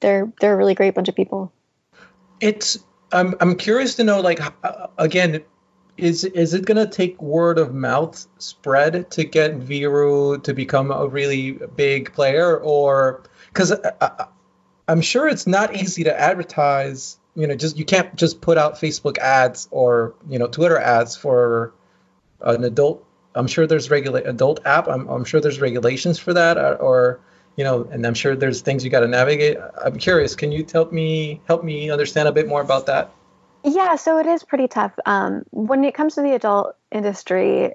they're, 0.00 0.32
they're 0.40 0.54
a 0.54 0.56
really 0.56 0.74
great 0.74 0.94
bunch 0.94 1.08
of 1.08 1.16
people. 1.16 1.52
It's, 2.40 2.78
I'm, 3.12 3.34
I'm 3.40 3.56
curious 3.56 3.96
to 3.96 4.04
know, 4.04 4.20
like, 4.20 4.40
uh, 4.62 4.88
again, 4.98 5.42
is 5.98 6.24
is 6.24 6.54
it 6.54 6.64
gonna 6.64 6.86
take 6.86 7.20
word 7.20 7.58
of 7.58 7.74
mouth 7.74 8.24
spread 8.38 9.10
to 9.10 9.24
get 9.24 9.54
Viro 9.56 10.38
to 10.38 10.54
become 10.54 10.90
a 10.90 11.08
really 11.08 11.58
big 11.74 12.12
player, 12.14 12.56
or 12.56 13.24
because 13.48 13.74
I'm 14.86 15.00
sure 15.00 15.28
it's 15.28 15.46
not 15.46 15.74
easy 15.82 16.04
to 16.04 16.18
advertise. 16.18 17.18
You 17.34 17.46
know, 17.46 17.56
just 17.56 17.76
you 17.76 17.84
can't 17.84 18.14
just 18.16 18.40
put 18.40 18.58
out 18.58 18.74
Facebook 18.74 19.18
ads 19.18 19.68
or 19.70 20.14
you 20.28 20.38
know 20.38 20.46
Twitter 20.46 20.78
ads 20.78 21.16
for 21.16 21.74
an 22.40 22.64
adult. 22.64 23.04
I'm 23.34 23.46
sure 23.46 23.66
there's 23.66 23.90
regulate 23.90 24.26
adult 24.26 24.64
app. 24.66 24.88
I'm 24.88 25.08
I'm 25.08 25.24
sure 25.24 25.40
there's 25.40 25.60
regulations 25.60 26.18
for 26.18 26.32
that, 26.34 26.56
or, 26.56 26.76
or 26.76 27.20
you 27.56 27.64
know, 27.64 27.88
and 27.90 28.06
I'm 28.06 28.14
sure 28.14 28.36
there's 28.36 28.60
things 28.60 28.84
you 28.84 28.90
got 28.90 29.00
to 29.00 29.08
navigate. 29.08 29.58
I'm 29.84 29.98
curious. 29.98 30.34
Can 30.34 30.52
you 30.52 30.66
help 30.72 30.92
me 30.92 31.40
help 31.46 31.64
me 31.64 31.90
understand 31.90 32.28
a 32.28 32.32
bit 32.32 32.48
more 32.48 32.60
about 32.60 32.86
that? 32.86 33.10
Yeah, 33.64 33.96
so 33.96 34.18
it 34.18 34.26
is 34.26 34.44
pretty 34.44 34.68
tough. 34.68 34.92
Um, 35.06 35.42
when 35.50 35.84
it 35.84 35.94
comes 35.94 36.14
to 36.14 36.22
the 36.22 36.34
adult 36.34 36.76
industry, 36.92 37.72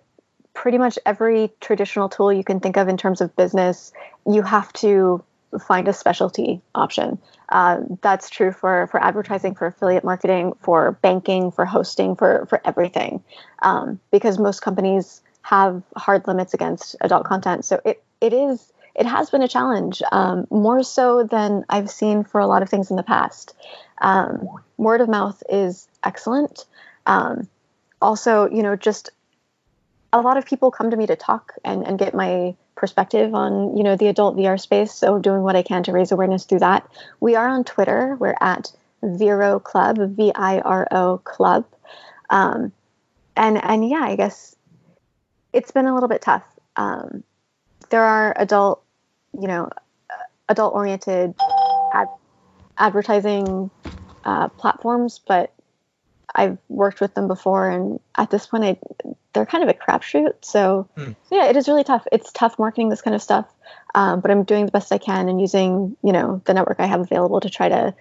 pretty 0.54 0.78
much 0.78 0.98
every 1.06 1.52
traditional 1.60 2.10
tool 2.10 2.32
you 2.32 2.44
can 2.44 2.60
think 2.60 2.78
of 2.78 2.88
in 2.88 2.98
terms 2.98 3.22
of 3.22 3.36
business, 3.36 3.92
you 4.26 4.42
have 4.42 4.72
to 4.74 5.24
find 5.68 5.88
a 5.88 5.94
specialty 5.94 6.62
option. 6.74 7.20
Uh, 7.50 7.82
that's 8.02 8.30
true 8.30 8.52
for 8.52 8.88
for 8.88 9.04
advertising, 9.04 9.56
for 9.56 9.68
affiliate 9.68 10.04
marketing, 10.04 10.54
for 10.60 10.94
banking, 11.02 11.52
for 11.52 11.66
hosting, 11.66 12.16
for 12.16 12.46
for 12.48 12.62
everything, 12.66 13.24
um, 13.62 14.00
because 14.12 14.40
most 14.40 14.62
companies 14.62 15.22
have 15.44 15.84
hard 15.96 16.28
limits 16.28 16.54
against 16.54 16.96
adult 17.02 17.26
content. 17.26 17.64
So 17.66 17.80
it 17.86 18.04
it 18.20 18.34
is 18.34 18.72
it 18.96 19.06
has 19.06 19.30
been 19.30 19.42
a 19.42 19.48
challenge, 19.48 20.02
um, 20.12 20.48
more 20.50 20.84
so 20.84 21.24
than 21.24 21.66
I've 21.70 21.90
seen 21.90 22.24
for 22.24 22.40
a 22.40 22.48
lot 22.48 22.62
of 22.62 22.70
things 22.70 22.90
in 22.90 22.96
the 22.96 23.04
past. 23.04 23.56
Um, 24.02 24.48
word 24.78 25.02
of 25.02 25.10
mouth 25.10 25.42
is 25.50 25.88
excellent. 26.04 26.66
Um, 27.06 27.48
also, 28.02 28.50
you 28.50 28.62
know, 28.62 28.76
just 28.76 29.10
a 30.12 30.22
lot 30.22 30.38
of 30.38 30.46
people 30.46 30.70
come 30.70 30.92
to 30.92 30.98
me 30.98 31.08
to 31.08 31.16
talk 31.16 31.54
and, 31.66 31.86
and 31.88 31.98
get 31.98 32.14
my 32.14 32.56
perspective 32.76 33.34
on, 33.34 33.76
you 33.76 33.84
know, 33.84 33.96
the 33.96 34.08
adult 34.08 34.38
VR 34.38 34.60
space. 34.60 34.94
So 34.94 35.18
doing 35.18 35.42
what 35.42 35.56
I 35.56 35.64
can 35.64 35.84
to 35.84 35.92
raise 35.92 36.12
awareness 36.12 36.46
through 36.46 36.60
that. 36.60 36.88
We 37.20 37.36
are 37.36 37.48
on 37.48 37.64
Twitter. 37.64 38.16
We're 38.20 38.36
at 38.40 38.72
Viro 39.02 39.60
Club, 39.60 39.98
V-I-R-O 39.98 41.18
Club. 41.24 41.66
Um, 42.30 42.72
and, 43.36 43.64
and 43.64 43.90
yeah, 43.90 44.04
I 44.04 44.16
guess 44.16 44.56
it's 45.54 45.72
been 45.72 45.86
a 45.86 45.94
little 45.94 46.10
bit 46.10 46.22
tough. 46.22 46.44
Um, 46.76 47.24
there 47.90 48.04
are 48.04 48.34
adult, 48.38 48.84
you 49.40 49.48
know, 49.48 49.70
adult 50.50 50.74
oriented 50.74 51.36
ad- 51.94 52.08
advertising 52.78 53.70
uh, 54.26 54.50
platforms, 54.50 55.20
but 55.26 55.54
I've 56.36 56.58
worked 56.68 57.00
with 57.00 57.14
them 57.14 57.28
before, 57.28 57.70
and 57.70 58.00
at 58.16 58.32
this 58.32 58.48
point, 58.48 58.64
I, 58.64 58.78
they're 59.34 59.46
kind 59.46 59.64
of 59.64 59.70
a 59.70 59.74
crapshoot. 59.74 60.34
So, 60.42 60.90
hmm. 60.98 61.12
yeah, 61.32 61.46
it 61.46 61.56
is 61.56 61.68
really 61.68 61.84
tough. 61.84 62.08
It's 62.12 62.32
tough 62.32 62.58
marketing 62.58 62.90
this 62.90 63.02
kind 63.02 63.16
of 63.16 63.22
stuff, 63.22 63.46
um, 63.94 64.20
but 64.20 64.32
I'm 64.32 64.44
doing 64.44 64.66
the 64.66 64.72
best 64.72 64.92
I 64.92 64.98
can 64.98 65.30
and 65.30 65.40
using 65.40 65.96
you 66.04 66.12
know 66.12 66.42
the 66.46 66.54
network 66.54 66.80
I 66.80 66.88
have 66.88 67.02
available 67.02 67.40
to 67.42 67.50
try 67.50 67.70
to 67.70 67.94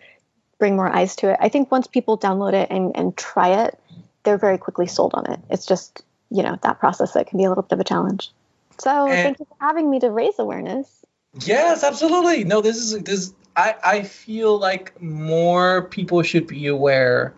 bring 0.58 0.76
more 0.76 0.88
eyes 0.88 1.16
to 1.16 1.30
it. 1.32 1.38
I 1.40 1.48
think 1.48 1.70
once 1.70 1.86
people 1.86 2.16
download 2.16 2.54
it 2.54 2.68
and, 2.70 2.96
and 2.96 3.16
try 3.16 3.64
it, 3.64 3.78
they're 4.22 4.38
very 4.38 4.58
quickly 4.58 4.86
sold 4.86 5.12
on 5.14 5.30
it. 5.30 5.40
It's 5.50 5.66
just 5.66 6.02
you 6.32 6.42
know 6.42 6.58
that 6.62 6.78
process 6.80 7.12
that 7.12 7.26
can 7.26 7.38
be 7.38 7.44
a 7.44 7.48
little 7.48 7.62
bit 7.62 7.72
of 7.72 7.80
a 7.80 7.84
challenge. 7.84 8.30
So, 8.78 9.06
and 9.08 9.22
thank 9.22 9.38
you 9.38 9.46
for 9.46 9.56
having 9.60 9.90
me 9.90 10.00
to 10.00 10.10
raise 10.10 10.38
awareness. 10.38 10.88
Yes, 11.40 11.84
absolutely. 11.84 12.44
No, 12.44 12.60
this 12.60 12.76
is 12.76 13.02
this 13.02 13.32
I, 13.56 13.74
I 13.84 14.02
feel 14.02 14.58
like 14.58 15.00
more 15.00 15.82
people 15.88 16.22
should 16.22 16.46
be 16.46 16.66
aware 16.66 17.34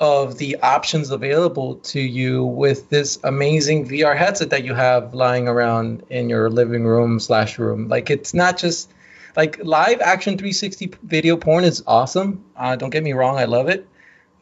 of 0.00 0.38
the 0.38 0.56
options 0.62 1.10
available 1.10 1.76
to 1.76 2.00
you 2.00 2.44
with 2.44 2.88
this 2.88 3.18
amazing 3.24 3.88
VR 3.88 4.16
headset 4.16 4.50
that 4.50 4.64
you 4.64 4.74
have 4.74 5.12
lying 5.12 5.48
around 5.48 6.04
in 6.08 6.28
your 6.28 6.50
living 6.50 6.84
room 6.84 7.18
slash 7.18 7.58
room. 7.58 7.88
Like 7.88 8.08
it's 8.08 8.32
not 8.32 8.58
just 8.58 8.90
like 9.36 9.58
live 9.64 10.00
action 10.00 10.38
360 10.38 10.92
video 11.02 11.36
porn 11.36 11.64
is 11.64 11.82
awesome. 11.86 12.44
Uh, 12.56 12.76
don't 12.76 12.90
get 12.90 13.02
me 13.02 13.12
wrong, 13.12 13.38
I 13.38 13.44
love 13.44 13.68
it, 13.68 13.88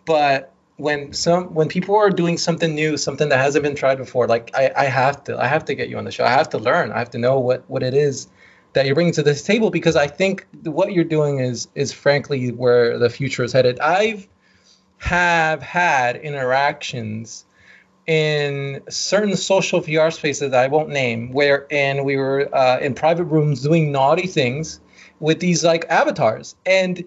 but 0.04 0.52
when 0.76 1.12
some 1.12 1.54
when 1.54 1.68
people 1.68 1.96
are 1.96 2.10
doing 2.10 2.38
something 2.38 2.74
new, 2.74 2.96
something 2.96 3.28
that 3.30 3.38
hasn't 3.38 3.62
been 3.62 3.74
tried 3.74 3.96
before, 3.96 4.26
like 4.26 4.50
I, 4.54 4.70
I 4.76 4.84
have 4.84 5.24
to 5.24 5.38
I 5.38 5.46
have 5.46 5.64
to 5.66 5.74
get 5.74 5.88
you 5.88 5.98
on 5.98 6.04
the 6.04 6.10
show. 6.10 6.24
I 6.24 6.30
have 6.30 6.50
to 6.50 6.58
learn. 6.58 6.92
I 6.92 6.98
have 6.98 7.10
to 7.10 7.18
know 7.18 7.38
what 7.40 7.64
what 7.68 7.82
it 7.82 7.94
is 7.94 8.28
that 8.74 8.84
you're 8.84 8.94
bringing 8.94 9.14
to 9.14 9.22
this 9.22 9.42
table 9.42 9.70
because 9.70 9.96
I 9.96 10.06
think 10.06 10.46
what 10.64 10.92
you're 10.92 11.04
doing 11.04 11.38
is 11.38 11.68
is 11.74 11.92
frankly 11.92 12.52
where 12.52 12.98
the 12.98 13.08
future 13.08 13.42
is 13.44 13.52
headed. 13.52 13.80
I've 13.80 14.28
have 14.98 15.62
had 15.62 16.16
interactions 16.16 17.44
in 18.06 18.82
certain 18.88 19.36
social 19.36 19.80
VR 19.80 20.12
spaces 20.12 20.50
that 20.52 20.64
I 20.64 20.68
won't 20.68 20.90
name, 20.90 21.32
wherein 21.32 22.04
we 22.04 22.16
were 22.16 22.54
uh, 22.54 22.78
in 22.78 22.94
private 22.94 23.24
rooms 23.24 23.62
doing 23.62 23.92
naughty 23.92 24.26
things 24.26 24.80
with 25.18 25.40
these 25.40 25.64
like 25.64 25.86
avatars 25.88 26.54
and 26.64 27.04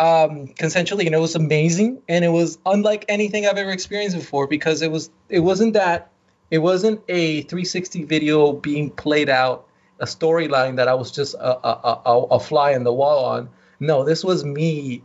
um, 0.00 0.48
consensually, 0.48 1.04
and 1.04 1.14
it 1.14 1.20
was 1.20 1.34
amazing, 1.34 2.00
and 2.08 2.24
it 2.24 2.30
was 2.30 2.58
unlike 2.64 3.04
anything 3.08 3.46
I've 3.46 3.58
ever 3.58 3.70
experienced 3.70 4.16
before 4.16 4.46
because 4.46 4.80
it 4.80 4.90
was 4.90 5.10
it 5.28 5.40
wasn't 5.40 5.74
that 5.74 6.10
it 6.50 6.58
wasn't 6.58 7.02
a 7.06 7.42
360 7.42 8.04
video 8.04 8.52
being 8.52 8.90
played 8.90 9.28
out, 9.28 9.68
a 9.98 10.06
storyline 10.06 10.76
that 10.76 10.88
I 10.88 10.94
was 10.94 11.10
just 11.12 11.34
a, 11.34 11.66
a, 11.66 12.00
a, 12.04 12.20
a 12.32 12.40
fly 12.40 12.72
in 12.72 12.82
the 12.82 12.92
wall 12.92 13.26
on. 13.26 13.50
No, 13.78 14.04
this 14.04 14.24
was 14.24 14.42
me, 14.42 15.02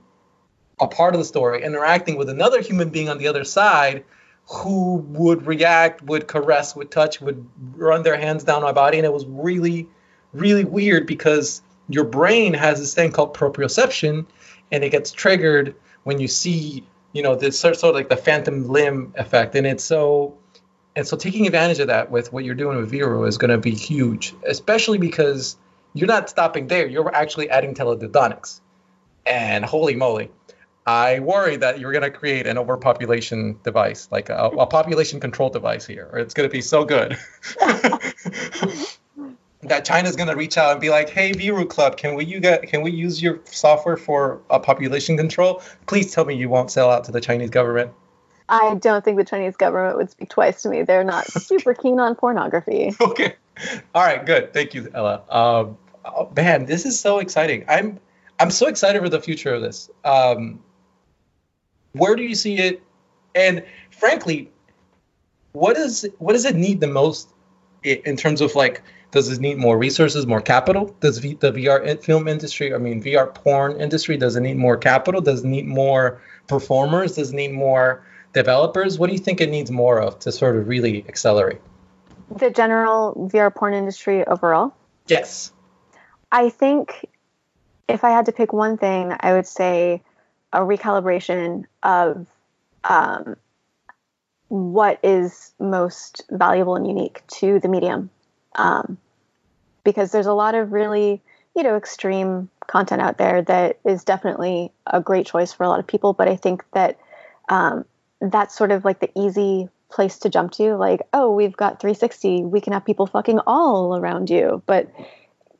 a 0.79 0.87
part 0.87 1.13
of 1.13 1.19
the 1.19 1.25
story, 1.25 1.63
interacting 1.63 2.17
with 2.17 2.29
another 2.29 2.61
human 2.61 2.89
being 2.89 3.09
on 3.09 3.17
the 3.17 3.27
other 3.27 3.43
side 3.43 4.05
who 4.47 4.95
would 5.09 5.45
react, 5.45 6.03
would 6.03 6.27
caress, 6.27 6.75
would 6.75 6.89
touch, 6.89 7.19
would 7.19 7.45
run 7.75 8.03
their 8.03 8.17
hands 8.17 8.43
down 8.43 8.61
my 8.61 8.71
body, 8.71 8.97
and 8.97 9.05
it 9.05 9.13
was 9.13 9.25
really, 9.25 9.87
really 10.33 10.65
weird 10.65 11.05
because 11.05 11.61
your 11.89 12.05
brain 12.05 12.53
has 12.53 12.79
this 12.79 12.93
thing 12.93 13.11
called 13.11 13.35
proprioception, 13.35 14.25
and 14.71 14.83
it 14.83 14.89
gets 14.89 15.11
triggered 15.11 15.75
when 16.03 16.19
you 16.19 16.27
see, 16.27 16.85
you 17.13 17.21
know, 17.21 17.35
this 17.35 17.59
sort 17.59 17.81
of 17.83 17.95
like 17.95 18.09
the 18.09 18.17
phantom 18.17 18.67
limb 18.67 19.13
effect, 19.17 19.55
and 19.55 19.65
it's 19.65 19.83
so. 19.83 20.37
And 20.97 21.05
so 21.05 21.17
taking 21.17 21.45
advantage 21.45 21.79
of 21.79 21.87
that 21.87 22.09
with 22.09 22.31
what 22.31 22.45
you're 22.45 22.55
doing 22.55 22.77
with 22.77 22.89
Vero 22.89 23.25
is 23.25 23.37
going 23.37 23.51
to 23.51 23.57
be 23.57 23.75
huge, 23.75 24.33
especially 24.47 24.97
because 24.97 25.57
you're 25.93 26.07
not 26.07 26.29
stopping 26.29 26.67
there. 26.67 26.87
You're 26.87 27.13
actually 27.13 27.49
adding 27.49 27.73
teledildonics. 27.73 28.61
And 29.25 29.65
holy 29.65 29.95
moly, 29.95 30.31
I 30.85 31.19
worry 31.19 31.57
that 31.57 31.79
you're 31.79 31.91
going 31.91 32.03
to 32.03 32.11
create 32.11 32.47
an 32.47 32.57
overpopulation 32.57 33.59
device, 33.63 34.07
like 34.09 34.29
a, 34.29 34.51
a 34.57 34.67
population 34.67 35.19
control 35.19 35.49
device 35.49 35.85
here, 35.85 36.09
or 36.13 36.19
it's 36.19 36.33
going 36.33 36.47
to 36.47 36.53
be 36.53 36.61
so 36.61 36.85
good 36.85 37.17
that 39.67 39.85
China's 39.85 40.15
going 40.15 40.29
to 40.29 40.35
reach 40.35 40.57
out 40.57 40.71
and 40.71 40.81
be 40.81 40.89
like, 40.89 41.09
"Hey, 41.09 41.31
Viro 41.31 41.65
Club, 41.65 41.97
can 41.97 42.15
we 42.15 42.25
you 42.25 42.39
get 42.39 42.63
can 42.63 42.81
we 42.81 42.91
use 42.91 43.21
your 43.21 43.39
software 43.45 43.97
for 43.97 44.41
a 44.49 44.59
population 44.59 45.17
control? 45.17 45.61
Please 45.87 46.13
tell 46.13 46.25
me 46.25 46.35
you 46.35 46.49
won't 46.49 46.71
sell 46.71 46.89
out 46.89 47.03
to 47.05 47.11
the 47.11 47.21
Chinese 47.21 47.49
government." 47.49 47.91
I 48.47 48.75
don't 48.75 49.03
think 49.03 49.17
the 49.17 49.25
Chinese 49.25 49.57
government 49.57 49.97
would 49.97 50.11
speak 50.11 50.29
twice 50.29 50.61
to 50.61 50.69
me. 50.69 50.83
They're 50.83 51.03
not 51.03 51.25
super 51.31 51.73
keen 51.73 51.99
on 51.99 52.15
pornography. 52.15 52.93
Okay. 53.01 53.35
All 53.95 54.03
right. 54.03 54.25
Good. 54.25 54.53
Thank 54.53 54.73
you, 54.73 54.89
Ella. 54.93 55.23
Um, 55.29 55.77
oh, 56.05 56.31
man, 56.35 56.65
this 56.65 56.85
is 56.85 56.99
so 56.99 57.19
exciting. 57.19 57.65
I'm 57.67 57.99
I'm 58.39 58.51
so 58.51 58.67
excited 58.67 59.01
for 59.01 59.09
the 59.09 59.21
future 59.21 59.53
of 59.53 59.61
this. 59.61 59.89
Um, 60.03 60.59
where 61.93 62.15
do 62.15 62.23
you 62.23 62.35
see 62.35 62.57
it? 62.57 62.83
And 63.33 63.63
frankly, 63.89 64.51
what 65.53 65.77
is 65.77 66.07
what 66.19 66.33
does 66.33 66.45
it 66.45 66.55
need 66.55 66.81
the 66.81 66.87
most 66.87 67.29
in 67.83 68.17
terms 68.17 68.41
of 68.41 68.55
like 68.55 68.81
does 69.15 69.29
it 69.29 69.39
need 69.39 69.57
more 69.57 69.77
resources, 69.77 70.27
more 70.27 70.41
capital? 70.41 70.93
Does 70.99 71.19
v, 71.19 71.35
the 71.35 71.53
VR 71.53 72.03
film 72.03 72.27
industry, 72.27 72.75
I 72.75 72.77
mean 72.77 73.01
VR 73.01 73.33
porn 73.33 73.79
industry, 73.79 74.17
does 74.17 74.35
it 74.35 74.41
need 74.41 74.57
more 74.57 74.75
capital? 74.75 75.21
Does 75.21 75.45
it 75.45 75.47
need 75.47 75.65
more 75.65 76.21
performers? 76.47 77.15
Does 77.15 77.31
it 77.31 77.35
need 77.35 77.53
more 77.53 78.05
developers? 78.33 78.99
What 78.99 79.07
do 79.07 79.13
you 79.13 79.19
think 79.19 79.39
it 79.39 79.49
needs 79.49 79.71
more 79.71 80.01
of 80.01 80.19
to 80.19 80.33
sort 80.33 80.57
of 80.57 80.67
really 80.67 81.05
accelerate? 81.07 81.61
The 82.29 82.49
general 82.49 83.29
VR 83.33 83.55
porn 83.55 83.73
industry 83.73 84.27
overall? 84.27 84.75
Yes. 85.07 85.53
I 86.29 86.49
think 86.49 87.07
if 87.87 88.03
I 88.03 88.09
had 88.09 88.25
to 88.25 88.33
pick 88.33 88.51
one 88.51 88.77
thing, 88.77 89.13
I 89.17 89.31
would 89.31 89.47
say 89.47 90.03
a 90.51 90.59
recalibration 90.59 91.63
of 91.83 92.27
um, 92.83 93.37
what 94.49 94.99
is 95.03 95.53
most 95.57 96.23
valuable 96.29 96.75
and 96.75 96.85
unique 96.85 97.23
to 97.39 97.61
the 97.61 97.69
medium. 97.69 98.09
Um, 98.55 98.97
because 99.85 100.11
there's 100.11 100.25
a 100.25 100.33
lot 100.33 100.55
of 100.55 100.73
really, 100.73 101.21
you 101.55 101.63
know, 101.63 101.77
extreme 101.77 102.49
content 102.67 103.01
out 103.01 103.17
there 103.17 103.41
that 103.43 103.79
is 103.85 104.03
definitely 104.03 104.73
a 104.85 104.99
great 104.99 105.25
choice 105.25 105.53
for 105.53 105.63
a 105.63 105.69
lot 105.69 105.79
of 105.79 105.87
people. 105.87 106.11
But 106.11 106.27
I 106.27 106.35
think 106.35 106.65
that 106.73 106.99
um, 107.47 107.85
that's 108.19 108.57
sort 108.57 108.71
of 108.71 108.83
like 108.83 108.99
the 108.99 109.11
easy 109.17 109.69
place 109.89 110.17
to 110.19 110.29
jump 110.29 110.51
to. 110.53 110.75
Like, 110.75 111.03
oh, 111.13 111.31
we've 111.31 111.55
got 111.55 111.79
360, 111.79 112.43
we 112.43 112.59
can 112.59 112.73
have 112.73 112.83
people 112.83 113.07
fucking 113.07 113.39
all 113.47 113.95
around 113.95 114.29
you. 114.29 114.61
But, 114.65 114.91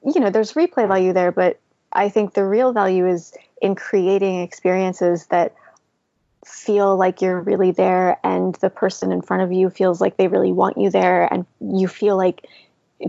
you 0.03 0.19
know, 0.19 0.29
there's 0.29 0.53
replay 0.53 0.87
value 0.87 1.13
there. 1.13 1.31
But 1.31 1.61
I 1.93 2.09
think 2.09 2.33
the 2.33 2.43
real 2.43 2.73
value 2.73 3.07
is 3.07 3.33
in 3.61 3.75
creating 3.75 4.41
experiences 4.41 5.27
that 5.27 5.55
feel 6.45 6.95
like 6.95 7.21
you're 7.21 7.41
really 7.41 7.71
there 7.71 8.19
and 8.23 8.53
the 8.55 8.69
person 8.69 9.11
in 9.11 9.21
front 9.21 9.41
of 9.41 9.51
you 9.51 9.69
feels 9.69 9.99
like 9.99 10.17
they 10.17 10.27
really 10.27 10.51
want 10.51 10.77
you 10.77 10.91
there 10.91 11.31
and 11.33 11.45
you 11.59 11.87
feel 11.87 12.15
like 12.15 12.45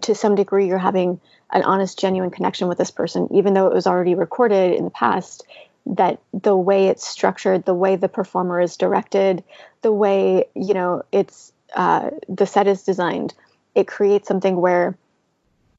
to 0.02 0.14
some 0.14 0.34
degree 0.34 0.66
you're 0.66 0.78
having 0.78 1.20
an 1.50 1.62
honest 1.62 1.98
genuine 1.98 2.30
connection 2.30 2.68
with 2.68 2.78
this 2.78 2.90
person 2.90 3.28
even 3.32 3.54
though 3.54 3.66
it 3.66 3.74
was 3.74 3.86
already 3.86 4.14
recorded 4.14 4.74
in 4.74 4.84
the 4.84 4.90
past 4.90 5.44
that 5.86 6.20
the 6.32 6.56
way 6.56 6.88
it's 6.88 7.06
structured 7.06 7.64
the 7.64 7.74
way 7.74 7.96
the 7.96 8.08
performer 8.08 8.60
is 8.60 8.76
directed 8.76 9.44
the 9.82 9.92
way 9.92 10.44
you 10.54 10.74
know 10.74 11.02
it's 11.12 11.52
uh, 11.74 12.10
the 12.28 12.46
set 12.46 12.66
is 12.66 12.82
designed 12.82 13.34
it 13.74 13.86
creates 13.86 14.26
something 14.26 14.56
where 14.56 14.96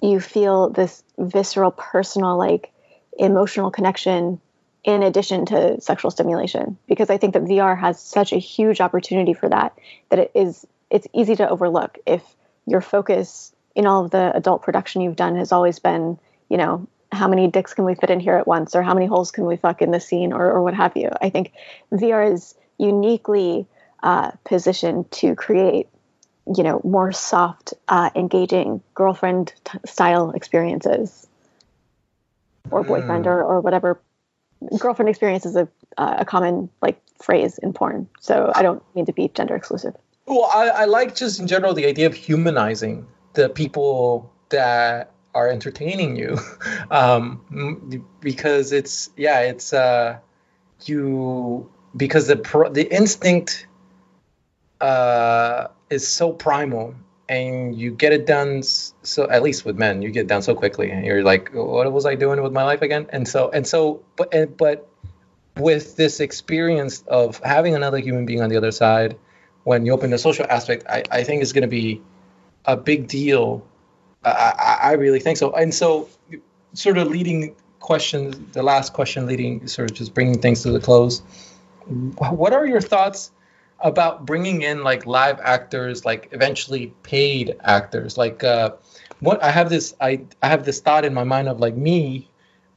you 0.01 0.19
feel 0.19 0.69
this 0.69 1.03
visceral 1.17 1.71
personal 1.71 2.37
like 2.37 2.71
emotional 3.17 3.71
connection 3.71 4.39
in 4.83 5.03
addition 5.03 5.45
to 5.47 5.81
sexual 5.81 6.11
stimulation. 6.11 6.77
Because 6.87 7.09
i 7.09 7.17
think 7.17 7.33
that 7.33 7.43
vr 7.43 7.77
has 7.77 7.99
such 7.99 8.31
a 8.31 8.37
huge 8.37 8.79
opportunity 8.79 9.33
for 9.33 9.49
that 9.49 9.77
that 10.09 10.19
it 10.19 10.31
is 10.33 10.65
it's 10.89 11.07
easy 11.13 11.35
to 11.35 11.49
overlook 11.49 11.97
if 12.05 12.23
your 12.65 12.81
focus 12.81 13.53
in 13.78 13.86
all 13.86 14.03
of 14.03 14.11
the 14.11 14.36
adult 14.36 14.63
production 14.63 15.01
you've 15.01 15.15
done 15.15 15.38
has 15.38 15.53
always 15.53 15.80
been 15.80 16.19
you 16.49 16.57
know 16.57 16.86
how 17.11 17.28
many 17.30 17.47
dicks 17.47 17.73
can 17.73 17.86
we 17.86 17.95
fit 17.95 18.09
in 18.09 18.19
here 18.19 18.36
at 18.36 18.45
once 18.45 18.75
or 18.75 18.84
how 18.84 18.93
many 18.93 19.05
holes 19.05 19.32
can 19.32 19.45
we 19.45 19.55
fuck 19.55 19.82
in 19.82 19.91
the 19.91 19.99
scene 19.99 20.34
or, 20.34 20.51
or 20.51 20.61
what 20.61 20.73
have 20.73 20.97
you. 20.97 21.09
I 21.21 21.30
think 21.30 21.53
vr 21.93 22.34
is 22.34 22.55
uniquely 22.78 23.65
uh, 24.03 24.32
positioned 24.43 25.09
to 25.11 25.36
create 25.36 25.88
you 26.55 26.63
know 26.63 26.82
more 26.84 27.11
soft 27.11 27.73
uh, 27.88 28.09
engaging 28.15 28.82
girlfriend 28.93 29.53
t- 29.63 29.80
style 29.86 30.32
experiences. 30.32 31.28
Or 32.69 32.84
boyfriend 32.84 33.23
mm. 33.23 33.30
or, 33.30 33.43
or 33.43 33.61
whatever. 33.61 34.01
Girlfriend 34.78 35.07
experience 35.07 35.45
is 35.45 35.55
a, 35.55 35.69
uh, 35.97 36.17
a 36.19 36.25
common 36.25 36.69
like 36.82 37.01
phrase 37.21 37.57
in 37.59 37.71
porn. 37.71 38.09
So 38.19 38.51
i 38.53 38.61
don't 38.61 38.84
mean 38.93 39.05
to 39.05 39.13
be 39.13 39.30
gender 39.30 39.55
exclusive. 39.55 39.95
Well 40.25 40.49
I, 40.53 40.67
I 40.67 40.86
like 40.86 41.15
just 41.15 41.39
in 41.39 41.47
general 41.47 41.73
the 41.73 41.86
idea 41.86 42.07
of 42.07 42.13
humanizing 42.13 43.07
the 43.38 43.47
people 43.47 44.33
that 44.49 45.13
are 45.33 45.47
entertaining 45.47 46.17
you. 46.17 46.38
Um, 46.89 48.01
because 48.21 48.71
it's 48.71 49.09
yeah 49.17 49.41
it's 49.41 49.73
uh, 49.73 50.19
you 50.85 51.69
because 51.97 52.27
the 52.27 52.38
pro, 52.38 52.69
the 52.69 52.83
instinct 52.83 53.67
uh, 54.79 55.67
is 55.89 56.07
so 56.07 56.31
primal 56.31 56.95
and 57.27 57.75
you 57.75 57.91
get 57.91 58.13
it 58.13 58.25
done 58.25 58.63
so 58.63 59.29
at 59.29 59.43
least 59.43 59.65
with 59.65 59.77
men 59.77 60.01
you 60.01 60.11
get 60.11 60.27
done 60.27 60.41
so 60.41 60.55
quickly 60.55 60.91
and 60.91 61.03
you're 61.05 61.23
like 61.23 61.53
what 61.53 61.91
was 61.91 62.05
i 62.05 62.15
doing 62.15 62.41
with 62.41 62.53
my 62.53 62.63
life 62.63 62.81
again? 62.81 63.05
And 63.09 63.27
so 63.27 63.49
and 63.51 63.67
so 63.67 64.01
but 64.15 64.33
and, 64.33 64.55
but 64.55 64.88
with 65.57 65.97
this 65.97 66.21
experience 66.21 67.03
of 67.05 67.41
having 67.43 67.75
another 67.75 67.97
human 67.97 68.25
being 68.25 68.41
on 68.41 68.49
the 68.49 68.55
other 68.55 68.71
side 68.71 69.17
when 69.65 69.85
you 69.85 69.91
open 69.91 70.09
the 70.09 70.17
social 70.17 70.45
aspect 70.49 70.85
i, 70.88 71.03
I 71.11 71.23
think 71.25 71.41
is 71.41 71.51
going 71.51 71.67
to 71.69 71.75
be 71.81 72.01
a 72.68 72.78
big 72.78 73.07
deal. 73.07 73.65
I, 74.24 74.80
I 74.82 74.91
really 74.93 75.20
think 75.20 75.38
so. 75.38 75.51
And 75.53 75.74
so 75.74 76.09
sort 76.74 76.97
of 76.97 77.07
leading 77.07 77.55
questions 77.80 78.36
the 78.51 78.61
last 78.61 78.93
question 78.93 79.26
leading 79.26 79.65
sort 79.68 79.89
of 79.89 79.97
just 79.97 80.13
bringing 80.13 80.41
things 80.41 80.61
to 80.63 80.72
the 80.72 80.80
close. 80.80 81.22
What 82.18 82.53
are 82.53 82.65
your 82.65 82.82
thoughts 82.82 83.32
about 83.80 84.26
bringing 84.26 84.61
in 84.61 84.84
like 84.84 85.05
live 85.05 85.39
actors, 85.41 86.05
like 86.05 86.30
eventually 86.32 86.93
paid 87.03 87.55
actors. 87.63 88.18
Like 88.18 88.43
uh, 88.43 88.72
what 89.20 89.41
I 89.43 89.51
have 89.51 89.70
this 89.70 89.95
I 90.01 90.22
I 90.41 90.47
have 90.47 90.65
this 90.65 90.80
thought 90.80 91.05
in 91.05 91.13
my 91.13 91.24
mind 91.24 91.47
of 91.47 91.59
like 91.59 91.76
me 91.76 92.30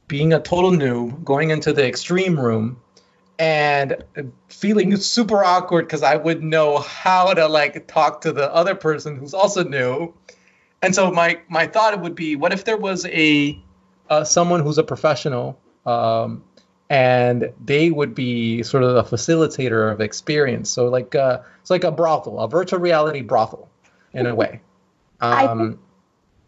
being 0.07 0.33
a 0.33 0.39
total 0.39 0.71
noob 0.71 1.23
going 1.23 1.49
into 1.49 1.73
the 1.73 1.87
extreme 1.87 2.39
room 2.39 2.79
and 3.41 4.03
feeling 4.49 4.95
super 4.97 5.43
awkward 5.43 5.87
because 5.87 6.03
I 6.03 6.15
wouldn't 6.15 6.45
know 6.45 6.77
how 6.77 7.33
to 7.33 7.47
like 7.47 7.87
talk 7.87 8.21
to 8.21 8.31
the 8.31 8.53
other 8.53 8.75
person 8.75 9.15
who's 9.15 9.33
also 9.33 9.63
new. 9.63 10.13
And 10.83 10.93
so 10.93 11.09
my 11.09 11.39
my 11.49 11.65
thought 11.65 11.99
would 11.99 12.13
be, 12.13 12.35
what 12.35 12.53
if 12.53 12.65
there 12.65 12.77
was 12.77 13.03
a 13.07 13.59
uh, 14.11 14.23
someone 14.25 14.59
who's 14.59 14.77
a 14.77 14.83
professional 14.83 15.59
um, 15.87 16.43
and 16.87 17.51
they 17.65 17.89
would 17.89 18.13
be 18.13 18.61
sort 18.61 18.83
of 18.83 18.95
a 18.95 19.03
facilitator 19.03 19.91
of 19.91 20.01
experience. 20.01 20.69
So 20.69 20.87
like 20.89 21.15
uh, 21.15 21.39
it's 21.61 21.71
like 21.71 21.83
a 21.83 21.91
brothel, 21.91 22.39
a 22.39 22.47
virtual 22.47 22.79
reality 22.79 23.21
brothel, 23.21 23.67
in 24.13 24.27
a 24.27 24.35
way. 24.35 24.61
Um, 25.19 25.79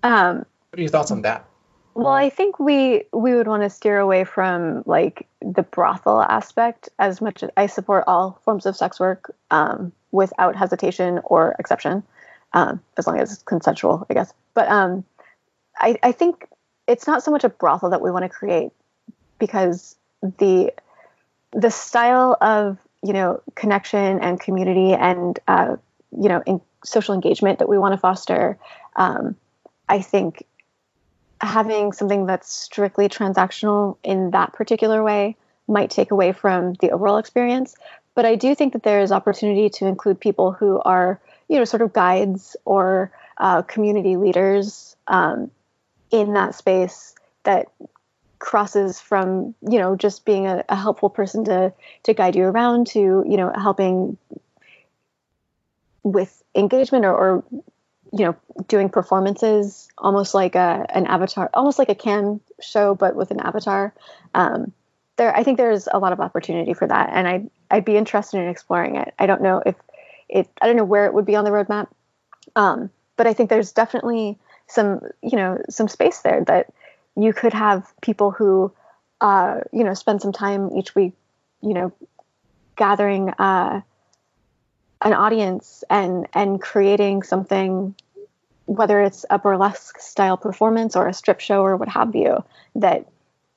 um, 0.04 0.46
what 0.70 0.78
are 0.78 0.82
your 0.82 0.90
thoughts 0.90 1.10
on 1.10 1.24
that? 1.24 1.48
Well, 1.96 2.14
I 2.14 2.30
think 2.30 2.60
we 2.60 3.06
we 3.14 3.34
would 3.34 3.48
want 3.48 3.64
to 3.64 3.70
steer 3.70 3.98
away 3.98 4.26
from 4.26 4.84
like 4.86 5.28
the 5.44 5.64
brothel 5.64 6.22
aspect 6.22 6.90
as 7.00 7.22
much 7.22 7.44
as 7.44 7.50
I 7.58 7.68
support 7.68 8.06
all 8.08 8.40
forms 8.44 8.66
of 8.66 8.76
sex 8.76 9.00
work 9.00 9.36
um, 9.52 9.92
without 10.12 10.56
hesitation 10.56 11.20
or 11.24 11.56
exception, 11.60 12.04
um, 12.54 12.82
as 12.98 13.08
long 13.08 13.20
as 13.20 13.34
it's 13.34 13.44
consensual, 13.44 14.06
I 14.10 14.14
guess. 14.14 14.34
But 14.54 14.70
um, 14.70 15.04
I, 15.78 15.98
I 16.02 16.12
think 16.12 16.48
it's 16.88 17.08
not 17.08 17.24
so 17.24 17.32
much 17.32 17.44
a 17.44 17.50
brothel 17.50 17.90
that 17.92 18.02
we 18.02 18.12
want 18.12 18.24
to 18.24 18.30
create 18.30 18.72
because 19.40 19.96
the 20.22 20.74
the 21.52 21.70
style 21.70 22.38
of 22.42 22.78
you 23.04 23.14
know 23.14 23.42
connection 23.56 24.20
and 24.20 24.40
community 24.40 24.94
and 24.94 25.40
uh, 25.48 25.76
you 26.18 26.30
know 26.30 26.42
in 26.46 26.62
social 26.86 27.14
engagement 27.14 27.60
that 27.60 27.70
we 27.70 27.78
want 27.78 27.94
to 27.94 27.98
foster, 27.98 28.58
um, 28.96 29.36
I 29.90 30.02
think 30.02 30.46
having 31.44 31.92
something 31.92 32.26
that's 32.26 32.52
strictly 32.52 33.10
transactional 33.10 33.98
in 34.04 34.32
that 34.32 34.54
particular 34.54 35.04
way 35.04 35.36
might 35.68 35.90
take 35.90 36.12
away 36.12 36.32
from 36.32 36.74
the 36.76 36.92
overall 36.92 37.18
experience. 37.18 37.76
But 38.16 38.26
I 38.26 38.36
do 38.36 38.56
think 38.56 38.74
that 38.74 38.84
there 38.84 39.02
is 39.02 39.12
opportunity 39.12 39.70
to 39.70 39.88
include 39.88 40.20
people 40.20 40.52
who 40.52 40.80
are, 40.82 41.20
you 41.48 41.58
know, 41.58 41.66
sort 41.66 41.82
of 41.82 41.94
guides 41.94 42.56
or 42.66 43.12
uh, 43.38 43.64
community 43.64 44.18
leaders 44.18 44.96
um, 45.08 45.52
in 46.12 46.34
that 46.34 46.56
space 46.56 47.16
that 47.44 47.68
crosses 48.40 49.00
from, 49.00 49.56
you 49.62 49.80
know, 49.80 49.96
just 49.96 50.26
being 50.26 50.48
a, 50.48 50.64
a 50.70 50.76
helpful 50.76 51.10
person 51.10 51.46
to 51.46 51.74
to 52.04 52.14
guide 52.14 52.36
you 52.36 52.44
around 52.44 52.88
to, 52.88 53.00
you 53.00 53.38
know, 53.38 53.52
helping 53.56 54.18
with 56.04 56.44
engagement 56.54 57.06
or, 57.06 57.16
or 57.16 57.44
you 58.14 58.26
know 58.26 58.36
doing 58.68 58.90
performances 58.90 59.90
almost 59.98 60.34
like 60.34 60.56
a 60.56 60.86
an 60.90 61.08
avatar 61.08 61.50
almost 61.54 61.80
like 61.80 61.90
a 61.90 61.96
cam 61.96 62.40
show 62.62 62.96
but 62.96 63.16
with 63.16 63.32
an 63.32 63.40
avatar. 63.40 63.94
Um, 64.34 64.72
there 65.16 65.36
i 65.36 65.44
think 65.44 65.58
there's 65.58 65.88
a 65.92 66.00
lot 66.00 66.14
of 66.14 66.20
opportunity 66.20 66.74
for 66.74 66.88
that 66.88 67.10
and 67.14 67.28
i'd 67.28 67.50
i'd 67.72 67.86
be 67.86 67.98
interested 67.98 68.40
in 68.40 68.50
exploring 68.50 68.96
it. 68.96 69.14
I 69.20 69.26
don't 69.26 69.42
know 69.42 69.62
if 69.66 69.76
it 70.30 70.50
i 70.62 70.68
don't 70.68 70.76
know 70.76 70.84
where 70.84 71.06
it 71.06 71.14
would 71.14 71.26
be 71.26 71.36
on 71.36 71.44
the 71.44 71.52
roadmap 71.52 71.88
um, 72.56 72.90
but 73.18 73.28
i 73.28 73.34
think 73.34 73.50
there's 73.50 73.72
definitely 73.72 74.38
some 74.68 75.02
you 75.22 75.38
know 75.38 75.60
some 75.70 75.88
space 75.88 76.20
there 76.20 76.44
that 76.46 76.74
you 77.16 77.34
could 77.34 77.54
have 77.54 77.94
people 78.02 78.32
who 78.32 78.72
uh, 79.22 79.62
you 79.72 79.84
know 79.84 79.94
spend 79.94 80.22
some 80.22 80.32
time 80.32 80.72
each 80.76 80.96
week 80.96 81.14
you 81.62 81.74
know 81.74 81.92
gathering 82.76 83.30
uh, 83.38 83.82
an 85.04 85.14
audience 85.14 85.84
and 85.90 86.28
and 86.34 86.62
creating 86.62 87.24
something 87.24 87.94
whether 88.66 89.02
it's 89.02 89.26
a 89.30 89.38
burlesque 89.38 90.00
style 90.00 90.38
performance 90.38 90.96
or 90.96 91.08
a 91.08 91.14
strip 91.14 91.42
show 91.42 91.62
or 91.62 91.76
what 91.76 91.90
have 91.90 92.16
you 92.16 92.44
that 92.76 93.06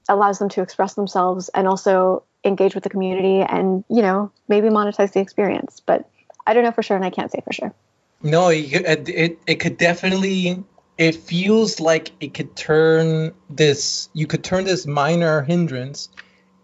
allows 0.09 0.39
them 0.39 0.49
to 0.49 0.63
express 0.63 0.95
themselves 0.95 1.49
and 1.51 1.69
also 1.69 2.25
engage 2.45 2.75
with 2.75 2.85
the 2.85 2.91
community 2.91 3.41
and 3.41 3.85
you 3.89 4.03
know 4.03 4.31
maybe 4.49 4.69
monetize 4.69 5.13
the 5.13 5.21
experience. 5.21 5.81
But 5.85 6.09
i 6.47 6.55
don't 6.55 6.65
know 6.65 6.73
for 6.73 6.83
sure 6.83 6.97
and 6.97 7.05
i 7.05 7.11
can't 7.11 7.31
say 7.31 7.41
for 7.45 7.53
sure. 7.53 7.75
No 8.23 8.49
it, 8.49 9.09
it, 9.09 9.39
it 9.47 9.55
could 9.57 9.77
definitely 9.77 10.65
it 10.99 11.15
feels 11.15 11.81
like 11.81 12.11
it 12.21 12.35
could 12.35 12.57
turn 12.57 13.33
this 13.51 14.09
you 14.13 14.27
could 14.27 14.43
turn 14.43 14.65
this 14.65 14.87
minor 14.87 15.43
hindrance 15.43 16.09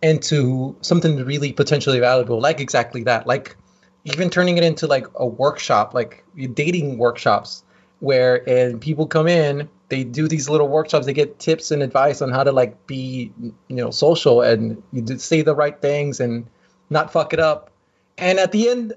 into 0.03 0.75
something 0.81 1.25
really 1.25 1.53
potentially 1.53 2.01
valuable 2.01 2.41
like 2.41 2.59
exactly 2.59 3.05
that 3.05 3.27
like 3.27 3.57
even 4.05 4.31
turning 4.31 4.59
it 4.59 4.65
into 4.65 4.87
like 4.87 5.07
a 5.15 5.27
workshop, 5.27 5.95
like 5.95 6.25
dating 6.55 6.99
workshops, 6.99 7.65
where 8.01 8.49
and 8.49 8.81
people 8.81 9.07
come 9.07 9.29
in, 9.29 9.69
they 9.89 10.03
do 10.03 10.27
these 10.27 10.49
little 10.49 10.69
workshops, 10.69 11.07
they 11.07 11.13
get 11.13 11.39
tips 11.39 11.71
and 11.71 11.83
advice 11.83 12.21
on 12.21 12.31
how 12.31 12.43
to 12.43 12.51
like 12.51 12.87
be, 12.87 13.33
you 13.41 13.77
know, 13.77 13.91
social 13.91 14.43
and 14.43 14.83
you 14.93 15.07
say 15.19 15.43
the 15.43 15.55
right 15.55 15.81
things 15.81 16.19
and 16.19 16.47
not 16.91 17.13
fuck 17.13 17.33
it 17.33 17.39
up. 17.39 17.71
And 18.19 18.41
at 18.41 18.51
the 18.51 18.69
end, 18.69 18.95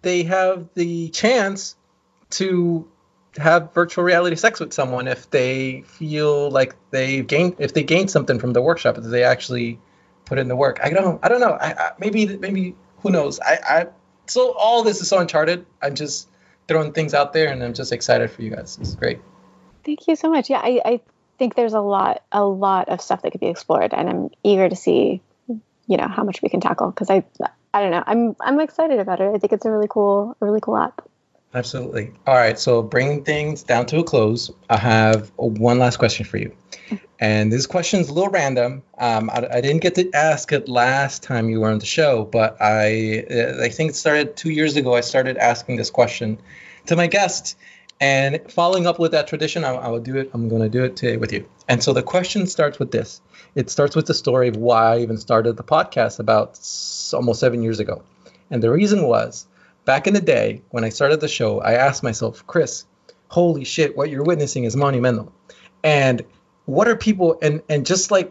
they 0.00 0.22
have 0.22 0.68
the 0.74 1.10
chance 1.10 1.76
to 2.30 2.88
have 3.36 3.72
virtual 3.74 4.02
reality 4.02 4.36
sex 4.36 4.60
with 4.60 4.72
someone 4.72 5.08
if 5.08 5.28
they 5.30 5.82
feel 5.82 6.50
like 6.50 6.74
they 6.90 7.22
gain 7.22 7.54
if 7.58 7.74
they 7.74 7.82
gain 7.82 8.08
something 8.08 8.38
from 8.38 8.52
the 8.52 8.62
workshop 8.62 8.96
if 8.96 9.04
they 9.04 9.22
actually 9.22 9.78
put 10.24 10.38
in 10.38 10.48
the 10.48 10.56
work. 10.56 10.80
I 10.82 10.90
don't 10.90 11.22
I 11.22 11.28
don't 11.28 11.40
know. 11.40 11.52
I, 11.60 11.72
I 11.72 11.90
maybe 11.98 12.38
maybe 12.38 12.74
who 13.00 13.10
knows. 13.10 13.38
I 13.40 13.88
so 14.30 14.52
all 14.52 14.82
this 14.82 15.00
is 15.00 15.08
so 15.08 15.18
uncharted. 15.18 15.66
I'm 15.82 15.94
just 15.94 16.28
throwing 16.66 16.92
things 16.92 17.14
out 17.14 17.32
there, 17.32 17.48
and 17.48 17.62
I'm 17.62 17.74
just 17.74 17.92
excited 17.92 18.30
for 18.30 18.42
you 18.42 18.50
guys. 18.50 18.78
It's 18.80 18.94
great. 18.94 19.20
Thank 19.84 20.06
you 20.06 20.16
so 20.16 20.30
much. 20.30 20.50
Yeah, 20.50 20.60
I, 20.62 20.80
I 20.84 21.00
think 21.38 21.54
there's 21.54 21.72
a 21.72 21.80
lot, 21.80 22.22
a 22.30 22.44
lot 22.44 22.88
of 22.88 23.00
stuff 23.00 23.22
that 23.22 23.32
could 23.32 23.40
be 23.40 23.48
explored, 23.48 23.94
and 23.94 24.08
I'm 24.08 24.30
eager 24.42 24.68
to 24.68 24.76
see, 24.76 25.22
you 25.48 25.96
know, 25.96 26.08
how 26.08 26.24
much 26.24 26.42
we 26.42 26.48
can 26.48 26.60
tackle. 26.60 26.90
Because 26.90 27.08
I, 27.08 27.24
I 27.72 27.80
don't 27.80 27.90
know, 27.90 28.04
I'm, 28.06 28.36
I'm 28.40 28.60
excited 28.60 28.98
about 28.98 29.20
it. 29.20 29.34
I 29.34 29.38
think 29.38 29.52
it's 29.52 29.64
a 29.64 29.70
really 29.70 29.88
cool, 29.88 30.36
a 30.40 30.44
really 30.44 30.60
cool 30.60 30.76
app. 30.76 31.07
Absolutely. 31.54 32.12
All 32.26 32.34
right. 32.34 32.58
So 32.58 32.82
bringing 32.82 33.24
things 33.24 33.62
down 33.62 33.86
to 33.86 33.98
a 33.98 34.04
close, 34.04 34.50
I 34.68 34.76
have 34.76 35.32
one 35.36 35.78
last 35.78 35.96
question 35.96 36.26
for 36.26 36.36
you. 36.36 36.54
And 37.20 37.52
this 37.52 37.66
question 37.66 38.00
is 38.00 38.08
a 38.08 38.14
little 38.14 38.30
random. 38.30 38.82
Um, 38.96 39.28
I, 39.30 39.46
I, 39.54 39.60
didn't 39.60 39.82
get 39.82 39.96
to 39.96 40.10
ask 40.12 40.52
it 40.52 40.68
last 40.68 41.22
time 41.22 41.48
you 41.48 41.60
were 41.60 41.70
on 41.70 41.78
the 41.78 41.86
show, 41.86 42.24
but 42.24 42.56
I 42.60 43.24
uh, 43.28 43.62
I 43.62 43.70
think 43.70 43.90
it 43.90 43.94
started 43.96 44.36
two 44.36 44.50
years 44.50 44.76
ago. 44.76 44.94
I 44.94 45.00
started 45.00 45.36
asking 45.36 45.76
this 45.76 45.90
question 45.90 46.38
to 46.86 46.94
my 46.94 47.08
guests, 47.08 47.56
and 48.00 48.40
following 48.52 48.86
up 48.86 49.00
with 49.00 49.12
that 49.12 49.26
tradition, 49.26 49.64
I, 49.64 49.74
I 49.74 49.88
will 49.88 50.00
do 50.00 50.16
it. 50.16 50.30
I'm 50.32 50.48
going 50.48 50.62
to 50.62 50.68
do 50.68 50.84
it 50.84 50.94
today 50.94 51.16
with 51.16 51.32
you. 51.32 51.48
And 51.66 51.82
so 51.82 51.92
the 51.92 52.04
question 52.04 52.46
starts 52.46 52.78
with 52.78 52.92
this. 52.92 53.20
It 53.56 53.68
starts 53.68 53.96
with 53.96 54.06
the 54.06 54.14
story 54.14 54.46
of 54.46 54.56
why 54.56 54.94
I 54.94 54.98
even 55.00 55.18
started 55.18 55.56
the 55.56 55.64
podcast 55.64 56.20
about 56.20 56.60
almost 57.12 57.40
seven 57.40 57.62
years 57.62 57.80
ago, 57.80 58.04
and 58.48 58.62
the 58.62 58.70
reason 58.70 59.02
was 59.02 59.44
back 59.88 60.06
in 60.06 60.12
the 60.12 60.20
day 60.20 60.60
when 60.68 60.84
I 60.84 60.90
started 60.90 61.18
the 61.18 61.28
show, 61.28 61.62
I 61.62 61.72
asked 61.72 62.02
myself, 62.02 62.46
Chris, 62.46 62.84
holy 63.28 63.64
shit, 63.64 63.96
what 63.96 64.10
you're 64.10 64.22
witnessing 64.22 64.64
is 64.64 64.76
monumental, 64.76 65.32
and 65.82 66.22
what 66.66 66.88
are 66.88 66.94
people 66.94 67.38
and 67.40 67.62
and 67.70 67.86
just 67.86 68.10
like 68.10 68.30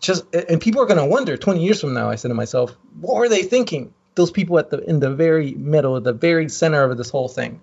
just 0.00 0.24
and 0.34 0.58
people 0.62 0.80
are 0.80 0.86
going 0.86 0.98
to 0.98 1.04
wonder 1.04 1.36
20 1.36 1.62
years 1.62 1.82
from 1.82 1.92
now 1.92 2.08
i 2.08 2.14
said 2.14 2.28
to 2.28 2.34
myself 2.34 2.74
what 3.00 3.16
were 3.16 3.28
they 3.28 3.42
thinking? 3.42 3.92
Those 4.14 4.30
people 4.30 4.58
at 4.58 4.70
the 4.70 4.78
in 4.88 5.00
the 5.00 5.10
very 5.14 5.52
middle 5.56 6.00
the 6.00 6.14
very 6.14 6.48
center 6.48 6.82
of 6.82 6.96
this 6.96 7.10
whole 7.10 7.28
thing. 7.28 7.60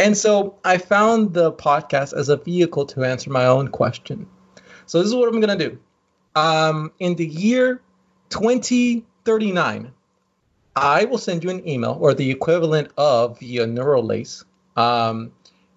And 0.00 0.16
so 0.16 0.56
i 0.64 0.76
found 0.76 1.34
the 1.34 1.52
podcast 1.52 2.18
as 2.18 2.28
a 2.28 2.36
vehicle 2.36 2.84
to 2.86 3.04
answer 3.04 3.30
my 3.30 3.46
own 3.46 3.68
question. 3.68 4.26
So 4.86 4.98
this 4.98 5.06
is 5.06 5.14
what 5.14 5.28
i'm 5.32 5.40
going 5.40 5.56
to 5.56 5.68
do. 5.70 5.78
Um, 6.34 6.90
in 6.98 7.14
the 7.14 7.26
year 7.26 7.80
2039 8.30 9.92
i 10.80 11.04
will 11.04 11.18
send 11.18 11.44
you 11.44 11.50
an 11.50 11.66
email 11.68 11.96
or 12.00 12.14
the 12.14 12.30
equivalent 12.30 12.90
of 12.96 13.38
via 13.38 13.66
Neuralace 13.66 14.44
um, 14.76 15.32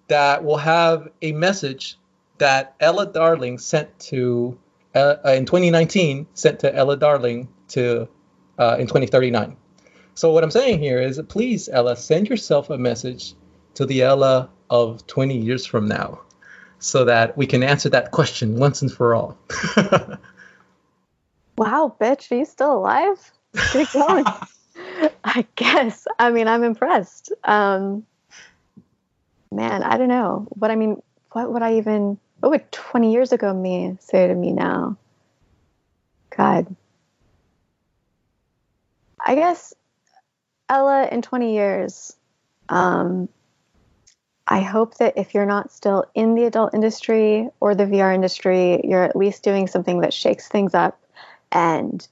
that 0.08 0.44
will 0.44 0.56
have 0.56 1.08
a 1.22 1.32
message 1.32 1.96
that 2.38 2.74
Ela 2.80 3.06
Darling 3.06 3.58
sent 3.58 3.96
to 4.00 4.58
uh, 4.94 5.16
uh 5.24 5.30
in 5.30 5.44
2019 5.44 6.26
sent 6.34 6.60
to 6.60 6.74
Ela 6.74 6.96
Darling 6.96 7.48
to 7.68 8.08
uh, 8.58 8.76
in 8.78 8.86
2039. 8.86 9.56
So 10.14 10.32
what 10.32 10.44
I'm 10.44 10.50
saying 10.50 10.78
here 10.78 11.00
is, 11.00 11.20
please, 11.28 11.68
Ela, 11.68 11.96
send 11.96 12.28
yourself 12.28 12.70
a 12.70 12.78
message 12.78 13.34
to 13.74 13.84
the 13.84 14.02
Ela 14.02 14.48
of 14.70 15.06
20 15.08 15.36
years 15.36 15.66
from 15.66 15.88
now, 15.88 16.20
so 16.78 17.04
that 17.04 17.36
we 17.36 17.46
can 17.46 17.62
answer 17.62 17.88
that 17.88 18.12
question 18.12 18.58
once 18.58 18.80
and 18.82 18.92
for 18.92 19.14
all. 19.14 19.36
wow, 21.58 21.94
bitch, 22.00 22.30
are 22.30 22.36
you 22.36 22.44
still 22.44 22.74
alive? 22.74 23.32
Keep 23.72 23.92
going. 23.92 24.24
I 25.24 25.46
guess. 25.56 26.06
I 26.18 26.30
mean, 26.30 26.48
I'm 26.48 26.64
impressed. 26.64 27.32
Um, 27.44 28.04
man, 29.50 29.82
I 29.82 29.96
don't 29.96 30.08
know. 30.08 30.48
But 30.56 30.70
I 30.70 30.76
mean, 30.76 31.02
what 31.32 31.52
would 31.52 31.62
I 31.62 31.76
even 31.76 32.18
what 32.40 32.50
would 32.50 32.72
20 32.72 33.12
years 33.12 33.32
ago 33.32 33.52
me 33.54 33.96
say 34.00 34.26
to 34.26 34.34
me 34.34 34.52
now? 34.52 34.96
God. 36.36 36.74
I 39.24 39.34
guess 39.34 39.72
Ela 40.68 41.08
in 41.10 41.22
20 41.22 41.54
years, 41.54 42.14
um, 42.68 43.28
I 44.46 44.60
hope 44.60 44.98
that 44.98 45.16
if 45.16 45.32
you're 45.32 45.46
not 45.46 45.72
still 45.72 46.04
in 46.14 46.34
the 46.34 46.44
adult 46.44 46.74
industry 46.74 47.48
or 47.60 47.74
the 47.74 47.86
VR 47.86 48.14
industry, 48.14 48.80
you're 48.84 49.04
at 49.04 49.16
least 49.16 49.42
doing 49.42 49.66
something 49.66 50.00
that 50.00 50.12
shakes 50.12 50.48
things 50.48 50.74
up 50.74 51.00
and 51.50 52.06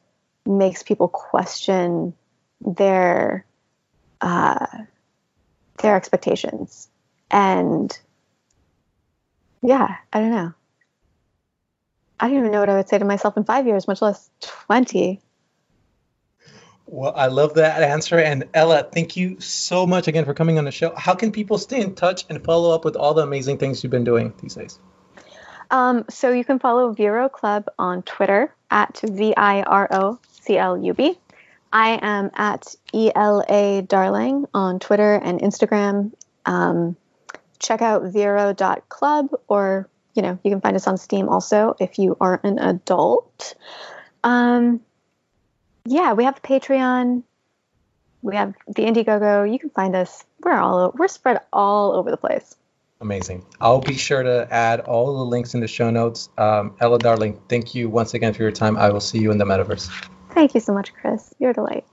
makes 0.47 0.83
people 0.83 1.09
question 1.09 2.15
their 2.65 3.45
uh, 4.21 4.67
their 5.79 5.97
expectations 5.97 6.89
and 7.31 7.99
yeah, 9.63 9.97
I 10.13 10.21
don't 10.21 10.31
know. 10.31 10.53
I 12.21 12.29
don't 12.29 12.39
even 12.39 12.53
know 12.53 12.61
what 12.61 12.69
I 12.69 12.77
would 12.77 12.89
say 12.89 12.99
to 12.99 13.05
myself 13.05 13.37
in 13.37 13.45
five 13.45 13.67
years, 13.67 13.89
much 13.89 14.03
less 14.03 14.31
20. 14.41 15.21
Well, 16.87 17.13
I 17.17 17.27
love 17.29 17.55
that 17.55 17.83
answer. 17.83 18.19
And 18.19 18.49
Ela, 18.55 18.85
thank 18.85 19.17
you 19.17 19.41
so 19.41 19.87
much 19.87 20.09
again 20.09 20.25
for 20.25 20.35
coming 20.35 20.59
on 20.59 20.65
the 20.65 20.71
show. 20.71 20.95
How 20.97 21.15
can 21.15 21.33
people 21.33 21.59
stay 21.59 21.81
in 21.81 21.95
touch 21.95 22.25
and 22.29 22.45
follow 22.45 22.75
up 22.75 22.85
with 22.85 22.97
all 22.97 23.15
the 23.15 23.23
amazing 23.23 23.59
things 23.59 23.83
you've 23.83 23.91
been 23.91 24.05
doing 24.05 24.35
these 24.41 24.55
days? 24.55 24.79
Um, 25.71 26.05
so 26.11 26.31
you 26.31 26.45
can 26.45 26.59
follow 26.59 26.93
Viro 26.93 27.29
Club 27.29 27.67
on 27.79 28.03
Twitter 28.03 28.55
at 28.71 29.01
V 29.03 29.35
I 29.37 29.63
R 29.63 29.89
O 29.91 30.19
C 30.31 30.59
L 30.59 30.77
U 30.77 30.93
B. 30.93 31.19
I 31.73 31.99
am 32.03 32.31
at 32.35 32.75
ELA 32.93 33.83
Darling 33.83 34.47
on 34.53 34.79
Twitter 34.79 35.15
and 35.15 35.41
Instagram. 35.41 36.13
Um, 36.45 36.97
check 37.59 37.81
out 37.81 38.05
vero.club 38.05 39.31
or, 39.49 39.89
you 40.15 40.23
know, 40.23 40.39
you 40.45 40.51
can 40.51 40.61
find 40.61 40.77
us 40.77 40.87
on 40.87 40.99
Steam 40.99 41.29
also 41.29 41.75
if 41.81 41.99
you 41.99 42.17
are 42.21 42.41
an 42.43 42.59
adult. 42.59 43.55
Um, 44.23 44.81
yeah, 45.85 46.13
we 46.13 46.25
have 46.25 46.35
the 46.35 46.41
Patreon. 46.43 47.23
We 48.21 48.37
have 48.37 48.55
the 48.67 48.83
Indiegogo. 48.83 49.51
You 49.51 49.59
can 49.59 49.71
find 49.71 49.97
us. 49.97 50.25
We're 50.45 50.53
all 50.53 50.93
we're 50.97 51.09
spread 51.09 51.41
all 51.53 51.93
over 51.93 52.11
the 52.11 52.17
place. 52.17 52.55
Amazing. 53.01 53.45
I'll 53.61 53.81
be 53.81 53.97
sure 53.97 54.23
to 54.23 54.47
add 54.53 54.81
all 54.81 55.19
the 55.19 55.25
links 55.25 55.55
in 55.55 55.61
the 55.61 55.67
show 55.67 55.91
notes. 55.91 56.29
Um, 56.39 56.77
Ela 56.81 56.99
Darling, 56.99 57.41
thank 57.49 57.75
you 57.75 57.89
once 57.89 58.15
again 58.15 58.33
for 58.33 58.43
your 58.43 58.53
time. 58.53 58.77
I 58.77 58.91
will 58.91 59.01
see 59.01 59.19
you 59.19 59.33
in 59.33 59.39
the 59.39 59.45
metaverse. 59.45 59.91
Thank 60.33 60.55
you 60.55 60.61
so 60.61 60.73
much, 60.75 60.95
Chris. 60.95 61.35
You're 61.39 61.51
a 61.51 61.55
delight. 61.55 61.85